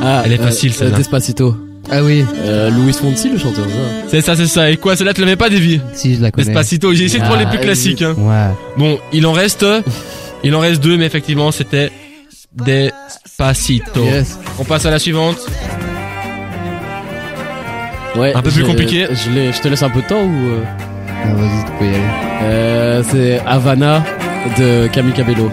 Ah, 0.02 0.22
Elle 0.24 0.32
est 0.32 0.38
facile, 0.38 0.74
celle-là. 0.74 0.96
Despacito. 0.96 1.58
Ah 1.92 2.04
oui, 2.04 2.24
Euh, 2.46 2.70
Louis 2.70 2.94
Fonsi, 2.94 3.30
le 3.30 3.38
chanteur. 3.40 3.66
Ça. 3.66 4.08
C'est 4.10 4.22
ça, 4.22 4.36
c'est 4.36 4.46
ça. 4.48 4.70
Et 4.70 4.78
quoi, 4.78 4.96
celle-là, 4.96 5.14
tu 5.14 5.22
l'avais 5.22 5.36
pas, 5.36 5.50
Davy 5.50 5.82
si 5.94 6.16
je 6.16 6.22
la 6.22 6.32
connais. 6.32 6.46
Despacito. 6.46 6.94
J'ai 6.94 7.06
essayé 7.06 7.20
de 7.20 7.26
prendre 7.26 7.40
les 7.40 7.48
plus 7.48 7.58
Ah, 7.60 7.64
classiques. 7.64 8.02
Hein. 8.04 8.14
Ouais. 8.18 8.54
Bon, 8.78 9.00
il 9.12 9.26
en 9.26 9.32
reste, 9.32 9.66
il 10.44 10.54
en 10.56 10.60
reste 10.60 10.82
deux, 10.84 10.98
mais 10.98 11.06
effectivement, 11.06 11.52
c'était 11.52 11.92
Despacito. 12.54 14.04
Yes. 14.04 14.38
On 14.60 14.64
passe 14.66 14.86
à 14.86 14.92
la 14.92 15.00
suivante. 15.00 15.38
Ouais. 18.16 18.34
Un 18.36 18.42
peu 18.42 18.52
plus 18.52 18.64
compliqué. 18.64 19.08
Je, 19.12 19.30
l'ai- 19.32 19.52
je 19.54 19.62
te 19.62 19.68
laisse 19.68 19.84
un 19.84 19.90
peu 19.90 20.02
de 20.02 20.08
temps 20.08 20.22
ou 20.24 20.48
euh, 20.50 20.64
Ah, 21.24 21.34
vas-y, 21.34 21.66
tu 21.66 21.72
peux 21.80 21.86
y 21.86 21.90
aller. 21.90 21.98
euh, 22.44 23.04
C'est 23.10 23.40
Havana 23.46 24.04
de 24.58 24.88
Camille 24.88 25.14
Cabello. 25.14 25.52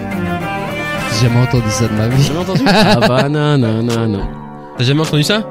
J'ai 1.19 1.27
jamais 1.27 1.39
entendu 1.39 1.69
ça 1.69 1.87
de 1.87 1.93
ma 1.93 2.07
vie. 2.07 2.23
Jamais 2.23 2.39
entendu? 2.39 2.61
Havana, 2.67 3.57
nanana. 3.57 4.19
T'as 4.77 4.83
jamais 4.83 5.01
entendu 5.01 5.23
ça? 5.23 5.43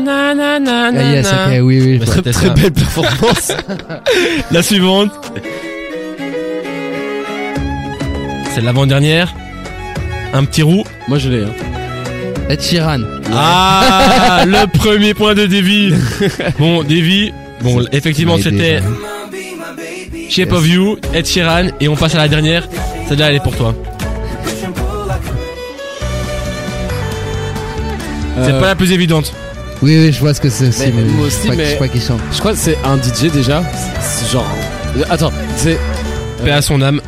Na 0.00 0.34
na 0.34 0.58
na 0.58 0.88
Ah, 0.88 1.02
yes, 1.14 1.30
na. 1.32 1.62
oui. 1.62 1.98
Bah, 1.98 2.06
Très 2.32 2.50
belle 2.50 2.72
performance. 2.72 3.52
La 4.50 4.62
suivante. 4.62 5.10
C'est 8.54 8.62
l'avant-dernière. 8.62 9.32
Un 10.32 10.44
petit 10.44 10.62
roux. 10.62 10.84
Moi 11.08 11.18
je 11.18 11.28
l'ai. 11.28 11.42
Hein. 11.44 11.52
Ed 12.48 12.60
Sheeran. 12.62 13.00
Ah, 13.32 14.44
le 14.46 14.66
premier 14.78 15.14
point 15.14 15.34
de 15.34 15.46
Davy. 15.46 15.92
Bon, 16.58 16.82
Davy. 16.82 17.32
Bon, 17.60 17.84
effectivement, 17.92 18.38
c'était 18.38 18.78
ça. 18.80 18.84
Shape 20.30 20.52
of 20.52 20.66
You, 20.66 20.96
Ed 21.12 21.26
Sheeran, 21.26 21.66
et 21.80 21.88
on 21.88 21.96
passe 21.96 22.14
à 22.14 22.18
la 22.18 22.28
dernière. 22.28 22.66
Celle-là, 23.08 23.30
elle 23.30 23.36
est 23.36 23.42
pour 23.42 23.56
toi. 23.56 23.74
C'est 28.42 28.52
Euh, 28.52 28.60
pas 28.60 28.66
la 28.68 28.74
plus 28.74 28.92
évidente. 28.92 29.32
Oui, 29.82 29.96
oui, 29.98 30.12
je 30.12 30.20
vois 30.20 30.34
ce 30.34 30.40
que 30.40 30.50
c'est 30.50 30.68
aussi. 30.68 30.80
Mais 30.86 30.92
Mais, 30.94 31.02
moi 31.12 31.28
je 31.30 31.36
aussi, 31.36 31.48
pas, 31.48 31.54
mais- 31.56 31.64
je 31.64 31.70
sais 31.70 31.76
pas 31.76 31.88
qui 31.88 32.00
chante. 32.00 32.20
Je 32.32 32.38
crois 32.38 32.52
que 32.52 32.58
c'est 32.58 32.76
un 32.84 32.96
DJ 32.98 33.30
déjà. 33.32 33.62
C'est 34.00 34.30
genre. 34.30 34.46
euh, 34.98 35.02
Attends, 35.10 35.32
c'est 35.56 35.78
Paix 36.44 36.50
à 36.50 36.60
son 36.62 36.80
âme. 36.82 37.00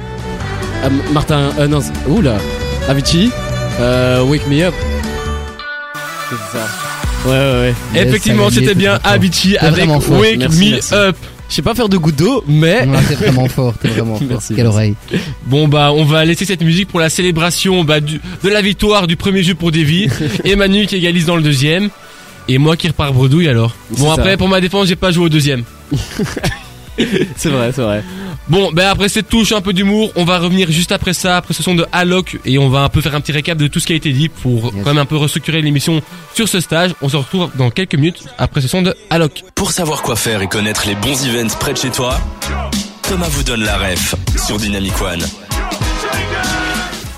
euh, 0.85 0.89
Martin. 1.13 1.51
Euh, 1.59 1.67
non, 1.69 1.81
c'est- 1.81 1.93
oula. 2.11 2.37
Avicii. 2.89 3.31
Euh, 3.81 4.23
Wake 4.25 4.47
Me 4.49 4.63
Up. 4.65 4.75
C'est 6.31 6.59
ça. 6.59 6.67
Ouais, 7.27 7.31
ouais, 7.31 7.61
ouais. 7.61 7.75
Yes, 7.95 8.07
Effectivement, 8.09 8.51
c'était 8.51 8.75
bien. 8.75 8.99
Avicii 9.05 9.57
avec 9.59 9.85
fort. 10.01 10.19
Wake 10.19 10.39
Merci, 10.39 10.59
Me 10.67 10.71
merci. 10.73 10.95
Up. 10.95 11.17
Je 11.49 11.57
sais 11.57 11.63
pas 11.63 11.75
faire 11.75 11.91
de 11.91 11.99
goutte 11.99 12.17
d'eau, 12.17 12.43
mais. 12.49 12.87
Non, 12.87 12.99
t'es 13.07 13.15
vraiment 13.15 13.47
fort, 13.47 13.75
t'es 13.81 13.89
vraiment 13.89 14.15
fort. 14.19 14.27
Merci, 14.29 14.55
Quelle 14.55 14.65
merci. 14.65 14.75
oreille. 14.75 14.95
Bon 15.45 15.69
bah 15.69 15.93
on 15.93 16.05
va 16.05 16.25
laisser 16.25 16.47
cette 16.47 16.63
musique 16.63 16.89
pour 16.89 16.99
la 17.01 17.11
célébration 17.11 17.85
bah, 17.85 18.01
du- 18.01 18.21
de 18.43 18.49
la 18.49 18.63
victoire 18.63 19.07
du 19.07 19.17
premier 19.17 19.43
jeu 19.43 19.55
pour 19.55 19.71
Davy 19.71 20.09
et 20.45 20.57
Manu 20.57 20.87
qui 20.87 20.97
égalise 20.97 21.27
dans 21.27 21.37
le 21.37 21.43
deuxième 21.43 21.91
et 22.49 22.59
moi 22.59 22.77
qui 22.77 22.89
repars 22.89 23.13
bredouille 23.13 23.49
alors. 23.49 23.75
Bon 23.91 24.15
ça. 24.15 24.21
après 24.21 24.37
pour 24.37 24.49
ma 24.49 24.61
défense 24.61 24.89
j'ai 24.89 24.97
pas 24.97 25.11
joué 25.11 25.27
au 25.27 25.29
deuxième. 25.29 25.65
c'est 27.37 27.49
vrai, 27.49 27.73
c'est 27.73 27.83
vrai. 27.83 28.05
Bon 28.49 28.73
ben 28.73 28.89
après 28.89 29.09
cette 29.09 29.29
touche 29.29 29.53
un 29.53 29.61
peu 29.61 29.73
d'humour 29.73 30.13
on 30.17 30.25
va 30.25 30.39
revenir 30.39 30.71
juste 30.71 30.93
après 30.93 31.13
ça 31.13 31.37
après 31.37 31.55
ce 31.55 31.63
son 31.63 31.75
de 31.75 31.87
Alok 31.93 32.39
et 32.45 32.59
on 32.59 32.69
va 32.69 32.81
un 32.81 32.89
peu 32.89 33.01
faire 33.01 33.15
un 33.15 33.21
petit 33.21 33.33
récap 33.33 33.57
de 33.57 33.67
tout 33.67 33.81
ce 33.81 33.87
qui 33.87 33.93
a 33.93 33.97
été 33.97 34.13
dit 34.13 34.29
pour 34.29 34.73
quand 34.73 34.87
même 34.87 34.99
un 34.99 35.07
peu 35.07 35.17
restructurer 35.17 35.63
l'émission 35.63 36.03
sur 36.35 36.49
ce 36.49 36.61
stage. 36.61 36.95
On 37.03 37.09
se 37.09 37.17
retrouve 37.17 37.51
dans 37.57 37.71
quelques 37.71 37.95
minutes 37.95 38.25
après 38.39 38.61
ce 38.61 38.69
son 38.69 38.83
de 38.83 38.95
Alok. 39.11 39.45
Pour 39.55 39.73
savoir 39.73 40.03
quoi 40.03 40.17
faire 40.17 40.43
et 40.43 40.49
connaître 40.49 40.87
les 40.87 40.95
bons 40.97 41.27
events 41.27 41.57
près 41.59 41.73
de 41.73 41.79
chez 41.79 41.91
toi, 41.91 42.21
Thomas 43.03 43.29
vous 43.29 43.43
donne 43.43 43.63
la 43.65 43.77
ref 43.79 44.15
sur 44.47 44.57
Dynamic 44.57 45.01
One. 45.01 45.23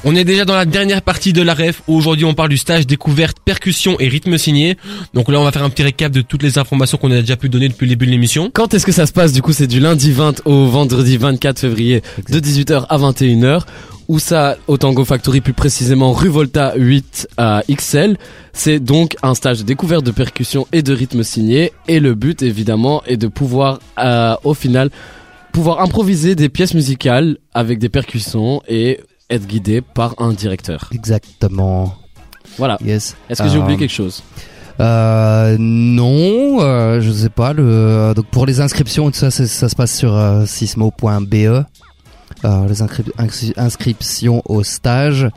On 0.06 0.14
est 0.14 0.24
déjà 0.24 0.44
dans 0.44 0.54
la 0.54 0.66
dernière 0.66 1.00
partie 1.00 1.32
de 1.32 1.40
la 1.40 1.54
ref. 1.54 1.80
Aujourd'hui, 1.86 2.26
on 2.26 2.34
parle 2.34 2.50
du 2.50 2.58
stage 2.58 2.86
découverte, 2.86 3.38
percussion 3.42 3.98
et 3.98 4.06
rythme 4.06 4.36
signé. 4.36 4.76
Donc 5.14 5.30
là, 5.30 5.40
on 5.40 5.44
va 5.44 5.50
faire 5.50 5.64
un 5.64 5.70
petit 5.70 5.82
récap 5.82 6.12
de 6.12 6.20
toutes 6.20 6.42
les 6.42 6.58
informations 6.58 6.98
qu'on 6.98 7.10
a 7.10 7.20
déjà 7.20 7.38
pu 7.38 7.48
donner 7.48 7.70
depuis 7.70 7.86
le 7.86 7.90
début 7.90 8.04
de 8.04 8.10
l'émission. 8.10 8.50
Quand 8.52 8.74
est-ce 8.74 8.84
que 8.84 8.92
ça 8.92 9.06
se 9.06 9.12
passe 9.12 9.32
Du 9.32 9.40
coup, 9.40 9.54
c'est 9.54 9.66
du 9.66 9.80
lundi 9.80 10.12
20 10.12 10.42
au 10.44 10.66
vendredi 10.66 11.16
24 11.16 11.58
février 11.58 12.02
de 12.28 12.38
18h 12.38 12.84
à 12.86 12.98
21h. 12.98 13.62
Où 14.06 14.18
ça, 14.18 14.58
au 14.66 14.76
Tango 14.76 15.06
Factory, 15.06 15.40
plus 15.40 15.54
précisément 15.54 16.12
rue 16.12 16.28
Volta 16.28 16.74
8 16.76 17.28
à 17.38 17.62
XL. 17.70 18.18
C'est 18.52 18.80
donc 18.80 19.16
un 19.22 19.34
stage 19.34 19.60
de 19.60 19.64
découverte 19.64 20.04
de 20.04 20.10
percussion 20.10 20.66
et 20.72 20.82
de 20.82 20.92
rythme 20.92 21.22
signé. 21.22 21.72
Et 21.88 21.98
le 21.98 22.14
but, 22.14 22.42
évidemment, 22.42 23.02
est 23.06 23.16
de 23.16 23.28
pouvoir, 23.28 23.78
euh, 23.98 24.36
au 24.44 24.52
final, 24.52 24.90
pouvoir 25.52 25.80
improviser 25.80 26.34
des 26.34 26.50
pièces 26.50 26.74
musicales 26.74 27.38
avec 27.54 27.78
des 27.78 27.88
percussions 27.88 28.60
et 28.68 29.00
être 29.30 29.46
guidé 29.46 29.80
par 29.80 30.14
un 30.18 30.32
directeur. 30.32 30.88
Exactement. 30.92 31.94
Voilà. 32.58 32.78
Yes. 32.84 33.16
Est-ce 33.28 33.42
que 33.42 33.48
j'ai 33.48 33.58
Euh, 33.58 33.62
oublié 33.62 33.78
quelque 33.78 33.90
chose 33.92 34.22
Euh, 34.80 35.56
non, 35.58 36.60
euh, 36.60 37.00
je 37.00 37.10
sais 37.12 37.28
pas. 37.28 37.52
Le, 37.52 38.12
donc 38.14 38.26
pour 38.26 38.44
les 38.46 38.60
inscriptions 38.60 39.08
et 39.08 39.12
tout 39.12 39.18
ça, 39.18 39.30
se 39.30 39.76
passe 39.76 39.94
sur 39.96 40.14
euh, 40.16 40.46
sismo.be. 40.46 41.34
Euh, 42.44 42.66
les 42.68 42.82
inscri- 42.82 43.10
inscri- 43.18 43.52
inscriptions 43.56 44.42
au 44.46 44.62
stage. 44.64 45.28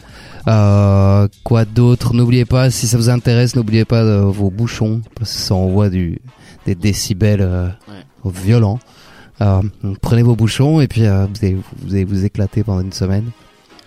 Euh, 0.48 1.28
quoi 1.44 1.66
d'autre? 1.66 2.14
N'oubliez 2.14 2.46
pas, 2.46 2.72
si 2.72 2.88
ça 2.88 2.98
vous 2.98 3.10
intéresse, 3.10 3.56
n'oubliez 3.56 3.86
pas 3.86 4.02
euh, 4.02 4.22
vos 4.26 4.50
bouchons, 4.50 5.02
parce 5.16 5.32
que 5.32 5.38
ça 5.40 5.54
envoie 5.56 5.90
du, 5.90 6.20
des 6.66 6.76
décibels 6.76 7.42
euh, 7.42 7.68
violents. 8.26 8.80
Euh, 9.42 9.62
prenez 10.02 10.24
vos 10.24 10.36
bouchons 10.36 10.82
et 10.82 10.88
puis 10.88 11.06
euh, 11.06 11.26
vous, 11.28 11.46
allez, 11.46 11.58
vous 11.84 11.94
allez 11.94 12.06
vous 12.06 12.26
éclater 12.26 12.64
pendant 12.64 12.82
une 12.82 12.92
semaine. 12.94 13.26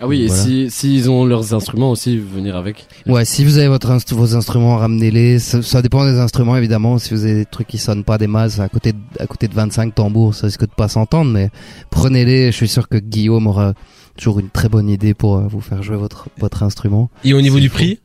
Ah 0.03 0.07
oui, 0.07 0.23
et 0.23 0.27
Voilà. 0.27 0.41
si 0.43 0.71
s'ils 0.71 1.09
ont 1.11 1.25
leurs 1.25 1.53
instruments 1.53 1.91
aussi, 1.91 2.17
venir 2.17 2.55
avec. 2.55 2.87
Ouais, 3.05 3.23
si 3.23 3.45
vous 3.45 3.57
avez 3.59 3.67
votre 3.67 3.91
inst- 3.91 4.13
vos 4.15 4.35
instruments, 4.35 4.77
ramenez-les. 4.77 5.37
Ça, 5.39 5.61
ça 5.61 5.81
dépend 5.83 6.03
des 6.05 6.17
instruments 6.19 6.57
évidemment. 6.57 6.97
Si 6.97 7.13
vous 7.13 7.23
avez 7.23 7.35
des 7.35 7.45
trucs 7.45 7.67
qui 7.67 7.77
sonnent 7.77 8.03
pas 8.03 8.17
des 8.17 8.27
masses 8.27 8.59
à 8.59 8.67
côté 8.67 8.93
de, 8.93 8.97
à 9.19 9.27
côté 9.27 9.47
de 9.47 9.53
25 9.53 9.93
tambours, 9.93 10.33
ça 10.33 10.47
risque 10.47 10.61
de 10.61 10.73
pas 10.75 10.87
s'entendre. 10.87 11.29
Mais 11.31 11.49
prenez-les. 11.91 12.47
Je 12.51 12.55
suis 12.57 12.67
sûr 12.67 12.89
que 12.89 12.97
Guillaume 12.97 13.45
aura 13.47 13.73
toujours 14.17 14.39
une 14.39 14.49
très 14.49 14.69
bonne 14.69 14.89
idée 14.89 15.13
pour 15.13 15.37
euh, 15.37 15.47
vous 15.47 15.61
faire 15.61 15.83
jouer 15.83 15.97
votre 15.97 16.27
votre 16.39 16.63
instrument. 16.63 17.09
Et 17.23 17.33
au 17.33 17.41
niveau 17.41 17.59
du 17.59 17.69
prix, 17.69 17.99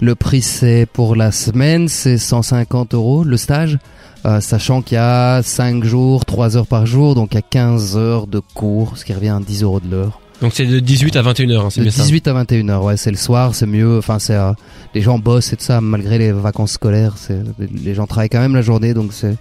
Le 0.00 0.14
prix 0.14 0.42
c'est 0.42 0.86
pour 0.92 1.16
la 1.16 1.32
semaine, 1.32 1.88
c'est 1.88 2.18
150 2.18 2.94
euros 2.94 3.24
le 3.24 3.36
stage. 3.36 3.78
Euh, 4.24 4.40
sachant 4.40 4.82
qu'il 4.82 4.94
y 4.94 4.98
a 4.98 5.42
5 5.42 5.82
jours, 5.82 6.24
3 6.24 6.56
heures 6.56 6.68
par 6.68 6.86
jour, 6.86 7.16
donc 7.16 7.30
il 7.32 7.34
y 7.34 7.38
a 7.38 7.42
15 7.42 7.96
heures 7.96 8.28
de 8.28 8.38
cours, 8.54 8.96
ce 8.96 9.04
qui 9.04 9.12
revient 9.12 9.30
à 9.30 9.40
10 9.40 9.64
euros 9.64 9.80
de 9.80 9.90
l'heure. 9.90 10.20
Donc 10.42 10.52
c'est 10.54 10.66
de 10.66 10.80
18 10.80 11.16
à 11.16 11.22
21h, 11.22 11.56
hein, 11.58 11.70
c'est 11.70 11.80
bien 11.80 11.90
ça. 11.90 12.02
18 12.02 12.28
à 12.28 12.32
21 12.34 12.68
heures, 12.68 12.84
ouais, 12.84 12.96
c'est 12.96 13.10
le 13.10 13.16
soir, 13.16 13.54
c'est 13.54 13.66
mieux. 13.66 13.96
Enfin, 13.98 14.18
c'est 14.18 14.34
euh, 14.34 14.52
les 14.94 15.00
gens 15.00 15.18
bossent 15.18 15.52
et 15.52 15.56
tout 15.56 15.64
ça, 15.64 15.80
malgré 15.80 16.18
les 16.18 16.32
vacances 16.32 16.72
scolaires. 16.72 17.14
C'est 17.16 17.38
les 17.58 17.94
gens 17.94 18.06
travaillent 18.06 18.28
quand 18.28 18.40
même 18.40 18.54
la 18.54 18.62
journée, 18.62 18.92
donc 18.92 19.12
c'est 19.12 19.36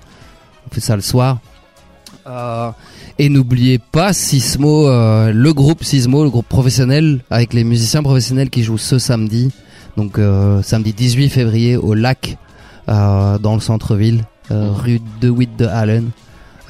on 0.68 0.74
fait 0.74 0.80
ça 0.80 0.96
le 0.96 1.02
soir. 1.02 1.40
Euh, 2.28 2.70
et 3.18 3.30
n'oubliez 3.30 3.80
pas 3.80 4.14
Sismo, 4.14 4.88
euh, 4.88 5.32
le 5.34 5.54
groupe 5.54 5.84
Sismo, 5.84 6.24
le 6.24 6.30
groupe 6.30 6.48
professionnel 6.48 7.22
avec 7.30 7.54
les 7.54 7.64
musiciens 7.64 8.04
professionnels 8.04 8.50
qui 8.50 8.64
jouent 8.64 8.78
ce 8.78 9.00
samedi, 9.00 9.52
donc 9.98 10.20
samedi 10.64 10.94
18 10.94 11.30
février 11.30 11.78
au 11.78 11.94
lac 11.96 12.38
dans 12.88 13.56
le 13.56 13.60
centre-ville, 13.60 14.24
euh, 14.52 14.72
rue 14.72 15.02
de 15.22 15.30
Witt 15.30 15.56
de 15.58 15.66
Allen. 15.66 16.10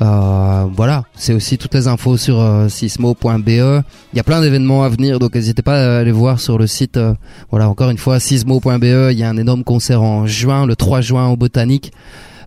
Euh, 0.01 0.65
voilà, 0.75 1.03
c'est 1.15 1.33
aussi 1.33 1.57
toutes 1.57 1.73
les 1.75 1.87
infos 1.87 2.17
sur 2.17 2.39
euh, 2.39 2.67
sismo.be. 2.69 3.47
Il 3.47 3.83
y 4.15 4.19
a 4.19 4.23
plein 4.23 4.41
d'événements 4.41 4.83
à 4.83 4.89
venir, 4.89 5.19
donc 5.19 5.35
n'hésitez 5.35 5.61
pas 5.61 5.75
à 5.77 5.99
aller 5.99 6.11
voir 6.11 6.39
sur 6.39 6.57
le 6.57 6.65
site. 6.65 6.97
euh, 6.97 7.13
voilà, 7.51 7.69
encore 7.69 7.89
une 7.89 7.97
fois, 7.97 8.19
sismo.be. 8.19 9.11
Il 9.11 9.17
y 9.17 9.23
a 9.23 9.29
un 9.29 9.37
énorme 9.37 9.63
concert 9.63 10.01
en 10.01 10.25
juin, 10.25 10.65
le 10.65 10.75
3 10.75 11.01
juin 11.01 11.27
au 11.29 11.37
Botanique. 11.37 11.91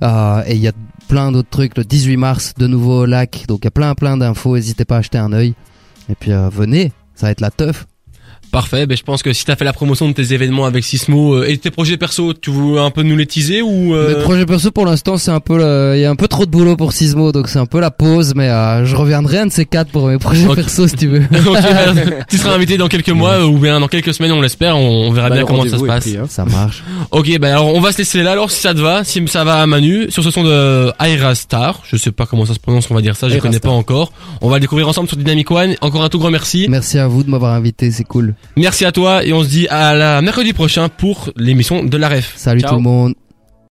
Et 0.03 0.55
il 0.55 0.59
y 0.61 0.69
a 0.69 0.73
plein 1.09 1.33
d'autres 1.33 1.49
trucs, 1.49 1.79
le 1.79 1.85
18 1.85 2.17
mars 2.19 2.55
de 2.59 2.67
nouveau 2.67 3.03
au 3.03 3.07
lac. 3.07 3.45
Donc 3.49 3.61
il 3.63 3.65
y 3.65 3.69
a 3.69 3.71
plein 3.71 3.95
plein 3.95 4.19
d'infos, 4.19 4.57
n'hésitez 4.57 4.85
pas 4.85 4.97
à 4.97 4.99
acheter 4.99 5.17
un 5.17 5.33
œil. 5.33 5.55
Et 6.11 6.15
puis 6.15 6.33
venez, 6.53 6.93
ça 7.15 7.29
va 7.29 7.31
être 7.31 7.41
la 7.41 7.51
teuf. 7.51 7.87
Parfait, 8.51 8.87
ben 8.87 8.97
je 8.97 9.03
pense 9.03 9.23
que 9.23 9.33
si 9.33 9.45
t'as 9.45 9.57
fait 9.57 9.65
la 9.65 9.73
promotion 9.73 10.09
de 10.09 10.13
tes 10.15 10.33
événements 10.33 10.65
avec 10.65 10.85
Sismo 10.85 11.35
euh, 11.35 11.49
et 11.49 11.59
tes 11.59 11.71
projets 11.73 11.97
perso, 11.97 12.33
tu 12.35 12.51
veux 12.53 12.79
un 12.81 12.91
peu 12.91 13.03
nous 13.03 13.17
les 13.17 13.27
teaser 13.27 13.63
ou 13.63 13.95
euh, 13.95 14.17
Le 14.19 14.23
projet 14.23 14.47
perso 14.47 14.71
pour 14.71 14.87
l'instant 14.87 15.17
c'est 15.17 15.33
un 15.33 15.41
peu 15.41 15.59
le- 15.59 15.95
il 15.97 16.01
y 16.01 16.05
a 16.05 16.11
un 16.11 16.15
peu 16.15 16.29
trop 16.29 16.47
de 16.47 16.51
boulot 16.51 16.77
pour 16.77 16.93
Sismo 16.93 17.33
donc 17.33 17.49
c'est 17.49 17.59
un 17.59 17.67
peu 17.67 17.81
la 17.81 17.91
pause 17.91 18.35
mais 18.37 18.49
euh, 18.49 18.85
je 18.87 18.95
reviendrai 18.95 19.39
un 19.39 19.47
de 19.47 19.53
ces 19.53 19.65
quatre 19.65 19.91
pour 19.91 20.07
mes 20.07 20.19
projets 20.19 20.47
Ok. 20.47 20.55
perso 20.57 20.87
si 20.87 20.95
tu 20.97 21.09
veux. 21.09 21.23
Ben, 21.31 22.25
tu 22.29 22.39
seras 22.39 22.55
invité 22.55 22.77
dans 22.77 22.89
quelques 22.89 23.09
mois 23.11 23.45
ou 23.47 23.59
bien 23.59 23.81
dans 23.81 23.89
quelques 23.89 24.15
semaines, 24.15 24.33
on 24.33 24.41
l'espère. 24.41 24.77
On, 24.77 25.09
on 25.09 25.11
verra 25.13 25.29
Bah, 25.31 25.37
bien 25.37 25.45
comment 25.45 25.65
ça 25.69 25.79
se 25.79 25.85
passe. 25.85 26.05
pris, 26.05 26.17
hein. 26.17 26.27
Ça 26.29 26.45
marche. 26.45 26.83
Ok, 27.11 27.27
ben 27.39 27.51
alors 27.53 27.75
on 27.75 27.81
va 27.81 27.93
se 27.93 27.99
laisser 27.99 28.23
là. 28.23 28.33
Alors 28.33 28.51
si 28.51 28.61
ça 28.61 28.73
te 28.75 28.79
va, 28.81 29.05
si 29.05 29.27
ça 29.29 29.45
va 29.45 29.61
à 29.63 29.67
Manu, 29.67 30.07
sur 30.11 30.23
ce 30.23 30.31
son 30.31 30.43
de 30.45 30.93
Aira 31.05 31.35
Star, 31.35 31.81
je 31.85 31.97
sais 31.97 32.13
pas 32.13 32.27
comment 32.27 32.45
ça 32.47 32.55
se 32.55 32.59
prononce, 32.61 32.87
on 32.91 32.95
va 32.95 33.01
dire 33.03 33.17
ça, 33.17 33.29
je 33.29 33.35
Aira 33.35 33.43
connais 33.43 33.57
Star. 33.59 33.71
pas 33.73 33.77
encore. 33.77 34.13
On 34.41 34.49
va 34.49 34.57
le 34.57 34.61
découvrir 34.61 34.89
ensemble 34.89 35.09
sur 35.09 35.17
Dynamic 35.17 35.51
One. 35.51 35.75
Encore 35.81 36.03
un 36.05 36.09
tout 36.09 36.19
grand 36.19 36.31
merci. 36.31 36.67
Merci 36.69 36.99
à 36.99 37.07
vous 37.09 37.23
de 37.25 37.31
m'avoir 37.31 37.53
invité, 37.53 37.91
c'est 37.91 38.05
cool. 38.05 38.35
Merci 38.57 38.85
à 38.85 38.93
toi 38.93 39.25
et 39.25 39.33
on 39.33 39.43
se 39.43 39.49
dit 39.49 39.67
à 39.69 39.95
la 39.95 40.23
mercredi 40.23 40.53
prochain 40.53 40.89
pour 40.89 41.31
l'émission 41.37 41.85
de 41.85 41.97
la 41.97 42.09
ref. 42.09 42.33
Salut 42.37 42.61
Ciao. 42.61 42.71
tout 42.71 42.77
le 42.77 42.83
monde. 42.83 43.15